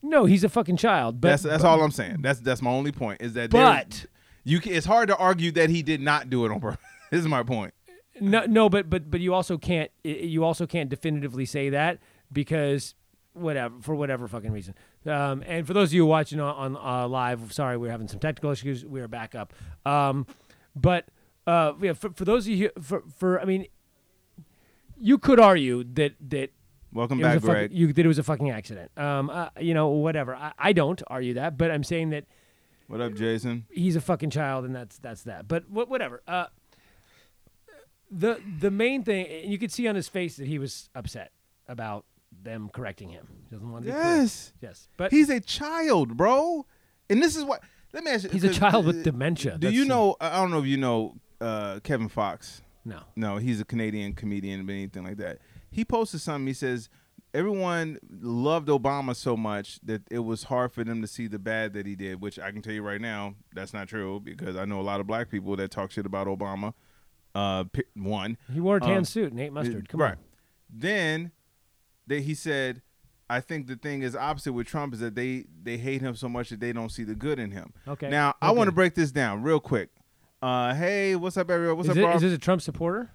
No, 0.02 0.26
he's 0.26 0.44
a 0.44 0.50
fucking 0.50 0.76
child. 0.76 1.22
But 1.22 1.30
that's 1.30 1.44
that's 1.44 1.64
all 1.64 1.82
I'm 1.82 1.92
saying. 1.92 2.18
That's 2.22 2.42
that's 2.42 2.62
my 2.62 2.70
only 2.72 2.92
point. 2.92 3.22
Is 3.22 3.34
that 3.34 3.52
But 3.52 4.06
you 4.44 4.60
can, 4.60 4.74
it's 4.74 4.86
hard 4.86 5.08
to 5.08 5.16
argue 5.16 5.52
that 5.54 5.70
he 5.70 5.82
did 5.82 6.02
not 6.02 6.30
do 6.30 6.46
it 6.46 6.52
on 6.52 6.60
purpose. 6.60 6.82
this 7.12 7.22
is 7.22 7.28
my 7.30 7.42
point. 7.44 7.74
no, 8.20 8.46
no, 8.48 8.68
but 8.68 8.90
but 8.90 9.10
but 9.10 9.22
you 9.22 9.34
also 9.34 9.58
can't 9.58 9.92
you 10.04 10.44
also 10.44 10.68
can't 10.68 10.90
definitively 10.90 11.46
say 11.46 11.70
that 11.70 12.00
because 12.30 12.96
whatever 13.32 13.76
for 13.82 13.96
whatever 13.96 14.28
fucking 14.28 14.52
reason. 14.52 14.74
Um, 15.06 15.44
and 15.48 15.66
for 15.66 15.74
those 15.74 15.90
of 15.90 15.94
you 15.94 16.06
watching 16.06 16.40
on, 16.40 16.76
on 16.76 17.04
uh, 17.04 17.08
live, 17.08 17.54
sorry, 17.54 17.78
we're 17.78 17.90
having 17.92 18.08
some 18.08 18.20
technical 18.20 18.52
issues. 18.52 18.86
We 18.86 19.00
are 19.02 19.08
back 19.08 19.34
up. 19.36 19.54
Um, 19.86 20.28
but 20.76 21.08
uh, 21.48 21.74
yeah, 21.82 21.94
for, 21.94 22.10
for 22.12 22.26
those 22.26 22.46
of 22.48 22.54
you 22.54 22.70
for 22.82 23.04
for 23.18 23.40
I 23.40 23.46
mean, 23.46 23.66
you 25.00 25.18
could 25.18 25.40
argue 25.40 25.84
that 25.94 26.14
that 26.30 26.52
Welcome 26.92 27.20
it 27.20 27.24
was 27.24 27.28
back, 27.30 27.38
a 27.38 27.40
fucking, 27.42 27.54
Greg. 27.54 27.72
you 27.74 27.94
that 27.94 28.04
it 28.04 28.08
was 28.08 28.18
a 28.20 28.24
fucking 28.24 28.50
accident. 28.50 28.92
Um, 28.98 29.30
uh, 29.30 29.50
you 29.60 29.74
know, 29.74 29.88
whatever. 29.90 30.36
I, 30.36 30.52
I 30.58 30.74
don't 30.74 31.02
argue 31.08 31.36
that, 31.36 31.58
but 31.58 31.70
I'm 31.72 31.84
saying 31.84 32.10
that 32.10 32.26
What 32.88 33.00
up, 33.00 33.14
Jason? 33.14 33.66
he's 33.70 33.96
a 33.96 34.02
fucking 34.02 34.32
child, 34.32 34.66
and 34.66 34.76
that's 34.76 34.98
that's 34.98 35.24
that. 35.24 35.48
But 35.48 35.64
wh- 35.64 35.90
whatever. 35.90 36.22
Uh, 36.28 36.48
the 38.12 38.42
the 38.60 38.72
main 38.72 39.04
thing 39.04 39.28
you 39.50 39.58
could 39.60 39.72
see 39.72 39.88
on 39.88 39.96
his 39.96 40.08
face 40.08 40.38
that 40.38 40.48
he 40.48 40.58
was 40.60 40.90
upset 40.96 41.32
about 41.68 42.06
them 42.44 42.70
correcting 42.74 43.10
him. 43.10 43.28
He 43.50 43.56
doesn't 43.56 43.72
want 43.72 43.86
to. 43.86 43.92
Be. 43.92 43.98
Yes. 43.98 44.54
Yes, 44.62 44.88
but 44.98 45.12
He's 45.12 45.30
a 45.30 45.40
child, 45.40 46.16
bro. 46.18 46.66
And 47.10 47.22
this 47.22 47.36
is 47.36 47.44
what. 47.44 47.62
Let 47.94 48.04
me 48.04 48.12
ask 48.12 48.26
you. 48.26 48.30
he's 48.30 48.44
a 48.44 48.54
child 48.54 48.86
uh, 48.86 48.88
with 48.88 49.04
dementia. 49.04 49.54
Do 49.54 49.58
That's- 49.60 49.74
you 49.74 49.86
know? 49.86 50.16
I 50.22 50.36
don't 50.38 50.52
know 50.52 50.60
if 50.60 50.66
you 50.66 50.78
know 50.78 51.16
uh, 51.42 51.80
Kevin 51.84 52.08
Fox. 52.10 52.62
No. 52.86 53.00
No, 53.16 53.38
he's 53.38 53.60
a 53.60 53.66
Canadian 53.66 54.14
comedian, 54.14 54.66
but 54.66 54.74
anything 54.74 55.04
like 55.04 55.18
that. 55.18 55.40
He 55.72 55.84
posted 55.86 56.22
something. 56.22 56.48
He 56.48 56.54
says 56.54 56.90
everyone 57.34 58.00
loved 58.22 58.68
Obama 58.70 59.16
so 59.16 59.36
much 59.38 59.80
that 59.84 60.02
it 60.10 60.20
was 60.20 60.44
hard 60.44 60.72
for 60.72 60.84
them 60.84 61.02
to 61.02 61.08
see 61.08 61.28
the 61.28 61.38
bad 61.40 61.74
that 61.74 61.86
he 61.86 61.96
did. 61.96 62.22
Which 62.22 62.40
I 62.40 62.52
can 62.52 62.62
tell 62.62 62.74
you 62.74 62.82
right 62.84 63.02
now, 63.02 63.36
that's 63.54 63.74
not 63.74 63.88
true 63.88 64.20
because 64.20 64.56
I 64.56 64.66
know 64.66 64.80
a 64.80 64.84
lot 64.84 65.00
of 65.00 65.08
black 65.08 65.30
people 65.30 65.56
that 65.58 65.72
talk 65.72 65.92
shit 65.92 66.06
about 66.06 66.28
Obama. 66.28 66.74
Uh, 67.36 67.66
one, 67.96 68.38
He 68.52 68.60
wore 68.60 68.78
a 68.78 68.80
tan 68.80 68.98
Um, 68.98 69.06
suit 69.06 69.32
and 69.32 69.40
ate 69.40 69.54
mustard. 69.54 69.88
Come 69.90 70.02
right. 70.02 70.14
on. 70.14 70.18
Then 70.72 71.32
that 72.10 72.22
he 72.22 72.34
said, 72.36 72.82
I 73.30 73.40
think 73.42 73.68
the 73.68 73.76
thing 73.76 74.02
is 74.02 74.16
opposite 74.16 74.54
with 74.54 74.68
Trump 74.68 74.94
is 74.94 75.00
that 75.00 75.16
they 75.16 75.46
they 75.64 75.78
hate 75.78 76.02
him 76.02 76.16
so 76.16 76.28
much 76.28 76.50
that 76.50 76.60
they 76.60 76.74
don't 76.74 76.90
see 76.90 77.04
the 77.04 77.16
good 77.16 77.40
in 77.40 77.52
him. 77.52 77.74
Okay. 77.88 78.10
Now 78.10 78.36
I 78.42 78.50
Okay. 78.50 78.58
want 78.58 78.68
to 78.68 78.72
break 78.74 78.96
this 78.96 79.12
down 79.12 79.42
real 79.44 79.60
quick. 79.60 79.90
Uh, 80.42 80.74
hey, 80.74 81.16
what's 81.16 81.38
up, 81.38 81.50
everyone? 81.50 81.78
What's 81.78 81.88
Is, 81.90 81.92
up, 81.92 81.98
it, 81.98 82.06
Rob? 82.06 82.16
is 82.16 82.22
this 82.22 82.34
a 82.34 82.38
Trump 82.38 82.62
supporter? 82.62 83.12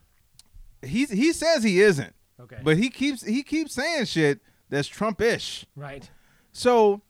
He's 0.82 1.11
he 1.11 1.32
says 1.32 1.62
he 1.64 1.80
isn't, 1.80 2.14
Okay. 2.40 2.59
but 2.62 2.76
he 2.76 2.90
keeps 2.90 3.22
he 3.24 3.42
keeps 3.42 3.74
saying 3.74 4.05
shit 4.07 4.40
that's 4.70 4.88
Trumpish. 4.88 5.64
right. 5.76 6.09
So 6.53 7.03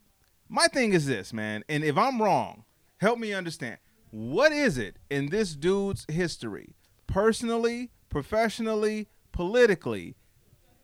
my 0.49 0.66
thing 0.68 0.93
is 0.93 1.07
this, 1.07 1.32
man, 1.32 1.64
and 1.68 1.82
if 1.85 1.97
I'm 1.99 2.22
wrong, 2.22 2.64
help 2.99 3.18
me 3.18 3.32
understand. 3.35 3.78
What 4.11 4.53
is 4.53 4.78
it 4.78 4.97
in 5.11 5.28
this 5.30 5.55
dude's 5.57 6.07
history, 6.09 6.76
personally, 7.09 7.91
professionally, 8.09 9.09
politically, 9.32 10.14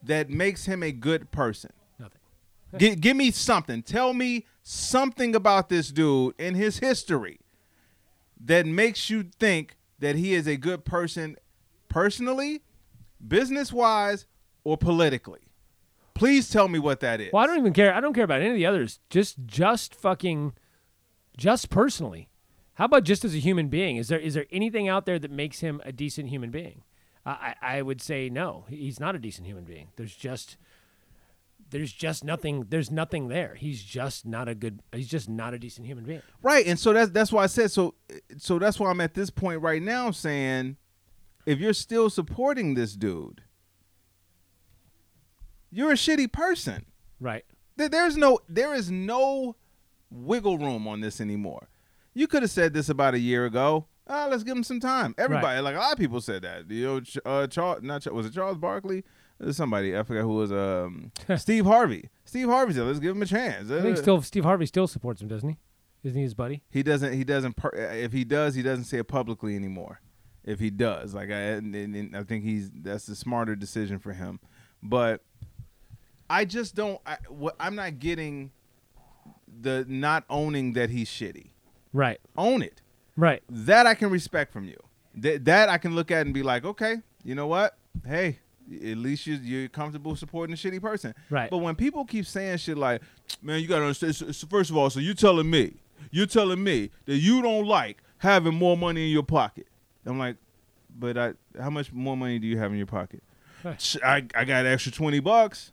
that 0.03 0.29
makes 0.29 0.65
him 0.65 0.83
a 0.83 0.91
good 0.91 1.31
person? 1.31 1.71
Nothing. 1.99 2.19
Gi- 2.77 2.95
give 2.95 3.17
me 3.17 3.31
something. 3.31 3.83
Tell 3.83 4.13
me 4.13 4.45
something 4.63 5.35
about 5.35 5.69
this 5.69 5.89
dude 5.91 6.33
in 6.39 6.55
his 6.55 6.79
history 6.79 7.39
that 8.43 8.65
makes 8.65 9.09
you 9.09 9.23
think 9.39 9.77
that 9.99 10.15
he 10.15 10.33
is 10.33 10.47
a 10.47 10.57
good 10.57 10.85
person 10.85 11.35
personally, 11.89 12.61
business 13.25 13.71
wise, 13.71 14.25
or 14.63 14.77
politically. 14.77 15.41
Please 16.13 16.49
tell 16.49 16.67
me 16.67 16.79
what 16.79 16.99
that 16.99 17.19
is. 17.21 17.31
Well, 17.33 17.43
I 17.43 17.47
don't 17.47 17.57
even 17.57 17.73
care. 17.73 17.93
I 17.93 17.99
don't 17.99 18.13
care 18.13 18.23
about 18.23 18.41
any 18.41 18.49
of 18.49 18.55
the 18.55 18.65
others. 18.65 18.99
Just, 19.09 19.37
just 19.45 19.95
fucking, 19.95 20.53
just 21.37 21.69
personally. 21.69 22.29
How 22.75 22.85
about 22.85 23.03
just 23.03 23.25
as 23.25 23.35
a 23.35 23.39
human 23.39 23.67
being? 23.67 23.97
Is 23.97 24.07
there 24.07 24.19
is 24.19 24.33
there 24.33 24.45
anything 24.51 24.87
out 24.87 25.05
there 25.05 25.19
that 25.19 25.29
makes 25.29 25.59
him 25.59 25.81
a 25.85 25.91
decent 25.91 26.29
human 26.29 26.49
being? 26.49 26.81
I 27.25 27.55
I 27.61 27.81
would 27.81 28.01
say 28.01 28.29
no. 28.29 28.65
He's 28.69 28.99
not 28.99 29.15
a 29.15 29.19
decent 29.19 29.45
human 29.47 29.63
being. 29.63 29.89
There's 29.95 30.15
just, 30.15 30.57
there's 31.69 31.91
just 31.93 32.23
nothing. 32.23 32.65
There's 32.69 32.89
nothing 32.91 33.27
there. 33.27 33.55
He's 33.55 33.83
just 33.83 34.25
not 34.25 34.47
a 34.49 34.55
good. 34.55 34.81
He's 34.93 35.07
just 35.07 35.29
not 35.29 35.53
a 35.53 35.59
decent 35.59 35.85
human 35.87 36.03
being. 36.05 36.21
Right, 36.41 36.65
and 36.65 36.79
so 36.79 36.93
that's 36.93 37.11
that's 37.11 37.31
why 37.31 37.43
I 37.43 37.47
said 37.47 37.71
so. 37.71 37.93
So 38.37 38.57
that's 38.59 38.79
why 38.79 38.89
I'm 38.89 39.01
at 39.01 39.13
this 39.13 39.29
point 39.29 39.61
right 39.61 39.81
now 39.81 40.11
saying, 40.11 40.77
if 41.45 41.59
you're 41.59 41.73
still 41.73 42.09
supporting 42.09 42.73
this 42.73 42.93
dude, 42.93 43.41
you're 45.71 45.91
a 45.91 45.95
shitty 45.95 46.31
person. 46.31 46.85
Right. 47.19 47.45
There- 47.77 47.89
There's 47.89 48.17
no 48.17 48.39
there 48.49 48.73
is 48.73 48.89
no 48.91 49.55
wiggle 50.09 50.57
room 50.57 50.87
on 50.87 51.01
this 51.01 51.21
anymore. 51.21 51.69
You 52.13 52.27
could 52.27 52.41
have 52.41 52.51
said 52.51 52.73
this 52.73 52.89
about 52.89 53.13
a 53.13 53.19
year 53.19 53.45
ago. 53.45 53.85
Ah, 54.13 54.27
let's 54.29 54.43
give 54.43 54.57
him 54.57 54.63
some 54.63 54.79
time. 54.81 55.15
Everybody, 55.17 55.61
like 55.61 55.75
a 55.75 55.79
lot 55.79 55.93
of 55.93 55.97
people 55.97 56.19
said 56.19 56.41
that. 56.41 56.69
You 56.69 56.85
know, 56.85 57.01
uh, 57.25 57.47
Charles, 57.47 57.81
not 57.81 58.01
Ch- 58.01 58.07
was 58.07 58.25
it 58.25 58.33
Charles 58.33 58.57
Barkley? 58.57 59.03
Somebody 59.51 59.97
I 59.97 60.03
forgot 60.03 60.21
who 60.23 60.35
was. 60.35 60.51
Um, 60.51 61.11
Steve 61.37 61.65
Harvey. 61.65 62.09
Steve 62.25 62.47
Harvey 62.47 62.73
said, 62.73 62.83
"Let's 62.83 62.99
give 62.99 63.15
him 63.15 63.21
a 63.21 63.25
chance." 63.25 63.71
I 63.71 63.81
think 63.81 63.97
Uh, 63.97 64.01
still 64.01 64.21
Steve 64.21 64.43
Harvey 64.43 64.65
still 64.65 64.87
supports 64.87 65.21
him, 65.21 65.27
doesn't 65.29 65.47
he? 65.49 65.57
Isn't 66.03 66.17
he 66.17 66.23
his 66.23 66.33
buddy? 66.33 66.61
he 66.69 66.83
doesn't. 66.83 67.13
He 67.13 67.23
doesn't. 67.23 67.55
If 67.73 68.11
he 68.11 68.23
does, 68.23 68.53
he 68.55 68.61
doesn't 68.61 68.85
say 68.85 68.97
it 68.97 69.07
publicly 69.07 69.55
anymore. 69.55 70.01
If 70.43 70.59
he 70.59 70.69
does, 70.71 71.13
like 71.13 71.29
I, 71.29 71.39
and, 71.39 71.73
and- 71.75 71.95
and 71.95 72.17
I 72.17 72.23
think 72.23 72.43
he's 72.43 72.69
that's 72.73 73.05
the 73.05 73.15
smarter 73.15 73.55
decision 73.55 73.97
for 73.99 74.13
him. 74.13 74.39
But 74.83 75.21
I 76.29 76.45
just 76.45 76.75
don't. 76.75 76.99
I, 77.05 77.17
what, 77.29 77.55
I'm 77.59 77.75
not 77.75 77.99
getting 77.99 78.51
the 79.47 79.85
not 79.87 80.23
owning 80.29 80.73
that 80.73 80.89
he's 80.89 81.09
shitty. 81.09 81.51
Right. 81.93 82.19
Own 82.37 82.61
it. 82.61 82.81
Right. 83.21 83.43
That 83.49 83.85
I 83.85 83.93
can 83.93 84.09
respect 84.09 84.51
from 84.51 84.65
you. 84.65 84.77
That 85.15 85.45
that 85.45 85.69
I 85.69 85.77
can 85.77 85.93
look 85.95 86.09
at 86.09 86.25
and 86.25 86.33
be 86.33 86.41
like, 86.41 86.65
okay, 86.65 86.97
you 87.23 87.35
know 87.35 87.45
what? 87.45 87.77
Hey, 88.03 88.39
at 88.73 88.97
least 88.97 89.27
you, 89.27 89.35
you're 89.35 89.69
comfortable 89.69 90.15
supporting 90.15 90.53
a 90.53 90.57
shitty 90.57 90.81
person. 90.81 91.13
Right. 91.29 91.49
But 91.51 91.59
when 91.59 91.75
people 91.75 92.03
keep 92.03 92.25
saying 92.25 92.57
shit 92.57 92.77
like, 92.79 93.01
man, 93.43 93.59
you 93.61 93.67
gotta 93.67 93.83
understand. 93.83 94.15
so- 94.15 94.31
so 94.31 94.47
First 94.47 94.71
of 94.71 94.77
all, 94.77 94.89
so 94.89 94.99
you 94.99 95.13
telling 95.13 95.49
me, 95.49 95.75
you're 96.09 96.25
telling 96.25 96.63
me 96.63 96.89
that 97.05 97.17
you 97.17 97.43
don't 97.43 97.67
like 97.67 97.97
having 98.17 98.55
more 98.55 98.75
money 98.75 99.05
in 99.05 99.11
your 99.11 99.23
pocket. 99.23 99.67
I'm 100.05 100.17
like, 100.17 100.37
but 100.97 101.15
I, 101.17 101.33
how 101.59 101.69
much 101.69 101.91
more 101.93 102.17
money 102.17 102.39
do 102.39 102.47
you 102.47 102.57
have 102.57 102.71
in 102.71 102.77
your 102.77 102.87
pocket? 102.87 103.21
I, 104.03 104.25
I 104.33 104.45
got 104.45 104.65
extra 104.65 104.91
twenty 104.91 105.19
bucks. 105.19 105.71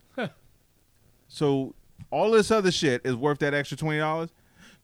so 1.29 1.75
all 2.11 2.31
this 2.31 2.51
other 2.51 2.71
shit 2.71 3.03
is 3.05 3.15
worth 3.15 3.39
that 3.39 3.55
extra 3.55 3.77
twenty 3.79 3.99
dollars. 4.01 4.31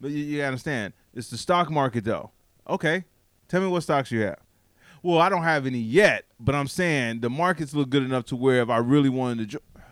But 0.00 0.10
you, 0.12 0.24
you 0.24 0.42
understand, 0.42 0.92
it's 1.14 1.28
the 1.28 1.36
stock 1.38 1.70
market 1.70 2.04
though. 2.04 2.30
Okay, 2.68 3.04
tell 3.48 3.60
me 3.60 3.66
what 3.68 3.82
stocks 3.82 4.10
you 4.10 4.20
have. 4.22 4.38
Well, 5.02 5.18
I 5.18 5.28
don't 5.28 5.42
have 5.42 5.66
any 5.66 5.78
yet, 5.78 6.24
but 6.40 6.54
I'm 6.54 6.66
saying 6.68 7.20
the 7.20 7.28
markets 7.30 7.74
look 7.74 7.90
good 7.90 8.02
enough 8.02 8.24
to 8.26 8.36
where 8.36 8.62
if 8.62 8.70
I 8.70 8.78
really 8.78 9.10
wanted 9.10 9.38
to, 9.38 9.46
jo- 9.58 9.82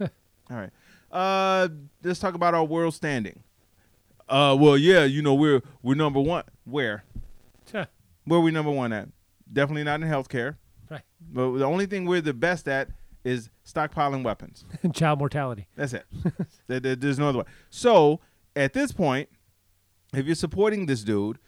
okay, 0.00 0.12
all 0.50 0.56
right. 0.58 0.70
Uh, 1.10 1.68
let's 2.02 2.20
talk 2.20 2.34
about 2.34 2.54
our 2.54 2.64
world 2.64 2.94
standing. 2.94 3.42
Uh, 4.28 4.56
well, 4.58 4.76
yeah, 4.76 5.04
you 5.04 5.22
know 5.22 5.34
we're 5.34 5.62
we're 5.82 5.94
number 5.94 6.20
one. 6.20 6.44
Where? 6.64 7.04
Huh. 7.72 7.86
Where 8.24 8.40
we 8.40 8.50
number 8.50 8.70
one 8.70 8.92
at? 8.92 9.08
Definitely 9.52 9.84
not 9.84 10.02
in 10.02 10.08
healthcare. 10.08 10.56
Right. 10.90 11.02
But 11.32 11.56
the 11.58 11.64
only 11.64 11.86
thing 11.86 12.04
we're 12.06 12.20
the 12.20 12.32
best 12.34 12.68
at 12.68 12.88
is 13.24 13.50
stockpiling 13.66 14.22
weapons. 14.24 14.64
and 14.82 14.94
Child 14.94 15.18
mortality. 15.18 15.66
That's 15.76 15.92
it. 15.94 16.04
There- 16.66 16.80
there- 16.80 16.96
There's 16.96 17.18
no 17.18 17.28
other 17.30 17.38
way. 17.38 17.44
So 17.70 18.20
at 18.56 18.72
this 18.74 18.92
point, 18.92 19.28
if 20.14 20.26
you're 20.26 20.34
supporting 20.34 20.86
this 20.86 21.02
dude, 21.04 21.38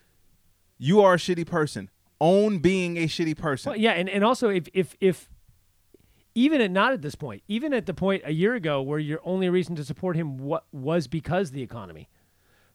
you 0.79 1.01
are 1.03 1.15
a 1.15 1.19
shitty 1.19 1.47
person. 1.47 1.91
Own 2.21 2.59
being 2.59 2.97
a 2.97 3.07
shitty 3.07 3.37
person. 3.37 3.71
Well, 3.71 3.79
yeah, 3.79 3.93
and, 3.93 4.09
and 4.09 4.25
also 4.25 4.49
if 4.49 4.69
if 4.73 4.97
if 5.01 5.29
even 6.35 6.61
at 6.61 6.71
not 6.71 6.93
at 6.93 7.03
this 7.03 7.15
point, 7.15 7.43
even 7.49 7.73
at 7.73 7.87
the 7.87 7.95
point 7.95 8.23
a 8.25 8.33
year 8.33 8.55
ago 8.55 8.83
where 8.83 8.99
your 8.99 9.21
only 9.25 9.49
reason 9.49 9.77
to 9.77 9.85
support 9.85 10.17
him 10.17 10.39
what 10.39 10.65
was 10.73 11.07
because 11.07 11.51
the 11.51 11.63
economy. 11.63 12.09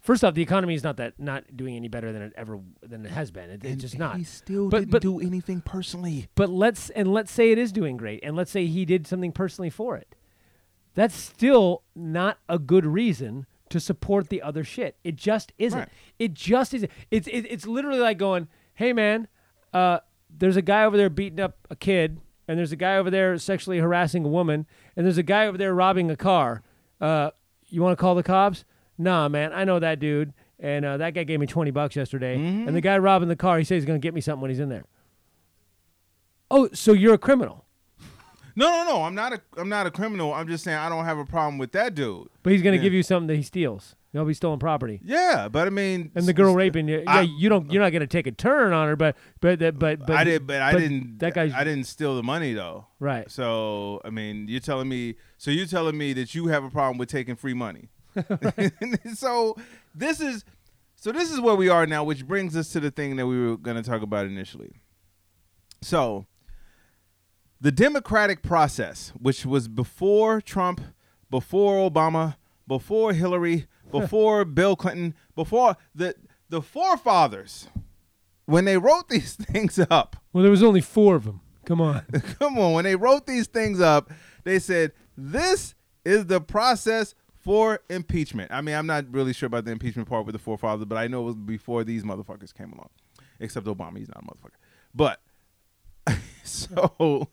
First 0.02 0.24
off, 0.24 0.34
the 0.34 0.42
economy 0.42 0.76
is 0.76 0.84
not 0.84 0.96
that 0.98 1.20
not 1.20 1.58
doing 1.58 1.76
any 1.76 1.90
better 1.90 2.14
than 2.14 2.22
it 2.22 2.34
ever 2.38 2.60
than 2.82 3.06
it 3.06 3.12
has 3.12 3.32
been. 3.32 3.50
It, 3.50 3.66
it's 3.66 3.82
just 3.82 3.98
not. 4.00 4.16
He 4.18 4.24
still 4.24 4.70
But- 4.70 4.80
didn't 4.80 4.92
but- 4.92 5.02
do 5.02 5.20
anything 5.20 5.60
personally. 5.62 6.28
But 6.36 6.50
let's 6.50 6.90
and 6.92 7.12
let's 7.12 7.32
say 7.32 7.52
it 7.52 7.58
is 7.58 7.72
doing 7.74 7.98
great, 7.98 8.22
and 8.24 8.36
let's 8.36 8.52
say 8.52 8.66
he 8.68 8.86
did 8.86 9.08
something 9.08 9.32
personally 9.34 9.70
for 9.70 9.98
it. 9.98 10.16
That's 10.96 11.16
still 11.16 11.84
not 11.96 12.40
a 12.48 12.60
good 12.60 12.86
reason 12.86 13.46
to 13.70 13.80
support 13.80 14.30
the 14.30 14.42
other 14.42 14.64
shit. 14.64 14.98
It 15.04 15.16
just 15.16 15.52
isn't. 15.58 15.80
Right. 15.80 15.90
It 16.18 16.34
just 16.34 16.74
isn't. 16.74 16.92
It's 17.12 17.28
it, 17.28 17.46
it's 17.50 17.66
literally 17.68 18.00
like 18.00 18.18
going, 18.18 18.48
"Hey 18.74 18.94
man, 18.94 19.28
uh, 19.74 20.00
there's 20.30 20.58
a 20.58 20.62
guy 20.62 20.84
over 20.84 20.98
there 20.98 21.10
beating 21.10 21.40
up 21.40 21.58
a 21.70 21.76
kid, 21.76 22.20
and 22.48 22.58
there's 22.58 22.72
a 22.72 22.76
guy 22.78 22.98
over 22.98 23.10
there 23.10 23.38
sexually 23.38 23.80
harassing 23.80 24.26
a 24.26 24.30
woman, 24.30 24.66
and 24.96 25.06
there's 25.06 25.18
a 25.18 25.24
guy 25.24 25.48
over 25.48 25.58
there 25.58 25.74
robbing 25.74 26.10
a 26.12 26.16
car. 26.16 26.64
Uh, 27.00 27.32
you 27.68 27.82
want 27.82 27.98
to 27.98 28.02
call 28.02 28.16
the 28.16 28.24
cops? 28.24 28.66
Nah, 28.98 29.30
man, 29.30 29.54
I 29.54 29.64
know 29.64 29.80
that 29.80 30.00
dude." 30.00 30.34
And 30.62 30.84
uh, 30.84 30.98
that 30.98 31.14
guy 31.14 31.24
gave 31.24 31.40
me 31.40 31.46
twenty 31.48 31.72
bucks 31.72 31.96
yesterday. 31.96 32.36
And 32.36 32.76
the 32.76 32.82
guy 32.82 32.98
robbing 32.98 33.30
the 33.30 33.36
car, 33.38 33.58
he 33.58 33.64
says 33.64 33.78
he's 33.78 33.86
gonna 33.86 33.98
get 34.00 34.14
me 34.14 34.20
something 34.20 34.42
when 34.42 34.52
he's 34.52 34.60
in 34.60 34.68
there. 34.68 34.84
Oh, 36.52 36.68
so 36.74 36.92
you're 36.94 37.14
a 37.14 37.18
criminal, 37.20 37.64
No, 38.56 38.70
no, 38.72 38.84
no. 38.86 39.04
I'm 39.04 39.16
not 39.16 39.34
a 39.34 39.42
I'm 39.58 39.70
not 39.70 39.86
a 39.88 39.92
criminal. 39.92 40.34
I'm 40.34 40.48
just 40.48 40.64
saying 40.64 40.78
I 40.78 40.90
don't 40.90 41.06
have 41.06 41.18
a 41.18 41.26
problem 41.26 41.58
with 41.58 41.72
that 41.74 41.96
dude. 41.96 42.28
but 42.44 42.52
he's 42.54 42.62
gonna 42.62 42.78
Yeah. 42.78 42.84
give 42.84 42.94
you 42.94 43.04
something 43.04 43.28
that 43.28 43.36
he 43.36 43.44
steals. 43.44 43.96
You'll 44.12 44.26
be 44.26 44.34
stolen 44.34 44.58
property. 44.58 45.00
Yeah, 45.04 45.50
but 45.50 45.68
I 45.68 45.70
mean, 45.70 46.12
And 46.16 46.26
the 46.26 46.34
girl 46.34 46.56
raping 46.56 46.88
you, 46.88 47.04
I- 47.06 47.22
you 47.22 47.48
don't, 47.48 47.72
you're 47.72 47.82
not 47.84 47.92
gonna 47.92 48.08
take 48.08 48.26
a 48.26 48.32
turn 48.32 48.74
on 48.74 48.88
her, 48.88 48.96
but, 48.96 49.16
but, 49.40 49.60
but, 49.60 49.78
but, 49.78 50.10
I 50.10 50.24
did, 50.24 50.48
but 50.48 50.64
I 50.64 50.74
didn't. 50.74 51.20
That 51.20 51.36
guy. 51.36 51.52
I 51.56 51.64
didn't 51.64 51.84
steal 51.86 52.16
the 52.16 52.24
money 52.24 52.54
though. 52.54 52.88
right. 53.00 53.30
So 53.30 54.02
I 54.04 54.10
mean, 54.10 54.48
you're 54.48 54.62
telling 54.62 54.90
me. 54.90 55.16
So 55.38 55.52
you're 55.52 55.68
telling 55.68 55.98
me 55.98 56.14
that 56.14 56.34
you 56.34 56.48
have 56.48 56.64
a 56.64 56.70
problem 56.72 56.98
with 56.98 57.10
taking 57.10 57.36
free 57.36 57.54
money. 57.54 57.90
so 59.14 59.56
this 59.94 60.20
is. 60.20 60.44
So 60.96 61.14
this 61.14 61.32
is 61.32 61.40
where 61.40 61.56
we 61.56 61.70
are 61.70 61.86
now, 61.86 62.04
which 62.04 62.28
brings 62.28 62.58
us 62.58 62.74
to 62.74 62.82
the 62.82 62.92
thing 62.92 63.16
that 63.16 63.26
we 63.26 63.40
were 63.40 63.56
going 63.56 63.78
to 63.82 63.84
talk 63.90 64.02
about 64.02 64.26
initially. 64.26 64.82
So 65.82 66.26
the 67.62 67.72
democratic 67.72 68.42
process, 68.42 69.12
which 69.20 69.46
was 69.46 69.68
before 69.68 70.42
Trump, 70.42 70.82
before 71.30 71.90
Obama, 71.90 72.38
before 72.68 73.14
Hillary, 73.14 73.68
before 73.92 74.46
Bill 74.46 74.76
Clinton, 74.76 75.16
before 75.36 75.76
the 75.94 76.16
the 76.50 76.62
forefathers, 76.62 77.68
when 78.46 78.66
they 78.66 78.78
wrote 78.78 79.10
these 79.10 79.36
things 79.36 79.80
up, 79.90 80.16
Well, 80.34 80.42
there 80.42 80.52
was 80.52 80.64
only 80.64 80.82
four 80.82 81.16
of 81.16 81.26
them. 81.26 81.42
Come 81.66 81.82
on. 81.82 82.04
come 82.40 82.58
on, 82.58 82.74
when 82.74 82.86
they 82.86 82.96
wrote 82.96 83.28
these 83.28 83.48
things 83.48 83.80
up, 83.80 84.12
they 84.44 84.58
said 84.58 84.92
this 85.16 85.76
is 86.04 86.26
the 86.26 86.42
process 86.42 87.14
for 87.38 87.80
impeachment. 87.90 88.52
I 88.52 88.62
mean, 88.62 88.76
I'm 88.76 88.88
not 88.88 89.06
really 89.12 89.34
sure 89.34 89.48
about 89.48 89.66
the 89.66 89.72
impeachment 89.72 90.10
part 90.10 90.26
with 90.26 90.34
the 90.34 90.40
forefathers, 90.40 90.86
but 90.86 90.98
I 90.98 91.08
know 91.08 91.22
it 91.22 91.26
was 91.26 91.36
before 91.36 91.84
these 91.84 92.04
motherfuckers 92.04 92.54
came 92.54 92.74
along. 92.74 92.90
Except 93.40 93.66
Obama, 93.68 93.98
he's 93.98 94.10
not 94.10 94.24
a 94.24 94.26
motherfucker. 94.26 94.58
But 94.94 95.22
so 96.44 97.30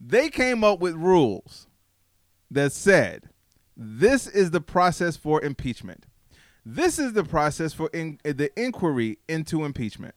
they 0.00 0.28
came 0.28 0.62
up 0.62 0.80
with 0.80 0.94
rules 0.94 1.66
that 2.50 2.72
said 2.72 3.30
this 3.76 4.26
is 4.26 4.50
the 4.50 4.60
process 4.60 5.16
for 5.16 5.42
impeachment. 5.42 6.06
This 6.64 6.98
is 6.98 7.12
the 7.12 7.24
process 7.24 7.72
for 7.72 7.88
in, 7.92 8.18
the 8.24 8.50
inquiry 8.60 9.18
into 9.28 9.64
impeachment. 9.64 10.14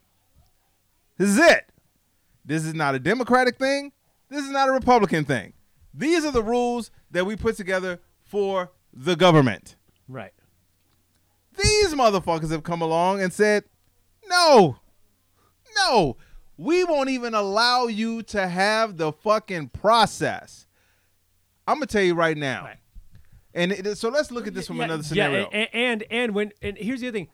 This 1.17 1.29
is 1.29 1.37
it. 1.37 1.69
This 2.45 2.65
is 2.65 2.73
not 2.73 2.95
a 2.95 2.99
Democratic 2.99 3.57
thing. 3.57 3.91
This 4.29 4.43
is 4.43 4.51
not 4.51 4.69
a 4.69 4.71
Republican 4.71 5.25
thing. 5.25 5.53
These 5.93 6.25
are 6.25 6.31
the 6.31 6.43
rules 6.43 6.91
that 7.11 7.25
we 7.25 7.35
put 7.35 7.57
together 7.57 7.99
for 8.23 8.71
the 8.93 9.15
government. 9.15 9.75
right. 10.07 10.33
These 11.57 11.93
motherfuckers 11.93 12.51
have 12.51 12.63
come 12.63 12.81
along 12.81 13.21
and 13.21 13.33
said, 13.33 13.65
no, 14.29 14.77
no, 15.75 16.15
we 16.59 16.83
won't 16.83 17.09
even 17.09 17.33
allow 17.33 17.87
you 17.87 18.21
to 18.21 18.45
have 18.45 18.97
the 18.97 19.13
fucking 19.13 19.69
process. 19.69 20.67
I'm 21.65 21.79
to 21.79 21.85
tell 21.85 22.01
you 22.03 22.15
right 22.15 22.35
now. 22.35 22.65
Right. 22.65 22.75
And 23.53 23.71
it, 23.71 23.97
so 23.97 24.09
let's 24.09 24.29
look 24.29 24.45
at 24.45 24.53
this 24.53 24.67
from 24.67 24.75
Yeah, 24.77 24.83
another 24.83 25.03
yeah, 25.03 25.07
scenario. 25.07 25.47
and, 25.47 25.69
and 25.73 26.03
and 26.11 26.35
when 26.35 26.51
and 26.61 26.77
here's 26.77 26.99
the 26.99 27.07
other 27.07 27.17
thing, 27.17 27.29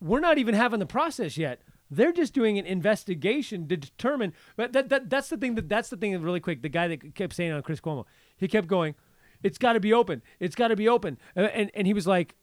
we're 0.00 0.20
not 0.20 0.38
even 0.38 0.54
having 0.54 0.80
the 0.80 0.86
process 0.86 1.36
yet. 1.36 1.60
They're 1.90 2.12
just 2.12 2.32
doing 2.32 2.56
an 2.58 2.64
investigation 2.64 3.68
to 3.68 3.76
determine. 3.76 4.32
But 4.56 4.72
that, 4.72 4.88
that 4.88 5.10
that's 5.10 5.28
the 5.28 5.36
thing 5.36 5.54
that 5.56 5.68
that's 5.68 5.90
the 5.90 5.98
thing 5.98 6.18
really 6.22 6.40
quick. 6.40 6.62
The 6.62 6.70
guy 6.70 6.88
that 6.88 7.14
kept 7.14 7.34
saying 7.34 7.52
on 7.52 7.60
Chris 7.62 7.80
Cuomo, 7.80 8.06
he 8.38 8.48
kept 8.48 8.68
going, 8.68 8.94
"It's 9.42 9.58
got 9.58 9.74
to 9.74 9.80
be 9.80 9.92
open. 9.92 10.22
It's 10.40 10.54
got 10.54 10.68
to 10.68 10.76
be 10.76 10.88
open." 10.88 11.18
Uh, 11.36 11.42
and 11.42 11.70
and 11.74 11.86
he 11.86 11.92
was 11.92 12.06
like, 12.06 12.34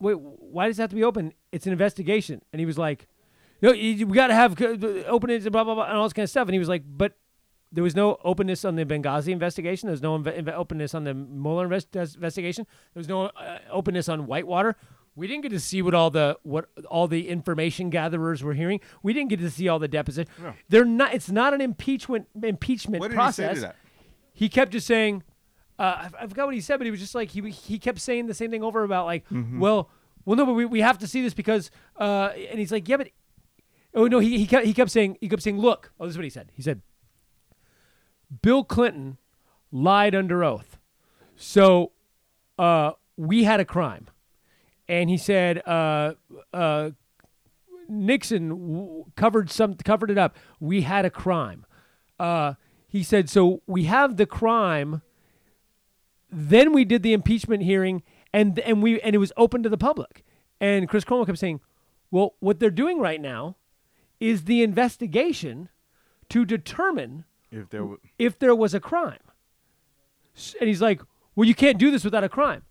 "Wait, 0.00 0.18
why 0.18 0.66
does 0.66 0.78
it 0.78 0.82
have 0.82 0.90
to 0.90 0.96
be 0.96 1.04
open? 1.04 1.34
It's 1.52 1.66
an 1.66 1.72
investigation." 1.72 2.40
And 2.52 2.60
he 2.60 2.64
was 2.66 2.78
like, 2.78 3.06
"No, 3.62 3.72
you, 3.72 4.06
we 4.06 4.14
got 4.14 4.28
to 4.28 4.34
have 4.34 4.60
uh, 4.60 4.66
openness 5.06 5.44
and 5.44 5.52
blah 5.52 5.64
blah 5.64 5.74
blah 5.74 5.84
and 5.84 5.96
all 5.96 6.04
this 6.04 6.12
kind 6.12 6.24
of 6.24 6.30
stuff." 6.30 6.48
And 6.48 6.54
he 6.54 6.58
was 6.58 6.68
like, 6.68 6.82
"But." 6.86 7.14
There 7.72 7.82
was 7.82 7.96
no 7.96 8.18
openness 8.22 8.64
on 8.64 8.76
the 8.76 8.84
Benghazi 8.86 9.32
investigation. 9.32 9.88
There 9.88 9.94
was 9.94 10.00
no 10.00 10.16
inve- 10.16 10.52
openness 10.54 10.94
on 10.94 11.02
the 11.02 11.12
Mueller 11.12 11.64
invest- 11.64 11.96
investigation. 11.96 12.68
There 12.94 13.00
was 13.00 13.08
no 13.08 13.24
uh, 13.26 13.58
openness 13.68 14.08
on 14.08 14.28
Whitewater. 14.28 14.76
We 15.16 15.26
didn't 15.26 15.42
get 15.42 15.48
to 15.48 15.58
see 15.58 15.82
what 15.82 15.92
all 15.92 16.08
the 16.08 16.38
what 16.44 16.68
all 16.88 17.08
the 17.08 17.28
information 17.28 17.90
gatherers 17.90 18.44
were 18.44 18.54
hearing. 18.54 18.78
We 19.02 19.12
didn't 19.12 19.30
get 19.30 19.40
to 19.40 19.50
see 19.50 19.66
all 19.66 19.80
the 19.80 19.88
deposition. 19.88 20.30
They're 20.68 20.84
not. 20.84 21.14
It's 21.14 21.32
not 21.32 21.52
an 21.52 21.60
impeachment 21.60 22.28
impeachment 22.40 23.00
what 23.00 23.08
did 23.08 23.16
process. 23.16 23.48
he 23.48 23.48
say 23.48 23.54
to 23.54 23.60
that? 23.62 23.76
He 24.34 24.48
kept 24.48 24.70
just 24.70 24.86
saying, 24.86 25.24
uh, 25.76 25.82
I, 25.82 26.10
I 26.20 26.26
forgot 26.28 26.46
what 26.46 26.54
he 26.54 26.60
said, 26.60 26.76
but 26.76 26.84
he 26.84 26.92
was 26.92 27.00
just 27.00 27.16
like 27.16 27.30
he 27.30 27.40
he 27.50 27.80
kept 27.80 27.98
saying 27.98 28.26
the 28.26 28.34
same 28.34 28.52
thing 28.52 28.62
over 28.62 28.84
about 28.84 29.06
like, 29.06 29.28
Mm-hmm. 29.30 29.58
well, 29.58 29.90
well, 30.24 30.36
no, 30.36 30.46
but 30.46 30.52
we, 30.52 30.64
we 30.64 30.80
have 30.80 30.98
to 30.98 31.08
see 31.08 31.22
this 31.22 31.34
because, 31.34 31.72
uh, 31.98 32.30
and 32.50 32.60
he's 32.60 32.70
like, 32.70 32.88
yeah, 32.88 32.98
but, 32.98 33.08
oh 33.94 34.06
no, 34.06 34.18
he 34.18 34.38
he 34.38 34.46
kept 34.46 34.66
he 34.66 34.74
kept 34.74 34.90
saying 34.90 35.16
he 35.20 35.28
kept 35.28 35.42
saying, 35.42 35.58
look, 35.58 35.92
oh, 35.98 36.04
this 36.04 36.12
is 36.12 36.18
what 36.18 36.24
he 36.24 36.30
said. 36.30 36.50
He 36.54 36.62
said, 36.62 36.82
Bill 38.42 38.64
Clinton 38.64 39.18
lied 39.70 40.14
under 40.14 40.44
oath, 40.44 40.78
so 41.36 41.92
uh, 42.58 42.92
we 43.16 43.44
had 43.44 43.60
a 43.60 43.64
crime, 43.64 44.08
and 44.88 45.10
he 45.10 45.16
said, 45.16 45.66
uh, 45.66 46.14
uh, 46.52 46.90
Nixon 47.88 48.48
w- 48.48 49.04
covered 49.16 49.50
some 49.50 49.74
covered 49.74 50.10
it 50.10 50.18
up. 50.18 50.36
We 50.60 50.82
had 50.82 51.04
a 51.04 51.10
crime. 51.10 51.66
Uh, 52.18 52.54
he 52.88 53.02
said 53.02 53.28
so. 53.28 53.62
We 53.66 53.84
have 53.84 54.16
the 54.16 54.26
crime. 54.26 55.02
Then 56.30 56.72
we 56.72 56.84
did 56.84 57.02
the 57.02 57.12
impeachment 57.12 57.62
hearing, 57.62 58.02
and 58.32 58.58
and 58.60 58.82
we 58.82 59.00
and 59.00 59.14
it 59.14 59.18
was 59.18 59.32
open 59.36 59.62
to 59.62 59.68
the 59.68 59.78
public. 59.78 60.24
And 60.60 60.88
Chris 60.88 61.04
Cuomo 61.04 61.26
kept 61.26 61.38
saying, 61.38 61.60
"Well, 62.10 62.34
what 62.40 62.58
they're 62.58 62.70
doing 62.70 62.98
right 62.98 63.20
now 63.20 63.56
is 64.24 64.44
the 64.44 64.62
investigation 64.62 65.68
to 66.30 66.44
determine 66.44 67.24
If 67.50 67.68
there 67.68 67.84
were, 67.84 67.98
if 68.18 68.38
there 68.38 68.54
was 68.54 68.72
a 68.74 68.80
crime." 68.80 69.24
And 70.60 70.68
he's 70.68 70.80
like, 70.80 71.02
"Well, 71.36 71.46
you 71.46 71.54
can't 71.54 71.78
do 71.78 71.90
this 71.90 72.04
without 72.04 72.24
a 72.24 72.28
crime." 72.28 72.62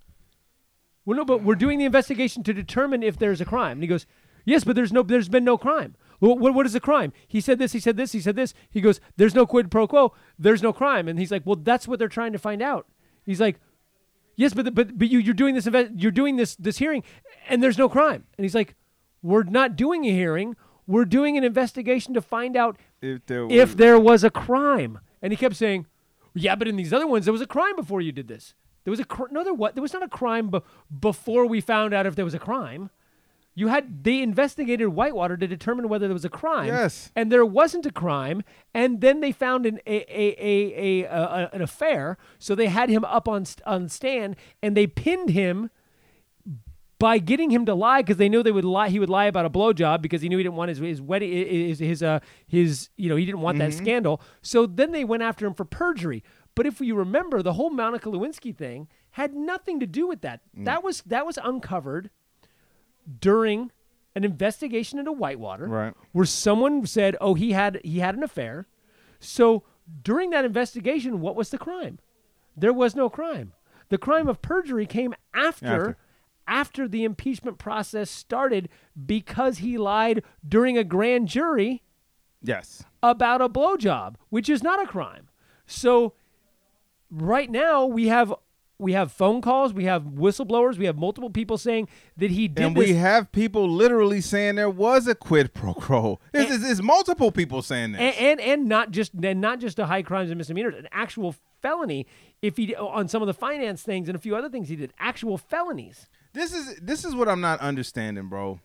Well, 1.05 1.17
no, 1.17 1.25
but 1.25 1.43
we're 1.43 1.55
doing 1.55 1.79
the 1.79 1.85
investigation 1.85 2.43
to 2.43 2.53
determine 2.53 3.03
if 3.03 3.17
there's 3.17 3.41
a 3.41 3.45
crime. 3.45 3.73
And 3.73 3.83
he 3.83 3.87
goes, 3.87 4.05
"Yes, 4.45 4.63
but 4.63 4.75
there's 4.75 4.91
no, 4.91 5.03
there's 5.03 5.29
been 5.29 5.43
no 5.43 5.57
crime. 5.57 5.95
Well, 6.19 6.37
what, 6.37 6.53
what 6.53 6.65
is 6.65 6.73
the 6.73 6.79
crime?" 6.79 7.13
He 7.27 7.39
said 7.39 7.59
this. 7.59 7.73
He 7.73 7.79
said 7.79 7.97
this. 7.97 8.13
He 8.13 8.21
said 8.21 8.35
this. 8.35 8.53
He 8.69 8.81
goes, 8.81 8.99
"There's 9.17 9.35
no 9.35 9.45
quid 9.45 9.69
pro 9.69 9.87
quo. 9.87 10.13
There's 10.39 10.63
no 10.63 10.73
crime." 10.73 11.07
And 11.07 11.19
he's 11.19 11.31
like, 11.31 11.45
"Well, 11.45 11.57
that's 11.57 11.87
what 11.87 11.99
they're 11.99 12.07
trying 12.07 12.33
to 12.33 12.39
find 12.39 12.61
out." 12.61 12.87
He's 13.25 13.39
like, 13.39 13.59
"Yes, 14.35 14.53
but 14.53 14.65
the, 14.65 14.71
but 14.71 14.97
but 14.97 15.09
you 15.09 15.19
you're 15.19 15.33
doing 15.35 15.55
this 15.55 15.67
you're 15.95 16.11
doing 16.11 16.37
this 16.37 16.55
this 16.55 16.79
hearing, 16.79 17.03
and 17.47 17.61
there's 17.61 17.77
no 17.77 17.89
crime." 17.89 18.23
And 18.37 18.43
he's 18.43 18.55
like, 18.55 18.75
"We're 19.21 19.43
not 19.43 19.75
doing 19.75 20.05
a 20.05 20.11
hearing. 20.11 20.55
We're 20.87 21.05
doing 21.05 21.37
an 21.37 21.43
investigation 21.43 22.13
to 22.13 22.21
find 22.21 22.55
out 22.57 22.77
if 23.01 23.25
there 23.25 23.45
if 23.49 23.69
was- 23.69 23.75
there 23.75 23.99
was 23.99 24.23
a 24.23 24.29
crime." 24.29 24.99
And 25.21 25.31
he 25.31 25.37
kept 25.37 25.55
saying, 25.55 25.85
"Yeah, 26.33 26.55
but 26.55 26.67
in 26.67 26.75
these 26.75 26.91
other 26.93 27.07
ones, 27.07 27.25
there 27.25 27.31
was 27.31 27.41
a 27.41 27.47
crime 27.47 27.75
before 27.75 28.01
you 28.01 28.11
did 28.11 28.27
this. 28.27 28.53
There 28.83 28.91
was 28.91 28.99
a 28.99 29.05
cr- 29.05 29.31
no, 29.31 29.43
there 29.43 29.53
what? 29.53 29.75
There 29.75 29.81
was 29.81 29.93
not 29.93 30.03
a 30.03 30.09
crime 30.09 30.49
be- 30.49 30.59
before 30.99 31.45
we 31.45 31.61
found 31.61 31.93
out 31.93 32.05
if 32.05 32.15
there 32.15 32.25
was 32.25 32.33
a 32.33 32.39
crime. 32.39 32.89
You 33.55 33.67
had 33.67 34.03
they 34.03 34.19
investigated 34.21 34.89
Whitewater 34.89 35.37
to 35.37 35.47
determine 35.47 35.87
whether 35.87 36.07
there 36.07 36.13
was 36.15 36.25
a 36.25 36.29
crime. 36.29 36.65
Yes. 36.67 37.11
and 37.15 37.31
there 37.31 37.45
wasn't 37.45 37.85
a 37.85 37.91
crime, 37.91 38.41
and 38.73 38.99
then 38.99 39.21
they 39.21 39.31
found 39.31 39.65
an 39.67 39.79
a, 39.85 39.97
a, 40.09 40.35
a, 40.39 41.03
a, 41.03 41.07
a 41.07 41.49
an 41.53 41.61
affair. 41.61 42.17
So 42.39 42.55
they 42.55 42.65
had 42.67 42.89
him 42.89 43.05
up 43.05 43.27
on 43.29 43.45
st- 43.45 43.65
on 43.65 43.87
stand, 43.89 44.35
and 44.63 44.75
they 44.75 44.87
pinned 44.87 45.29
him 45.29 45.69
by 47.03 47.17
getting 47.17 47.49
him 47.49 47.65
to 47.65 47.73
lie 47.75 48.01
because 48.01 48.15
they 48.15 48.29
knew 48.29 48.41
they 48.41 48.51
would 48.53 48.63
lie. 48.63 48.87
He 48.87 48.97
would 48.97 49.09
lie 49.09 49.25
about 49.25 49.45
a 49.45 49.49
blowjob 49.49 50.01
because 50.01 50.21
he 50.21 50.29
knew 50.29 50.37
he 50.37 50.43
didn't 50.43 50.55
want 50.55 50.69
his 50.69 50.77
his 50.77 51.01
wedding 51.01 51.29
his 51.31 51.79
his 51.79 52.01
uh 52.01 52.19
his 52.47 52.87
you 52.95 53.09
know 53.09 53.17
he 53.17 53.25
didn't 53.25 53.41
want 53.41 53.57
that 53.57 53.73
scandal. 53.73 54.21
So 54.41 54.65
then 54.65 54.93
they 54.93 55.03
went 55.03 55.21
after 55.21 55.45
him 55.45 55.53
for 55.53 55.65
perjury. 55.65 56.23
But 56.55 56.65
if 56.65 56.79
you 56.79 56.95
remember, 56.95 57.41
the 57.41 57.53
whole 57.53 57.71
Monica 57.71 58.07
Lewinsky 58.09 58.55
thing 58.55 58.87
had 59.11 59.33
nothing 59.35 59.81
to 59.81 59.85
do 59.85 60.07
with 60.07 60.21
that. 60.21 60.39
That 60.55 60.81
was 60.81 61.01
that 61.01 61.25
was 61.25 61.37
uncovered 61.43 62.09
during 63.19 63.71
an 64.15 64.23
investigation 64.23 64.97
into 64.97 65.11
Whitewater, 65.11 65.67
Right. 65.67 65.93
where 66.13 66.25
someone 66.25 66.85
said, 66.85 67.17
"Oh, 67.19 67.33
he 67.33 67.51
had 67.51 67.81
he 67.83 67.99
had 67.99 68.15
an 68.15 68.23
affair." 68.23 68.65
So 69.19 69.63
during 70.03 70.29
that 70.29 70.45
investigation, 70.45 71.19
what 71.19 71.35
was 71.35 71.49
the 71.49 71.57
crime? 71.57 71.99
There 72.55 72.71
was 72.71 72.95
no 72.95 73.09
crime. 73.09 73.51
The 73.89 73.97
crime 73.97 74.29
of 74.29 74.41
perjury 74.41 74.85
came 74.85 75.13
after 75.33 75.67
After. 75.67 75.97
After, 76.47 76.87
the 76.87 77.03
impeachment 77.03 77.57
process 77.57 78.09
started 78.09 78.69
because 79.05 79.59
he 79.59 79.77
lied 79.77 80.23
during 80.47 80.77
a 80.77 80.83
grand 80.83 81.27
jury 81.27 81.81
Yes. 82.41 82.83
about 83.01 83.41
a 83.41 83.49
blowjob, 83.49 84.15
which 84.29 84.49
is 84.49 84.61
not 84.63 84.81
a 84.81 84.87
crime. 84.87 85.29
So 85.65 86.13
right 87.09 87.49
now 87.49 87.85
we 87.85 88.07
have 88.07 88.33
we 88.79 88.93
have 88.93 89.11
phone 89.13 89.39
calls, 89.39 89.71
we 89.73 89.85
have 89.85 90.01
whistleblowers, 90.03 90.77
we 90.77 90.85
have 90.85 90.97
multiple 90.97 91.29
people 91.29 91.57
saying 91.57 91.87
that 92.17 92.31
he 92.31 92.49
did 92.49 92.65
And 92.65 92.75
this. 92.75 92.87
we 92.89 92.93
have 92.95 93.31
people 93.31 93.69
literally 93.69 94.19
saying 94.19 94.55
there 94.55 94.69
was 94.69 95.07
a 95.07 95.15
quid 95.15 95.53
pro 95.53 95.73
quo. 95.73 96.19
There's, 96.33 96.47
there's- 96.49 96.63
there's 96.63 96.81
multiple 96.81 97.31
people 97.31 97.61
saying 97.61 97.93
this. 97.93 98.01
and, 98.01 98.15
and 98.17 98.41
and 98.41 98.67
not 98.67 98.91
just 98.91 99.13
and 99.23 99.39
not 99.39 99.59
just 99.59 99.79
a 99.79 99.85
high 99.85 100.01
crimes 100.01 100.31
and 100.31 100.37
misdemeanors, 100.37 100.75
an 100.75 100.87
actual 100.91 101.35
felony. 101.61 102.05
If 102.41 102.57
he 102.57 102.75
on 102.75 103.07
some 103.07 103.21
of 103.21 103.27
the 103.27 103.33
finance 103.33 103.83
things 103.83 104.09
and 104.09 104.17
a 104.17 104.19
few 104.19 104.35
other 104.35 104.49
things 104.49 104.67
he 104.67 104.75
did, 104.75 104.91
actual 104.99 105.37
felonies. 105.37 106.07
This 106.33 106.53
is 106.53 106.75
this 106.81 107.05
is 107.05 107.15
what 107.15 107.29
I'm 107.29 107.41
not 107.41 107.59
understanding, 107.59 108.27
bro. 108.27 108.59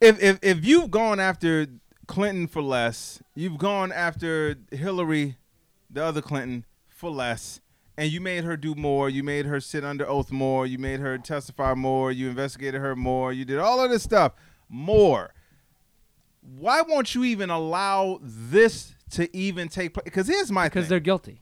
If 0.00 0.22
if 0.22 0.38
if 0.42 0.64
you've 0.64 0.90
gone 0.90 1.20
after 1.20 1.66
Clinton 2.06 2.46
for 2.46 2.62
less, 2.62 3.22
you've 3.34 3.58
gone 3.58 3.92
after 3.92 4.56
Hillary, 4.70 5.36
the 5.90 6.04
other 6.04 6.22
Clinton, 6.22 6.64
for 6.88 7.10
less, 7.10 7.60
and 7.96 8.10
you 8.10 8.20
made 8.20 8.44
her 8.44 8.56
do 8.56 8.74
more, 8.74 9.10
you 9.10 9.22
made 9.22 9.46
her 9.46 9.60
sit 9.60 9.84
under 9.84 10.08
oath 10.08 10.30
more, 10.30 10.66
you 10.66 10.78
made 10.78 11.00
her 11.00 11.18
testify 11.18 11.74
more, 11.74 12.12
you 12.12 12.28
investigated 12.28 12.80
her 12.80 12.96
more, 12.96 13.32
you 13.32 13.44
did 13.44 13.58
all 13.58 13.82
of 13.82 13.90
this 13.90 14.02
stuff 14.02 14.32
more. 14.68 15.34
Why 16.40 16.82
won't 16.82 17.14
you 17.14 17.24
even 17.24 17.50
allow 17.50 18.18
this 18.22 18.94
to 19.10 19.34
even 19.36 19.68
take 19.68 19.94
place? 19.94 20.04
Because 20.04 20.26
here's 20.26 20.50
my 20.50 20.66
Because 20.66 20.88
they're 20.88 21.00
guilty. 21.00 21.40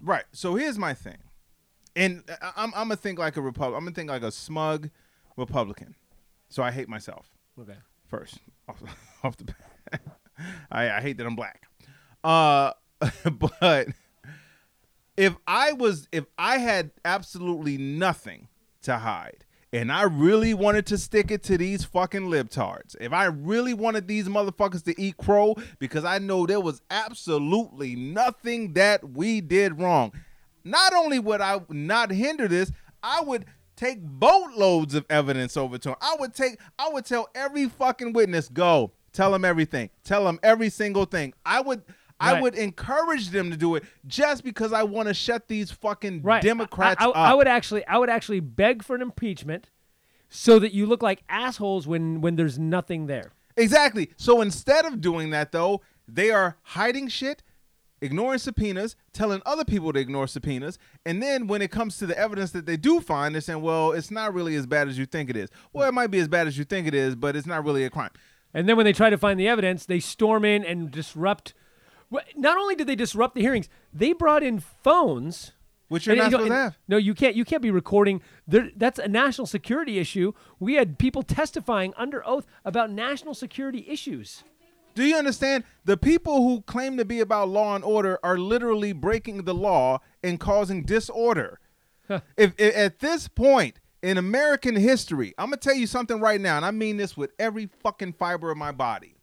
Right. 0.00 0.24
So 0.32 0.54
here's 0.56 0.78
my 0.78 0.94
thing, 0.94 1.18
and 1.96 2.22
I'm 2.56 2.72
I'm 2.74 2.88
gonna 2.88 2.96
think 2.96 3.18
like 3.18 3.36
a 3.36 3.40
Republic. 3.40 3.76
I'm 3.76 3.84
gonna 3.84 3.94
think 3.94 4.10
like 4.10 4.22
a 4.22 4.32
smug 4.32 4.90
Republican. 5.36 5.94
So 6.48 6.62
I 6.62 6.70
hate 6.70 6.88
myself 6.88 7.30
Okay. 7.60 7.76
first 8.08 8.38
off, 8.68 8.82
off 9.22 9.36
the 9.36 9.44
bat. 9.44 10.00
I, 10.70 10.90
I 10.90 11.00
hate 11.00 11.16
that 11.18 11.26
I'm 11.26 11.36
black. 11.36 11.62
Uh, 12.24 12.72
but 13.32 13.88
if 15.16 15.34
I 15.46 15.72
was 15.72 16.08
if 16.12 16.24
I 16.38 16.58
had 16.58 16.90
absolutely 17.04 17.78
nothing 17.78 18.48
to 18.82 18.98
hide 18.98 19.44
and 19.72 19.92
I 19.92 20.02
really 20.02 20.52
wanted 20.54 20.86
to 20.86 20.98
stick 20.98 21.30
it 21.30 21.42
to 21.44 21.56
these 21.58 21.84
fucking 21.84 22.22
libtards, 22.22 22.96
if 23.00 23.12
I 23.12 23.26
really 23.26 23.74
wanted 23.74 24.08
these 24.08 24.26
motherfuckers 24.28 24.82
to 24.84 25.00
eat 25.00 25.16
crow 25.16 25.54
because 25.78 26.04
I 26.04 26.18
know 26.18 26.46
there 26.46 26.60
was 26.60 26.82
absolutely 26.90 27.94
nothing 27.96 28.72
that 28.72 29.10
we 29.10 29.40
did 29.40 29.78
wrong, 29.80 30.12
not 30.64 30.92
only 30.94 31.18
would 31.18 31.40
I 31.40 31.60
not 31.68 32.10
hinder 32.10 32.48
this, 32.48 32.72
I 33.02 33.20
would 33.22 33.46
take 33.76 34.00
boatloads 34.02 34.94
of 34.94 35.06
evidence 35.08 35.56
over 35.56 35.78
to 35.78 35.90
him. 35.90 35.96
I 36.00 36.16
would 36.18 36.34
take 36.34 36.58
I 36.78 36.88
would 36.88 37.04
tell 37.04 37.28
every 37.34 37.68
fucking 37.68 38.12
witness, 38.12 38.48
go, 38.48 38.92
tell 39.12 39.32
them 39.32 39.44
everything. 39.44 39.90
Tell 40.04 40.24
them 40.24 40.38
every 40.42 40.70
single 40.70 41.04
thing. 41.04 41.32
I 41.44 41.60
would 41.60 41.82
I 42.20 42.40
would 42.40 42.54
encourage 42.54 43.30
them 43.30 43.50
to 43.50 43.56
do 43.56 43.76
it 43.76 43.84
just 44.06 44.44
because 44.44 44.74
I 44.74 44.82
want 44.82 45.08
to 45.08 45.14
shut 45.14 45.48
these 45.48 45.70
fucking 45.70 46.20
Right. 46.22 46.42
Democrats 46.42 47.00
I, 47.00 47.06
I, 47.06 47.08
up. 47.08 47.16
I 47.16 47.34
would 47.34 47.48
actually 47.48 47.86
I 47.86 47.96
would 47.96 48.10
actually 48.10 48.40
beg 48.40 48.82
for 48.82 48.94
an 48.94 49.02
impeachment 49.02 49.70
so 50.28 50.58
that 50.58 50.72
you 50.72 50.84
look 50.86 51.02
like 51.02 51.22
assholes 51.28 51.86
when 51.86 52.20
when 52.20 52.36
there's 52.36 52.58
nothing 52.58 53.06
there. 53.06 53.32
Exactly. 53.56 54.10
So 54.16 54.40
instead 54.42 54.84
of 54.84 55.00
doing 55.00 55.30
that, 55.30 55.52
though, 55.52 55.80
they 56.06 56.30
are 56.30 56.56
hiding 56.62 57.08
shit, 57.08 57.42
ignoring 58.02 58.38
subpoenas, 58.38 58.96
telling 59.12 59.42
other 59.44 59.64
people 59.64 59.92
to 59.92 60.00
ignore 60.00 60.26
subpoenas, 60.26 60.78
and 61.04 61.22
then 61.22 61.46
when 61.46 61.62
it 61.62 61.70
comes 61.70 61.98
to 61.98 62.06
the 62.06 62.18
evidence 62.18 62.50
that 62.52 62.66
they 62.66 62.76
do 62.76 63.00
find, 63.00 63.34
they're 63.34 63.42
saying, 63.42 63.62
"Well, 63.62 63.92
it's 63.92 64.10
not 64.10 64.34
really 64.34 64.54
as 64.54 64.66
bad 64.66 64.88
as 64.88 64.98
you 64.98 65.06
think 65.06 65.30
it 65.30 65.36
is." 65.36 65.50
Well, 65.72 65.88
it 65.88 65.92
might 65.92 66.10
be 66.10 66.18
as 66.18 66.28
bad 66.28 66.46
as 66.46 66.58
you 66.58 66.64
think 66.64 66.86
it 66.86 66.94
is, 66.94 67.14
but 67.14 67.36
it's 67.36 67.46
not 67.46 67.64
really 67.64 67.84
a 67.84 67.90
crime. 67.90 68.10
And 68.52 68.68
then 68.68 68.76
when 68.76 68.84
they 68.84 68.92
try 68.92 69.10
to 69.10 69.18
find 69.18 69.38
the 69.38 69.46
evidence, 69.48 69.86
they 69.86 70.00
storm 70.00 70.44
in 70.44 70.64
and 70.64 70.90
disrupt. 70.90 71.54
Not 72.36 72.58
only 72.58 72.74
did 72.74 72.88
they 72.88 72.96
disrupt 72.96 73.36
the 73.36 73.40
hearings, 73.40 73.68
they 73.92 74.12
brought 74.12 74.42
in 74.42 74.58
phones. 74.58 75.52
Which 75.86 76.06
you're 76.06 76.12
And, 76.14 76.18
not 76.18 76.26
you 76.26 76.30
know, 76.30 76.44
supposed 76.44 76.50
to 76.50 76.62
have. 76.62 76.78
No, 76.86 76.96
you 76.96 77.14
can't. 77.14 77.34
You 77.34 77.44
can't 77.44 77.62
be 77.62 77.70
recording. 77.70 78.22
There, 78.46 78.70
that's 78.76 79.00
a 79.00 79.08
national 79.08 79.48
security 79.48 79.98
issue. 79.98 80.32
We 80.60 80.74
had 80.74 80.98
people 80.98 81.24
testifying 81.24 81.92
under 81.96 82.26
oath 82.26 82.46
about 82.64 82.92
national 82.92 83.34
security 83.34 83.84
issues. 83.88 84.44
Do 84.94 85.04
you 85.04 85.16
understand? 85.16 85.64
The 85.84 85.96
people 85.96 86.42
who 86.42 86.62
claim 86.62 86.96
to 86.96 87.04
be 87.04 87.20
about 87.20 87.48
law 87.48 87.74
and 87.74 87.84
order 87.84 88.18
are 88.22 88.38
literally 88.38 88.92
breaking 88.92 89.44
the 89.44 89.54
law 89.54 90.00
and 90.22 90.38
causing 90.38 90.84
disorder. 90.84 91.60
if, 92.08 92.54
if 92.58 92.76
at 92.76 92.98
this 92.98 93.28
point 93.28 93.80
in 94.02 94.18
American 94.18 94.76
history, 94.76 95.34
I'm 95.38 95.46
gonna 95.46 95.58
tell 95.58 95.74
you 95.74 95.86
something 95.86 96.20
right 96.20 96.40
now, 96.40 96.56
and 96.56 96.66
I 96.66 96.70
mean 96.70 96.96
this 96.96 97.16
with 97.16 97.32
every 97.38 97.68
fucking 97.82 98.14
fiber 98.14 98.50
of 98.50 98.58
my 98.58 98.72
body. 98.72 99.14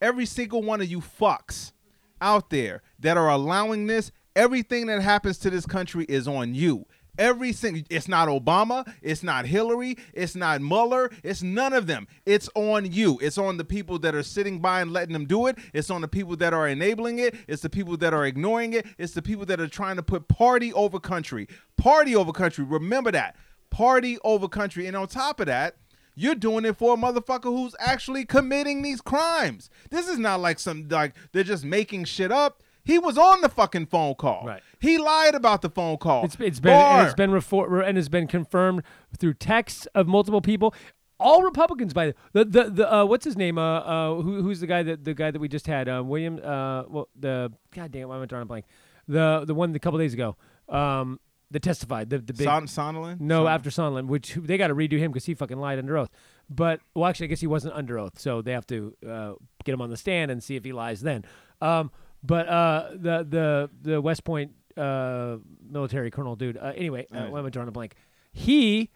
Every 0.00 0.26
single 0.26 0.62
one 0.62 0.80
of 0.80 0.88
you 0.88 1.00
fucks 1.00 1.72
out 2.20 2.50
there 2.50 2.82
that 3.00 3.16
are 3.16 3.30
allowing 3.30 3.86
this, 3.86 4.12
everything 4.36 4.86
that 4.86 5.02
happens 5.02 5.38
to 5.38 5.50
this 5.50 5.66
country 5.66 6.04
is 6.08 6.28
on 6.28 6.54
you. 6.54 6.86
Every 7.18 7.52
single, 7.52 7.82
it's 7.90 8.06
not 8.06 8.28
Obama, 8.28 8.90
it's 9.02 9.24
not 9.24 9.44
Hillary, 9.44 9.98
it's 10.14 10.36
not 10.36 10.60
Mueller, 10.60 11.10
it's 11.24 11.42
none 11.42 11.72
of 11.72 11.88
them. 11.88 12.06
It's 12.24 12.48
on 12.54 12.90
you. 12.90 13.18
It's 13.20 13.38
on 13.38 13.56
the 13.56 13.64
people 13.64 13.98
that 13.98 14.14
are 14.14 14.22
sitting 14.22 14.60
by 14.60 14.80
and 14.80 14.92
letting 14.92 15.12
them 15.12 15.26
do 15.26 15.48
it. 15.48 15.58
It's 15.74 15.90
on 15.90 16.00
the 16.00 16.08
people 16.08 16.36
that 16.36 16.54
are 16.54 16.68
enabling 16.68 17.18
it. 17.18 17.34
It's 17.48 17.62
the 17.62 17.70
people 17.70 17.96
that 17.98 18.14
are 18.14 18.24
ignoring 18.24 18.72
it. 18.72 18.86
It's 18.98 19.14
the 19.14 19.22
people 19.22 19.44
that 19.46 19.60
are 19.60 19.68
trying 19.68 19.96
to 19.96 20.02
put 20.02 20.28
party 20.28 20.72
over 20.72 21.00
country. 21.00 21.48
Party 21.76 22.14
over 22.14 22.32
country. 22.32 22.64
Remember 22.64 23.10
that. 23.10 23.36
Party 23.70 24.18
over 24.22 24.48
country. 24.48 24.86
And 24.86 24.96
on 24.96 25.08
top 25.08 25.40
of 25.40 25.46
that, 25.46 25.76
you're 26.14 26.34
doing 26.34 26.64
it 26.64 26.76
for 26.76 26.94
a 26.94 26.96
motherfucker 26.96 27.44
who's 27.44 27.76
actually 27.78 28.24
committing 28.24 28.82
these 28.82 29.00
crimes. 29.00 29.70
This 29.90 30.08
is 30.08 30.18
not 30.18 30.40
like 30.40 30.58
some 30.58 30.88
like 30.88 31.14
they're 31.32 31.44
just 31.44 31.64
making 31.64 32.04
shit 32.04 32.32
up. 32.32 32.62
He 32.88 32.98
was 32.98 33.18
on 33.18 33.42
the 33.42 33.50
fucking 33.50 33.86
phone 33.86 34.14
call. 34.14 34.44
Right. 34.46 34.62
He 34.80 34.96
lied 34.96 35.34
about 35.34 35.60
the 35.60 35.68
phone 35.68 35.98
call. 35.98 36.24
It's, 36.24 36.38
it's 36.40 36.58
been 36.58 36.72
and 36.72 37.06
it's 37.06 37.14
been 37.14 37.30
refor- 37.30 37.86
and 37.86 37.98
it's 37.98 38.08
been 38.08 38.26
confirmed 38.26 38.82
through 39.14 39.34
texts 39.34 39.84
of 39.94 40.08
multiple 40.08 40.40
people. 40.40 40.74
All 41.20 41.42
Republicans, 41.42 41.92
by 41.92 42.14
the 42.32 42.46
the 42.46 42.70
the, 42.70 42.90
uh, 42.94 43.04
what's 43.04 43.26
his 43.26 43.36
name? 43.36 43.58
Uh, 43.58 43.80
uh, 43.80 44.14
who, 44.22 44.42
who's 44.42 44.60
the 44.60 44.66
guy 44.66 44.82
that 44.84 45.04
the 45.04 45.12
guy 45.12 45.30
that 45.30 45.38
we 45.38 45.48
just 45.48 45.66
had? 45.66 45.86
Uh, 45.86 46.02
William. 46.02 46.38
Uh, 46.38 46.84
well, 46.88 47.08
the 47.14 47.52
God 47.74 47.92
damn, 47.92 48.08
why 48.08 48.16
am 48.16 48.22
I 48.22 48.26
drawing 48.26 48.44
a 48.44 48.46
blank? 48.46 48.64
The 49.06 49.44
the 49.46 49.54
one 49.54 49.74
a 49.74 49.78
couple 49.78 49.98
days 49.98 50.14
ago. 50.14 50.36
Um, 50.70 51.20
that 51.50 51.62
testified. 51.62 52.08
The 52.08 52.18
the 52.20 52.32
big 52.32 52.46
Son- 52.46 52.66
Sondland? 52.66 53.20
no 53.20 53.48
after 53.48 53.68
Sondland, 53.68 54.06
which 54.06 54.34
they 54.34 54.56
got 54.56 54.68
to 54.68 54.74
redo 54.74 54.98
him 54.98 55.12
because 55.12 55.26
he 55.26 55.34
fucking 55.34 55.58
lied 55.58 55.78
under 55.78 55.98
oath. 55.98 56.10
But 56.48 56.80
well, 56.94 57.04
actually, 57.06 57.26
I 57.26 57.28
guess 57.28 57.40
he 57.40 57.46
wasn't 57.46 57.74
under 57.74 57.98
oath, 57.98 58.18
so 58.18 58.40
they 58.40 58.52
have 58.52 58.66
to 58.68 58.94
uh, 59.06 59.32
get 59.64 59.74
him 59.74 59.82
on 59.82 59.90
the 59.90 59.96
stand 59.96 60.30
and 60.30 60.42
see 60.42 60.56
if 60.56 60.64
he 60.64 60.72
lies 60.72 61.02
then. 61.02 61.24
Um, 61.60 61.90
but 62.22 62.48
uh, 62.48 62.90
the 62.92 63.26
the 63.28 63.70
the 63.82 64.00
West 64.00 64.24
Point 64.24 64.52
uh, 64.76 65.36
military 65.68 66.10
colonel 66.10 66.36
dude. 66.36 66.56
Uh, 66.56 66.72
anyway, 66.76 67.06
uh, 67.14 67.18
Right. 67.20 67.30
why 67.32 67.38
am 67.40 67.46
I 67.46 67.50
drawing 67.50 67.68
a 67.68 67.72
blank? 67.72 67.94
He 68.32 68.90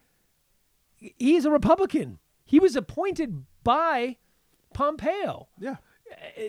he's 0.96 1.44
a 1.44 1.50
Republican. 1.50 2.18
He 2.44 2.58
was 2.60 2.76
appointed 2.76 3.44
by 3.64 4.16
Pompeo. 4.74 5.48
Yeah. 5.58 5.70
Uh, 5.70 5.76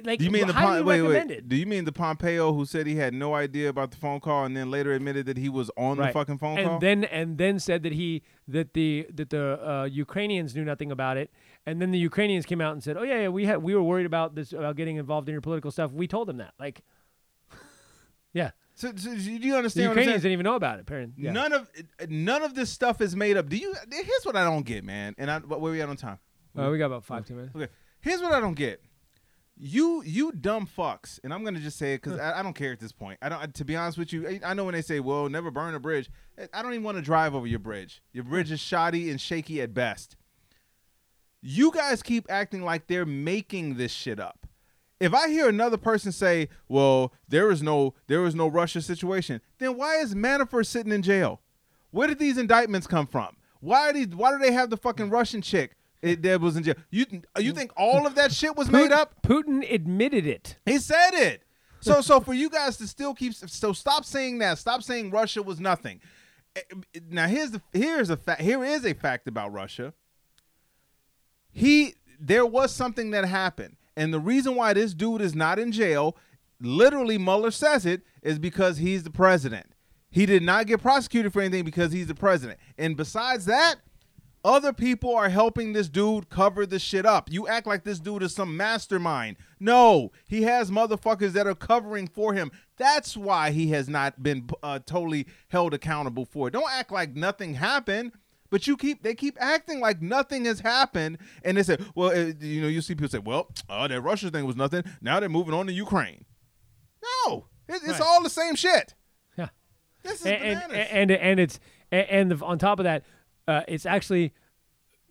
Like 0.03 0.19
Do 0.19 0.25
you 0.25 0.31
mean 0.31 0.47
the 0.47 0.53
Pom- 0.53 0.85
wait, 0.85 1.01
wait? 1.01 1.47
Do 1.47 1.55
you 1.55 1.65
mean 1.65 1.85
the 1.85 1.91
Pompeo 1.93 2.53
who 2.53 2.65
said 2.65 2.85
he 2.85 2.95
had 2.95 3.13
no 3.13 3.33
idea 3.33 3.69
about 3.69 3.91
the 3.91 3.97
phone 3.97 4.19
call 4.19 4.43
and 4.45 4.55
then 4.57 4.69
later 4.69 4.91
admitted 4.93 5.25
that 5.27 5.37
he 5.37 5.47
was 5.49 5.71
on 5.77 5.97
the 5.97 6.07
fucking 6.09 6.37
phone 6.37 6.57
and 6.57 6.67
call? 6.67 6.79
then 6.79 7.05
and 7.05 7.37
then 7.37 7.59
said 7.59 7.83
that 7.83 7.93
he 7.93 8.23
that 8.47 8.73
the 8.73 9.07
that 9.13 9.29
the 9.29 9.43
uh, 9.67 9.83
Ukrainians 9.85 10.53
knew 10.55 10.65
nothing 10.65 10.91
about 10.91 11.15
it, 11.17 11.31
and 11.65 11.81
then 11.81 11.91
the 11.91 11.97
Ukrainians 11.99 12.45
came 12.45 12.61
out 12.61 12.73
and 12.73 12.83
said, 12.83 12.97
"Oh 12.97 13.03
yeah, 13.03 13.21
yeah, 13.21 13.27
we 13.29 13.45
had 13.45 13.63
we 13.63 13.73
were 13.75 13.83
worried 13.83 14.05
about 14.05 14.35
this 14.35 14.53
about 14.53 14.75
getting 14.75 14.97
involved 14.97 15.27
in 15.29 15.33
your 15.33 15.41
political 15.41 15.71
stuff. 15.71 15.91
We 15.91 16.07
told 16.07 16.27
them 16.27 16.37
that." 16.37 16.53
Like, 16.59 16.83
yeah, 18.33 18.51
So, 18.73 18.91
so 18.95 19.13
do 19.15 19.19
you 19.21 19.39
The 19.39 19.57
understand? 19.57 19.87
what 19.89 19.91
I'm? 19.93 19.97
Ukrainians 19.99 20.23
didn't 20.23 20.33
even 20.33 20.43
know 20.45 20.55
about 20.55 20.79
it. 20.79 20.81
Apparently, 20.81 21.23
yeah. 21.23 21.31
None 21.31 21.53
of 21.53 21.69
none 22.09 22.41
of 22.43 22.55
this 22.55 22.69
stuff 22.69 23.01
is 23.01 23.15
made 23.15 23.37
up. 23.37 23.49
Do 23.49 23.57
you? 23.57 23.73
Here's 23.91 24.23
what 24.23 24.35
I 24.35 24.43
don't 24.43 24.65
get, 24.65 24.83
man. 24.83 25.15
And 25.17 25.29
I, 25.29 25.39
where 25.39 25.71
we 25.71 25.81
at 25.81 25.89
on 25.89 25.95
time? 25.97 26.19
Uh, 26.57 26.69
we 26.71 26.77
got 26.77 26.87
about 26.87 27.03
five, 27.03 27.25
ten 27.25 27.37
minutes. 27.37 27.55
Okay. 27.55 27.67
Here's 28.01 28.21
what 28.21 28.33
I 28.33 28.39
don't 28.39 28.55
get. 28.55 28.81
You 29.55 30.01
you 30.03 30.31
dumb 30.31 30.67
fucks, 30.67 31.19
and 31.23 31.31
I'm 31.33 31.43
gonna 31.43 31.59
just 31.59 31.77
say 31.77 31.93
it 31.93 32.01
because 32.01 32.19
I, 32.19 32.39
I 32.39 32.43
don't 32.43 32.53
care 32.55 32.71
at 32.71 32.79
this 32.79 32.91
point. 32.91 33.19
I 33.21 33.29
don't. 33.29 33.53
To 33.53 33.63
be 33.65 33.75
honest 33.75 33.97
with 33.99 34.11
you, 34.11 34.27
I, 34.27 34.39
I 34.43 34.53
know 34.55 34.65
when 34.65 34.73
they 34.73 34.81
say, 34.81 34.99
"Well, 34.99 35.29
never 35.29 35.51
burn 35.51 35.75
a 35.75 35.79
bridge." 35.79 36.09
I 36.51 36.63
don't 36.63 36.73
even 36.73 36.83
want 36.83 36.97
to 36.97 37.03
drive 37.03 37.35
over 37.35 37.45
your 37.45 37.59
bridge. 37.59 38.01
Your 38.11 38.23
bridge 38.23 38.51
is 38.51 38.59
shoddy 38.59 39.11
and 39.11 39.21
shaky 39.21 39.61
at 39.61 39.71
best. 39.75 40.15
You 41.45 41.71
guys 41.71 42.01
keep 42.01 42.25
acting 42.31 42.63
like 42.63 42.87
they're 42.87 43.05
making 43.05 43.75
this 43.75 43.91
shit 43.91 44.17
up. 44.17 44.47
If 45.01 45.13
I 45.13 45.27
hear 45.27 45.49
another 45.49 45.75
person 45.75 46.13
say, 46.13 46.47
"Well, 46.69 47.11
there 47.27 47.51
is 47.51 47.61
no 47.61 47.93
there 48.07 48.25
is 48.25 48.33
no 48.33 48.47
Russia 48.47 48.81
situation," 48.81 49.41
then 49.59 49.75
why 49.75 49.97
is 49.97 50.15
Manafort 50.15 50.65
sitting 50.67 50.93
in 50.93 51.01
jail? 51.01 51.41
Where 51.91 52.07
did 52.07 52.19
these 52.19 52.37
indictments 52.37 52.87
come 52.87 53.05
from? 53.05 53.35
Why 53.59 53.89
are 53.89 53.93
these? 53.93 54.07
Why 54.07 54.31
do 54.31 54.37
they 54.37 54.53
have 54.53 54.69
the 54.69 54.77
fucking 54.77 55.09
Russian 55.09 55.41
chick 55.41 55.75
it, 56.01 56.21
that 56.21 56.39
was 56.39 56.55
in 56.55 56.63
jail? 56.63 56.75
You 56.89 57.05
you 57.37 57.51
think 57.51 57.73
all 57.75 58.07
of 58.07 58.15
that 58.15 58.31
shit 58.31 58.55
was 58.55 58.71
made 58.71 58.93
up? 58.93 59.21
Putin 59.23 59.69
admitted 59.69 60.25
it. 60.25 60.57
He 60.65 60.77
said 60.79 61.11
it. 61.13 61.43
So 61.81 61.99
so 61.99 62.21
for 62.21 62.33
you 62.33 62.49
guys 62.49 62.77
to 62.77 62.87
still 62.87 63.13
keep 63.13 63.33
so 63.33 63.73
stop 63.73 64.05
saying 64.05 64.37
that. 64.37 64.59
Stop 64.59 64.81
saying 64.83 65.11
Russia 65.11 65.43
was 65.43 65.59
nothing. 65.59 65.99
Eh, 66.55 66.61
Now 67.09 67.27
here's 67.27 67.51
the 67.51 67.61
here's 67.73 68.09
a 68.09 68.15
fact. 68.15 68.39
Here 68.41 68.63
is 68.63 68.85
a 68.85 68.93
fact 68.93 69.27
about 69.27 69.51
Russia. 69.51 69.93
He 71.53 71.95
there 72.19 72.45
was 72.45 72.73
something 72.73 73.11
that 73.11 73.25
happened, 73.25 73.77
and 73.95 74.13
the 74.13 74.19
reason 74.19 74.55
why 74.55 74.73
this 74.73 74.93
dude 74.93 75.21
is 75.21 75.35
not 75.35 75.59
in 75.59 75.71
jail, 75.71 76.17
literally 76.59 77.17
Mueller 77.17 77.51
says 77.51 77.85
it, 77.85 78.01
is 78.21 78.39
because 78.39 78.77
he's 78.77 79.03
the 79.03 79.11
president. 79.11 79.67
He 80.09 80.25
did 80.25 80.43
not 80.43 80.67
get 80.67 80.81
prosecuted 80.81 81.33
for 81.33 81.41
anything 81.41 81.63
because 81.63 81.91
he's 81.91 82.07
the 82.07 82.15
president. 82.15 82.59
And 82.77 82.95
besides 82.95 83.45
that, 83.45 83.77
other 84.45 84.73
people 84.73 85.15
are 85.15 85.29
helping 85.29 85.73
this 85.73 85.87
dude 85.87 86.29
cover 86.29 86.65
this 86.65 86.81
shit 86.81 87.05
up. 87.05 87.31
You 87.31 87.47
act 87.47 87.65
like 87.65 87.83
this 87.83 87.99
dude 87.99 88.23
is 88.23 88.35
some 88.35 88.57
mastermind. 88.57 89.37
No, 89.59 90.11
he 90.27 90.43
has 90.43 90.69
motherfuckers 90.69 91.31
that 91.31 91.47
are 91.47 91.55
covering 91.55 92.07
for 92.07 92.33
him. 92.33 92.51
That's 92.77 93.15
why 93.15 93.51
he 93.51 93.69
has 93.69 93.87
not 93.87 94.21
been 94.21 94.49
uh, 94.61 94.79
totally 94.85 95.27
held 95.47 95.73
accountable 95.73 96.25
for 96.25 96.49
it. 96.49 96.51
Don't 96.51 96.71
act 96.71 96.91
like 96.91 97.15
nothing 97.15 97.53
happened. 97.53 98.11
But 98.53 98.67
you 98.67 98.77
keep 98.77 99.01
they 99.01 99.15
keep 99.15 99.35
acting 99.41 99.79
like 99.79 99.99
nothing 99.99 100.45
has 100.45 100.59
happened, 100.59 101.17
and 101.43 101.57
they 101.57 101.63
say, 101.63 101.79
well, 101.95 102.09
uh, 102.11 102.33
you 102.39 102.61
know, 102.61 102.67
you 102.67 102.81
see 102.81 102.93
people 102.93 103.09
say, 103.09 103.17
well, 103.17 103.47
oh, 103.67 103.87
that 103.87 103.99
Russia 103.99 104.29
thing 104.29 104.45
was 104.45 104.55
nothing. 104.55 104.83
Now 105.01 105.19
they're 105.19 105.27
moving 105.27 105.55
on 105.55 105.65
to 105.65 105.73
Ukraine. 105.73 106.25
No, 107.25 107.47
it, 107.67 107.77
it's 107.77 107.87
Right. 107.87 108.01
all 108.01 108.21
the 108.21 108.29
same 108.29 108.53
shit. 108.53 108.93
Yeah. 109.39 109.49
This 110.03 110.21
is 110.21 110.27
and 110.27 110.39
bananas. 110.39 110.87
and, 110.91 111.09
and 111.09 111.11
and 111.11 111.39
it's 111.39 111.59
and, 111.91 112.07
and 112.09 112.31
the, 112.31 112.45
on 112.45 112.59
top 112.59 112.77
of 112.79 112.83
that, 112.83 113.03
uh, 113.47 113.61
it's 113.67 113.87
actually 113.87 114.33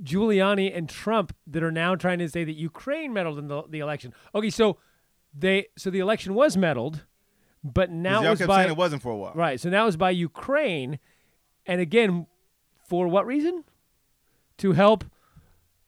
Giuliani 0.04 0.70
and 0.72 0.88
Trump 0.88 1.34
that 1.48 1.64
are 1.64 1.72
now 1.72 1.96
trying 1.96 2.20
to 2.20 2.28
say 2.28 2.44
that 2.44 2.54
Ukraine 2.54 3.12
meddled 3.12 3.40
in 3.40 3.48
the, 3.48 3.64
the 3.68 3.80
election. 3.80 4.14
Okay, 4.36 4.50
so 4.50 4.78
they 5.36 5.66
so 5.76 5.90
the 5.90 5.98
election 5.98 6.34
was 6.34 6.56
meddled, 6.56 7.06
but 7.64 7.90
now 7.90 8.22
it 8.22 8.30
was 8.30 8.38
kept 8.38 8.46
by 8.46 8.60
saying 8.62 8.70
it 8.70 8.76
wasn't 8.76 9.02
for 9.02 9.10
a 9.10 9.16
while. 9.16 9.32
right. 9.34 9.58
So 9.58 9.68
now 9.68 9.88
it's 9.88 9.96
by 9.96 10.10
Ukraine, 10.12 11.00
and 11.66 11.80
again, 11.80 12.28
for 12.92 13.08
what 13.08 13.24
reason? 13.24 13.64
To 14.58 14.72
help 14.72 15.04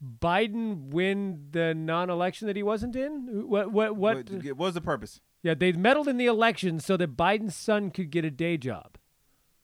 Biden 0.02 0.88
win 0.88 1.48
the 1.50 1.74
non-election 1.74 2.46
that 2.46 2.56
he 2.56 2.62
wasn't 2.62 2.96
in. 2.96 3.46
What 3.46 3.70
what 3.70 3.94
what? 3.94 4.30
What, 4.30 4.56
was 4.56 4.72
the 4.72 4.80
purpose? 4.80 5.20
Yeah, 5.42 5.52
they 5.52 5.72
meddled 5.72 6.08
in 6.08 6.16
the 6.16 6.24
election 6.24 6.80
so 6.80 6.96
that 6.96 7.14
Biden's 7.14 7.54
son 7.54 7.90
could 7.90 8.10
get 8.10 8.24
a 8.24 8.30
day 8.30 8.56
job. 8.56 8.96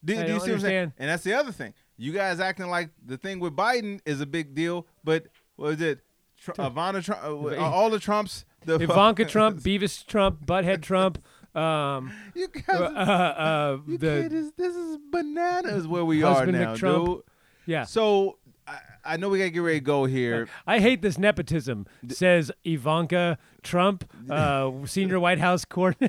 Do, 0.04 0.14
do 0.14 0.20
you 0.20 0.26
see 0.26 0.32
what 0.32 0.34
I'm 0.34 0.42
saying? 0.42 0.54
understand. 0.56 0.92
And 0.98 1.08
that's 1.08 1.24
the 1.24 1.32
other 1.32 1.50
thing. 1.50 1.72
You 1.96 2.12
guys 2.12 2.40
acting 2.40 2.68
like 2.68 2.90
the 3.02 3.16
thing 3.16 3.40
with 3.40 3.56
Biden 3.56 4.00
is 4.04 4.20
a 4.20 4.26
big 4.26 4.54
deal, 4.54 4.86
but 5.02 5.28
what 5.56 5.72
is 5.72 5.80
it? 5.80 6.00
Tr- 6.36 6.52
Ivana 6.52 7.02
Trump, 7.02 7.22
uh, 7.22 7.56
all 7.56 7.88
the 7.88 7.98
Trumps, 7.98 8.44
the 8.66 8.74
Ivanka 8.74 9.24
Trump, 9.34 9.60
Beavis 9.60 10.06
Trump, 10.06 10.44
Butthead 10.44 10.82
Trump, 10.82 11.18
um, 11.54 12.12
you 12.34 12.48
guys, 12.48 12.80
uh, 12.80 12.82
uh, 12.84 13.78
you 13.86 13.98
the 13.98 14.06
can't, 14.06 14.30
this, 14.30 14.52
this 14.56 14.76
is 14.76 14.98
bananas 15.10 15.86
where 15.86 16.04
we 16.04 16.22
are 16.22 16.46
now, 16.46 16.74
McTrump. 16.74 17.06
dude. 17.06 17.22
Yeah. 17.70 17.84
So 17.84 18.38
I, 18.66 18.78
I 19.04 19.16
know 19.16 19.28
we 19.28 19.38
gotta 19.38 19.50
get 19.50 19.60
ready 19.60 19.78
to 19.78 19.84
go 19.84 20.04
here. 20.04 20.48
I 20.66 20.80
hate 20.80 21.02
this 21.02 21.18
nepotism. 21.18 21.86
Says 22.08 22.50
Ivanka 22.64 23.38
Trump, 23.62 24.10
uh, 24.28 24.70
senior 24.84 25.20
White 25.20 25.38
House 25.38 25.64
court. 25.64 25.96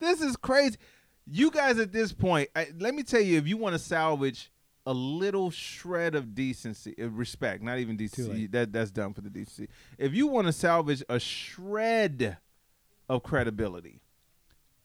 This 0.00 0.20
is 0.20 0.34
crazy. 0.36 0.78
You 1.30 1.52
guys 1.52 1.78
at 1.78 1.92
this 1.92 2.12
point, 2.12 2.48
I, 2.56 2.66
let 2.76 2.92
me 2.92 3.04
tell 3.04 3.20
you, 3.20 3.38
if 3.38 3.46
you 3.46 3.56
want 3.56 3.74
to 3.74 3.78
salvage 3.78 4.50
a 4.84 4.92
little 4.92 5.52
shred 5.52 6.16
of 6.16 6.34
decency, 6.34 6.96
uh, 7.00 7.06
respect, 7.08 7.62
not 7.62 7.78
even 7.78 7.96
decency, 7.96 8.32
late. 8.32 8.50
that 8.50 8.72
that's 8.72 8.90
done 8.90 9.14
for 9.14 9.20
the 9.20 9.30
decency. 9.30 9.68
If 9.98 10.12
you 10.12 10.26
want 10.26 10.48
to 10.48 10.52
salvage 10.52 11.04
a 11.08 11.20
shred 11.20 12.38
of 13.08 13.22
credibility, 13.22 14.00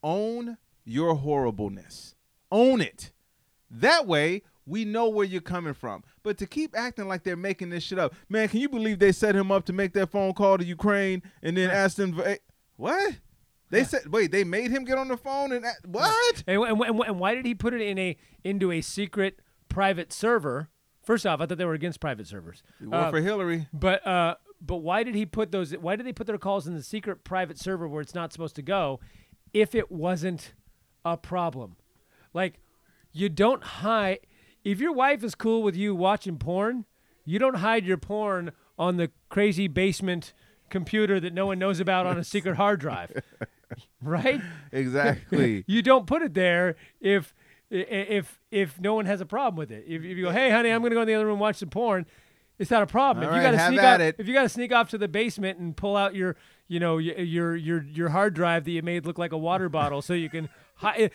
own 0.04 0.58
your 0.86 1.16
horribleness. 1.16 2.14
Own 2.52 2.80
it. 2.80 3.12
That 3.72 4.06
way, 4.06 4.44
we 4.68 4.86
know 4.86 5.09
where 5.09 5.26
you're 5.26 5.41
coming 5.41 5.74
from. 5.74 6.03
But 6.22 6.38
to 6.39 6.45
keep 6.45 6.78
acting 6.78 7.07
like 7.07 7.24
they're 7.24 7.36
making 7.36 7.70
this 7.70 7.84
shit 7.84 7.97
up, 7.97 8.13
man, 8.30 8.49
can 8.49 8.59
you 8.59 8.70
believe 8.70 8.99
they 8.99 9.11
set 9.13 9.36
him 9.36 9.51
up 9.51 9.65
to 9.65 9.74
make 9.74 9.93
that 9.93 10.11
phone 10.11 10.34
call 10.34 10.57
to 10.59 10.65
Ukraine 10.65 11.24
and 11.41 11.57
then 11.57 11.72
asked 11.72 11.97
him, 11.97 12.22
what? 12.76 13.15
They 13.70 13.84
said, 13.84 14.11
wait, 14.11 14.32
they 14.32 14.43
made 14.43 14.72
him 14.72 14.84
get 14.86 14.97
on 14.97 15.07
the 15.07 15.18
phone 15.18 15.51
and 15.51 15.65
what? 15.86 16.43
and, 16.47 16.61
and, 16.61 16.82
and, 16.82 16.99
and 16.99 17.20
why 17.20 17.34
did 17.34 17.45
he 17.45 17.55
put 17.55 17.74
it 17.74 17.82
in 17.82 17.97
a 17.97 18.15
into 18.43 18.72
a 18.72 18.82
secret 18.82 19.39
private 19.70 20.13
server? 20.13 20.70
First 21.03 21.26
off, 21.26 21.41
I 21.41 21.45
thought 21.45 21.57
they 21.57 21.65
were 21.65 21.74
against 21.74 21.99
private 21.99 22.28
servers. 22.28 22.63
Well, 22.82 23.05
Uh, 23.05 23.11
for 23.11 23.22
Hillary. 23.22 23.68
But 23.74 24.05
uh, 24.05 24.36
but 24.61 24.78
why 24.78 25.03
did 25.03 25.15
he 25.15 25.26
put 25.26 25.51
those? 25.51 25.72
Why 25.74 25.95
did 25.95 26.05
they 26.05 26.13
put 26.13 26.28
their 26.28 26.38
calls 26.38 26.68
in 26.68 26.74
the 26.76 26.84
secret 26.84 27.24
private 27.24 27.57
server 27.59 27.88
where 27.88 28.01
it's 28.01 28.15
not 28.15 28.32
supposed 28.34 28.55
to 28.55 28.61
go, 28.61 28.99
if 29.53 29.76
it 29.76 29.91
wasn't 29.91 30.53
a 31.03 31.18
problem? 31.18 31.76
Like, 32.34 32.59
you 33.11 33.30
don't 33.30 33.63
hide. 33.63 34.20
If 34.68 34.82
your 34.82 34.91
wife 34.91 35.24
is 35.24 35.34
cool 35.34 35.63
with 35.63 35.76
you 35.78 35.95
watching 35.95 36.38
porn, 36.38 36.86
you 37.24 37.39
don't 37.39 37.55
hide 37.55 37.86
your 37.86 37.97
porn 37.97 38.51
on 38.78 38.97
the 38.97 39.09
crazy 39.30 39.68
basement 39.68 40.34
computer 40.70 41.20
that 41.22 41.34
no 41.34 41.45
one 41.45 41.57
knows 41.57 41.80
about 41.80 42.05
on 42.05 42.18
a 42.18 42.24
secret 42.36 42.57
hard 42.57 42.82
drive, 42.82 43.11
right? 44.01 44.41
Exactly. 44.74 45.63
You 45.68 45.82
don't 45.82 46.05
put 46.05 46.22
it 46.22 46.34
there 46.34 46.76
if 46.99 47.34
if 47.70 48.39
if 48.51 48.80
no 48.80 48.93
one 48.93 49.05
has 49.05 49.22
a 49.22 49.26
problem 49.26 49.55
with 49.57 49.72
it. 49.72 49.86
If, 49.88 50.03
if 50.03 50.18
you 50.18 50.24
go, 50.26 50.32
hey 50.32 50.49
honey, 50.49 50.70
I'm 50.70 50.82
gonna 50.82 50.95
go 50.95 51.01
in 51.01 51.07
the 51.07 51.13
other 51.15 51.26
room 51.26 51.34
and 51.36 51.41
watch 51.41 51.57
some 51.57 51.70
porn, 51.70 52.05
it's 52.59 52.72
not 52.72 52.84
a 52.84 52.88
problem. 52.88 53.26
All 53.26 53.30
if 53.32 53.36
you 53.38 53.41
right, 53.45 53.55
gotta 53.55 53.68
sneak 53.70 53.80
at 53.82 54.01
it. 54.01 54.15
if 54.20 54.28
you 54.28 54.34
gotta 54.34 54.49
sneak 54.49 54.74
off 54.74 54.89
to 54.89 54.97
the 54.97 55.07
basement 55.07 55.59
and 55.59 55.76
pull 55.78 55.95
out 55.95 56.13
your 56.13 56.36
you 56.68 56.80
know 56.82 56.97
your 56.97 57.55
your 57.55 57.84
your 57.84 58.09
hard 58.09 58.34
drive 58.34 58.65
that 58.65 58.72
you 58.72 58.82
made 58.82 59.05
look 59.05 59.18
like 59.18 59.32
a 59.32 59.38
water 59.38 59.70
bottle 59.70 60.01
so 60.01 60.13
you 60.13 60.30
can 60.30 60.49
hi- 60.76 61.09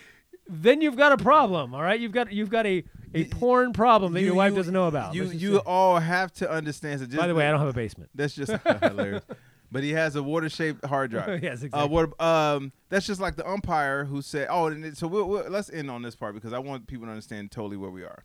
then 0.48 0.80
you've 0.82 0.96
got 0.96 1.12
a 1.12 1.16
problem. 1.16 1.74
All 1.74 1.82
right, 1.82 1.98
you've 2.00 2.12
got 2.12 2.32
you've 2.32 2.50
got 2.50 2.66
a 2.66 2.84
a 3.14 3.24
porn 3.26 3.72
problem 3.72 4.12
that 4.14 4.20
You- 4.20 4.26
your 4.26 4.34
wife 4.34 4.50
you- 4.52 4.56
doesn't 4.56 4.72
know 4.74 4.88
about. 4.88 5.14
You 5.14 5.24
you 5.26 5.54
say. 5.56 5.62
all 5.66 5.98
have 5.98 6.32
to 6.34 6.50
understand. 6.50 7.00
So 7.00 7.06
just, 7.06 7.18
by 7.18 7.26
the 7.26 7.34
way, 7.34 7.46
I 7.46 7.50
don't 7.50 7.60
have 7.60 7.68
a 7.68 7.72
basement. 7.74 8.10
That's 8.14 8.34
just 8.34 8.52
hilarious. 8.82 9.24
But 9.70 9.82
he 9.82 9.90
has 9.92 10.16
a 10.16 10.22
water-shaped 10.22 10.84
hard 10.84 11.10
drive. 11.12 11.42
Yes, 11.42 11.62
Uh, 11.62 11.66
exactly. 11.88 12.12
um, 12.20 12.72
that's 12.90 13.06
just 13.06 13.20
like 13.22 13.36
the 13.36 13.48
umpire 13.48 14.04
who 14.04 14.20
said, 14.20 14.48
"Oh, 14.50 14.66
and 14.66 14.84
it- 14.84 14.96
so 14.98 15.06
we'll, 15.06 15.26
we'll, 15.28 15.48
let's 15.48 15.70
end 15.70 15.90
on 15.90 16.02
this 16.02 16.14
part 16.14 16.34
because 16.34 16.52
I 16.52 16.58
want 16.58 16.86
people 16.86 17.06
to 17.06 17.10
understand 17.10 17.50
totally 17.50 17.76
where 17.78 17.90
we 17.90 18.02
are." 18.02 18.24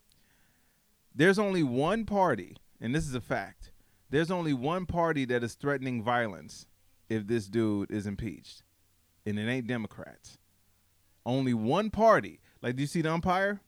There's 1.15 1.39
only 1.39 1.63
one 1.63 2.05
party, 2.05 2.57
and 2.80 2.93
this 2.93 3.07
is 3.07 3.15
a 3.15 3.22
fact. 3.22 3.72
There's 4.09 4.30
only 4.32 4.53
one 4.53 4.86
party 4.86 5.26
that 5.26 5.43
is 5.43 5.55
threatening 5.55 6.03
violence 6.03 6.65
if 7.09 7.28
this 7.28 7.47
dude 7.47 7.91
is 7.91 8.05
impeached, 8.07 8.63
and 9.26 9.39
it 9.39 9.47
ain't 9.49 9.68
Democrats. 9.68 10.38
Only 11.28 11.53
one 11.53 11.91
party. 11.91 12.39
Like, 12.63 12.75
do 12.78 12.82
you 12.82 12.88
see 12.88 13.01
the 13.01 13.11
umpire? 13.13 13.59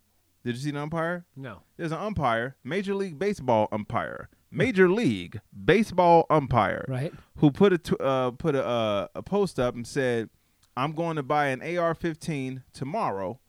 Did 0.43 0.55
you 0.55 0.61
see 0.61 0.71
the 0.71 0.79
umpire? 0.79 1.25
No. 1.35 1.61
There's 1.77 1.91
an 1.91 1.99
umpire, 1.99 2.55
Major 2.63 2.95
League 2.95 3.19
Baseball 3.19 3.67
umpire, 3.71 4.29
Major 4.49 4.89
League 4.89 5.41
Baseball 5.65 6.25
umpire, 6.29 6.85
Right. 6.87 7.13
who 7.37 7.51
put 7.51 7.73
a 7.73 7.77
t- 7.77 7.95
uh, 7.99 8.31
put 8.31 8.55
a, 8.55 8.65
uh, 8.65 9.07
a 9.13 9.21
post 9.21 9.59
up 9.59 9.75
and 9.75 9.85
said, 9.85 10.29
"I'm 10.77 10.93
going 10.93 11.17
to 11.17 11.23
buy 11.23 11.47
an 11.47 11.61
AR-15 11.61 12.63
tomorrow, 12.73 13.39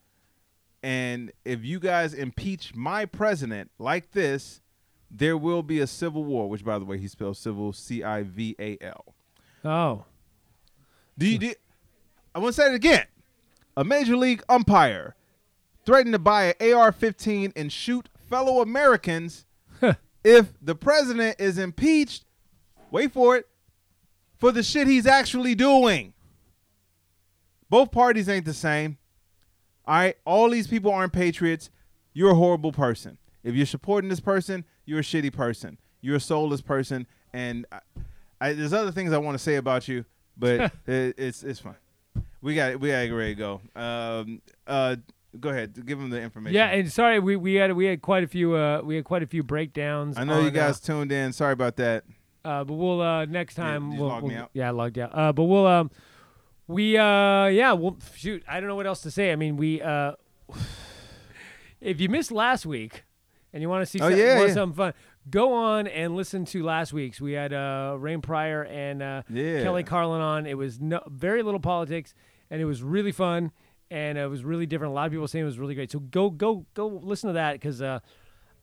and 0.82 1.30
if 1.44 1.64
you 1.64 1.78
guys 1.78 2.12
impeach 2.12 2.74
my 2.74 3.06
president 3.06 3.70
like 3.78 4.10
this, 4.10 4.60
there 5.10 5.38
will 5.38 5.62
be 5.62 5.78
a 5.78 5.86
civil 5.86 6.24
war." 6.24 6.50
Which, 6.50 6.64
by 6.64 6.78
the 6.80 6.84
way, 6.84 6.98
he 6.98 7.06
spells 7.08 7.38
civil 7.38 7.72
C-I-V-A-L. 7.72 9.14
Oh. 9.64 10.04
Do 11.16 11.26
you? 11.28 11.38
Do, 11.38 11.52
I 12.34 12.40
want 12.40 12.54
to 12.56 12.60
say 12.60 12.68
it 12.68 12.74
again. 12.74 13.04
A 13.80 13.84
major 13.84 14.14
league 14.14 14.42
umpire 14.46 15.16
threatened 15.86 16.12
to 16.12 16.18
buy 16.18 16.54
an 16.60 16.74
AR-15 16.74 17.52
and 17.56 17.72
shoot 17.72 18.10
fellow 18.28 18.60
Americans 18.60 19.46
if 20.22 20.52
the 20.60 20.74
president 20.74 21.40
is 21.40 21.56
impeached. 21.56 22.26
Wait 22.90 23.10
for 23.10 23.36
it. 23.36 23.48
For 24.36 24.52
the 24.52 24.62
shit 24.62 24.86
he's 24.86 25.06
actually 25.06 25.54
doing. 25.54 26.12
Both 27.70 27.90
parties 27.90 28.28
ain't 28.28 28.44
the 28.44 28.52
same. 28.52 28.98
All 29.86 29.94
right, 29.94 30.16
all 30.26 30.50
these 30.50 30.66
people 30.66 30.92
aren't 30.92 31.14
patriots. 31.14 31.70
You're 32.12 32.32
a 32.32 32.34
horrible 32.34 32.72
person. 32.72 33.16
If 33.42 33.54
you're 33.54 33.64
supporting 33.64 34.10
this 34.10 34.20
person, 34.20 34.66
you're 34.84 34.98
a 34.98 35.02
shitty 35.02 35.32
person. 35.32 35.78
You're 36.02 36.16
a 36.16 36.20
soulless 36.20 36.60
person. 36.60 37.06
And 37.32 37.64
I, 37.72 37.80
I, 38.42 38.52
there's 38.52 38.74
other 38.74 38.92
things 38.92 39.14
I 39.14 39.18
want 39.18 39.38
to 39.38 39.42
say 39.42 39.54
about 39.54 39.88
you, 39.88 40.04
but 40.36 40.60
it, 40.86 41.14
it's 41.16 41.42
it's 41.42 41.60
fine. 41.60 41.76
We 42.42 42.54
got 42.54 42.80
we 42.80 42.88
got 42.90 43.02
to 43.02 43.14
ready 43.14 43.34
to 43.34 43.38
go. 43.38 43.60
Um, 43.76 44.40
uh, 44.66 44.96
go 45.38 45.50
ahead, 45.50 45.74
give 45.86 45.98
them 45.98 46.10
the 46.10 46.20
information. 46.20 46.54
Yeah, 46.56 46.68
and 46.70 46.90
sorry, 46.90 47.18
we, 47.18 47.36
we 47.36 47.54
had 47.54 47.72
we 47.74 47.84
had 47.86 48.00
quite 48.02 48.24
a 48.24 48.26
few 48.26 48.56
uh 48.56 48.80
we 48.82 48.96
had 48.96 49.04
quite 49.04 49.22
a 49.22 49.26
few 49.26 49.42
breakdowns. 49.42 50.16
I 50.16 50.24
know 50.24 50.40
you 50.40 50.46
on, 50.46 50.52
guys 50.52 50.80
tuned 50.80 51.12
in. 51.12 51.32
Sorry 51.32 51.52
about 51.52 51.76
that. 51.76 52.04
Uh, 52.44 52.48
uh, 52.48 52.64
but 52.64 52.74
we'll 52.74 53.02
uh 53.02 53.26
next 53.26 53.54
time 53.56 53.92
you 53.92 53.98
we'll, 54.00 54.08
log 54.08 54.22
we'll- 54.22 54.32
me 54.32 54.36
out? 54.38 54.50
Yeah, 54.54 54.70
logged 54.70 54.98
out. 54.98 55.10
Uh, 55.12 55.32
but 55.32 55.44
we'll 55.44 55.66
um 55.66 55.90
we 56.66 56.96
uh 56.96 57.46
yeah 57.46 57.72
we'll 57.72 57.98
shoot. 58.16 58.42
I 58.48 58.60
don't 58.60 58.68
know 58.68 58.76
what 58.76 58.86
else 58.86 59.02
to 59.02 59.10
say. 59.10 59.30
I 59.32 59.36
mean 59.36 59.56
we 59.58 59.82
uh 59.82 60.12
if 61.80 62.00
you 62.00 62.08
missed 62.08 62.32
last 62.32 62.66
week 62.66 63.04
and 63.52 63.62
you 63.62 63.68
want 63.68 63.82
to 63.82 63.86
see 63.86 64.00
Oh, 64.00 64.08
some, 64.10 64.18
yeah, 64.18 64.40
yeah. 64.46 64.52
something 64.54 64.76
fun, 64.76 64.94
go 65.28 65.52
on 65.52 65.86
and 65.86 66.14
listen 66.16 66.44
to 66.46 66.62
last 66.62 66.92
week's. 66.92 67.20
We 67.20 67.32
had 67.32 67.52
uh 67.52 67.96
Rain 67.98 68.20
Pryor 68.22 68.62
and 68.64 69.02
uh 69.02 69.22
Yeah. 69.28 69.62
Kelly 69.62 69.82
Carlin 69.84 70.20
on. 70.20 70.46
It 70.46 70.56
was 70.56 70.80
no, 70.80 71.00
very 71.08 71.42
little 71.42 71.60
politics, 71.60 72.14
and 72.50 72.60
it 72.60 72.64
was 72.64 72.82
really 72.82 73.12
fun, 73.12 73.52
and 73.90 74.18
it 74.18 74.26
was 74.28 74.44
really 74.44 74.66
different. 74.66 74.92
A 74.92 74.94
lot 74.94 75.06
of 75.06 75.12
people 75.12 75.28
saying 75.28 75.42
it 75.42 75.46
was 75.46 75.58
really 75.58 75.74
great. 75.74 75.90
So 75.90 75.98
go 76.00 76.30
go 76.30 76.66
go 76.74 76.86
listen 76.88 77.28
to 77.28 77.34
that 77.34 77.52
because 77.54 77.80
uh, 77.82 78.00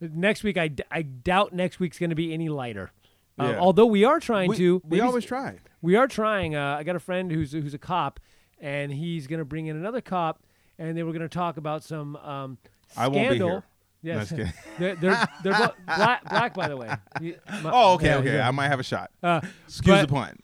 next 0.02 0.44
week 0.44 0.58
I, 0.58 0.68
d- 0.68 0.84
I 0.92 1.02
doubt 1.02 1.54
next 1.54 1.80
week's 1.80 1.98
going 2.00 2.10
to 2.12 2.16
be 2.16 2.34
any 2.34 2.50
lighter. 2.50 2.92
Uh, 3.40 3.46
Yeah. 3.50 3.60
although 3.60 3.86
we 3.86 4.04
are 4.04 4.20
trying 4.20 4.50
We, 4.50 4.58
to, 4.58 4.82
we 4.88 5.00
always 5.00 5.26
try. 5.26 5.58
we 5.82 5.96
are 5.96 6.08
trying. 6.08 6.56
Uh, 6.56 6.76
I 6.80 6.84
got 6.84 6.96
a 6.96 7.00
friend 7.00 7.32
who's 7.32 7.52
who's 7.52 7.74
a 7.74 7.78
cop, 7.80 8.20
and 8.60 8.92
he's 8.92 9.28
going 9.28 9.40
to 9.40 9.46
bring 9.46 9.68
in 9.68 9.76
another 9.76 10.02
cop, 10.02 10.42
and 10.80 10.98
they 10.98 11.04
were 11.04 11.12
going 11.12 11.22
to 11.22 11.30
talk 11.30 11.58
about 11.58 11.84
some 11.84 12.16
um, 12.18 12.58
I 12.96 13.08
won't 13.08 13.14
be 13.14 13.36
scandal. 13.38 13.50
here. 13.50 13.64
Yes, 14.04 14.32
No, 14.32 14.46
they're 14.80 14.96
they're, 14.96 15.28
they're 15.44 15.72
black, 15.86 16.24
black, 16.30 16.54
by 16.54 16.68
the 16.68 16.78
way. 16.78 16.88
My- 17.20 17.72
Oh, 17.74 17.94
okay, 17.96 18.06
yeah, 18.08 18.18
okay. 18.18 18.34
yeah. 18.36 18.48
I 18.48 18.52
might 18.52 18.68
have 18.68 18.80
a 18.80 18.84
shot. 18.84 19.10
Uh, 19.24 19.42
Excuse 19.68 20.06
but- 20.06 20.08
the 20.08 20.14
pun. 20.14 20.38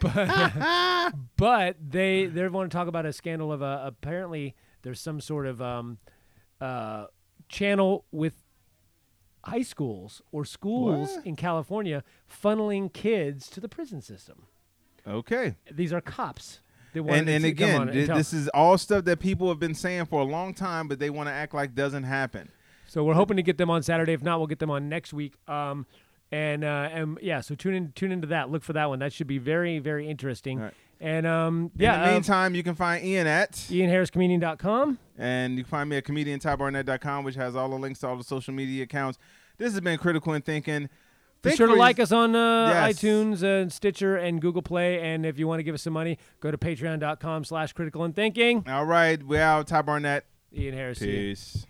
but 0.00 1.12
but 1.36 1.76
they 1.88 2.26
they 2.26 2.48
want 2.48 2.70
to 2.70 2.76
talk 2.76 2.88
about 2.88 3.06
a 3.06 3.12
scandal 3.12 3.52
of 3.52 3.62
uh, 3.62 3.80
apparently 3.84 4.54
there's 4.82 5.00
some 5.00 5.20
sort 5.20 5.46
of 5.46 5.62
um, 5.62 5.98
uh, 6.60 7.06
channel 7.48 8.04
with 8.10 8.34
high 9.44 9.62
schools 9.62 10.20
or 10.32 10.44
schools 10.44 11.14
What? 11.16 11.26
in 11.26 11.36
California 11.36 12.02
funneling 12.28 12.92
kids 12.92 13.48
to 13.50 13.60
the 13.60 13.68
prison 13.68 14.02
system. 14.02 14.46
okay. 15.06 15.54
These 15.70 15.92
are 15.92 16.00
cops. 16.00 16.60
And 16.94 17.28
and 17.28 17.44
again, 17.44 17.88
this 17.92 18.32
is 18.32 18.48
all 18.48 18.78
stuff 18.78 19.04
that 19.04 19.20
people 19.20 19.48
have 19.50 19.58
been 19.58 19.74
saying 19.74 20.06
for 20.06 20.20
a 20.20 20.24
long 20.24 20.54
time, 20.54 20.88
but 20.88 20.98
they 20.98 21.10
want 21.10 21.28
to 21.28 21.32
act 21.32 21.52
like 21.52 21.74
doesn't 21.74 22.04
happen. 22.04 22.48
So 22.96 23.04
we're 23.04 23.12
hoping 23.12 23.36
to 23.36 23.42
get 23.42 23.58
them 23.58 23.68
on 23.68 23.82
Saturday. 23.82 24.14
If 24.14 24.22
not, 24.22 24.38
we'll 24.38 24.46
get 24.46 24.58
them 24.58 24.70
on 24.70 24.88
next 24.88 25.12
week. 25.12 25.34
Um, 25.46 25.84
and 26.32 26.64
uh, 26.64 26.88
and 26.90 27.18
yeah, 27.20 27.42
so 27.42 27.54
tune 27.54 27.74
in 27.74 27.92
tune 27.92 28.10
into 28.10 28.28
that. 28.28 28.48
Look 28.50 28.64
for 28.64 28.72
that 28.72 28.88
one. 28.88 29.00
That 29.00 29.12
should 29.12 29.26
be 29.26 29.36
very 29.36 29.78
very 29.80 30.08
interesting. 30.08 30.60
Right. 30.60 30.72
And 30.98 31.26
um, 31.26 31.72
In 31.74 31.82
yeah, 31.82 31.98
the 31.98 32.08
uh, 32.08 32.12
meantime, 32.12 32.54
you 32.54 32.62
can 32.62 32.74
find 32.74 33.04
Ian 33.04 33.26
at, 33.26 33.52
IanHarrisComedian.com. 33.52 34.98
and 35.18 35.58
you 35.58 35.64
can 35.64 35.70
find 35.70 35.90
me 35.90 35.98
at 35.98 36.04
comediantybarnett.com, 36.04 37.22
which 37.24 37.34
has 37.34 37.54
all 37.54 37.68
the 37.68 37.76
links 37.76 38.00
to 38.00 38.08
all 38.08 38.16
the 38.16 38.24
social 38.24 38.54
media 38.54 38.84
accounts. 38.84 39.18
This 39.58 39.72
has 39.72 39.82
been 39.82 39.98
Critical 39.98 40.32
in 40.32 40.40
Thinking. 40.40 40.84
Be 41.42 41.50
Think 41.50 41.58
sure 41.58 41.66
to 41.66 41.74
like 41.74 42.00
us 42.00 42.12
on 42.12 42.34
uh, 42.34 42.68
Yes. 42.68 42.96
iTunes 42.98 43.42
and 43.42 43.70
Stitcher 43.70 44.16
and 44.16 44.40
Google 44.40 44.62
Play. 44.62 45.02
And 45.02 45.26
if 45.26 45.38
you 45.38 45.46
want 45.46 45.58
to 45.58 45.64
give 45.64 45.74
us 45.74 45.82
some 45.82 45.92
money, 45.92 46.16
go 46.40 46.50
to 46.50 46.56
patreon.com 46.56 47.44
slash 47.44 47.74
critical 47.74 48.04
and 48.04 48.16
thinking. 48.16 48.64
All 48.66 48.86
right, 48.86 49.22
we're 49.22 49.42
out. 49.42 49.66
Ty 49.66 49.82
Barnett. 49.82 50.24
Ian 50.50 50.72
Harris. 50.72 51.00
Peace. 51.00 51.66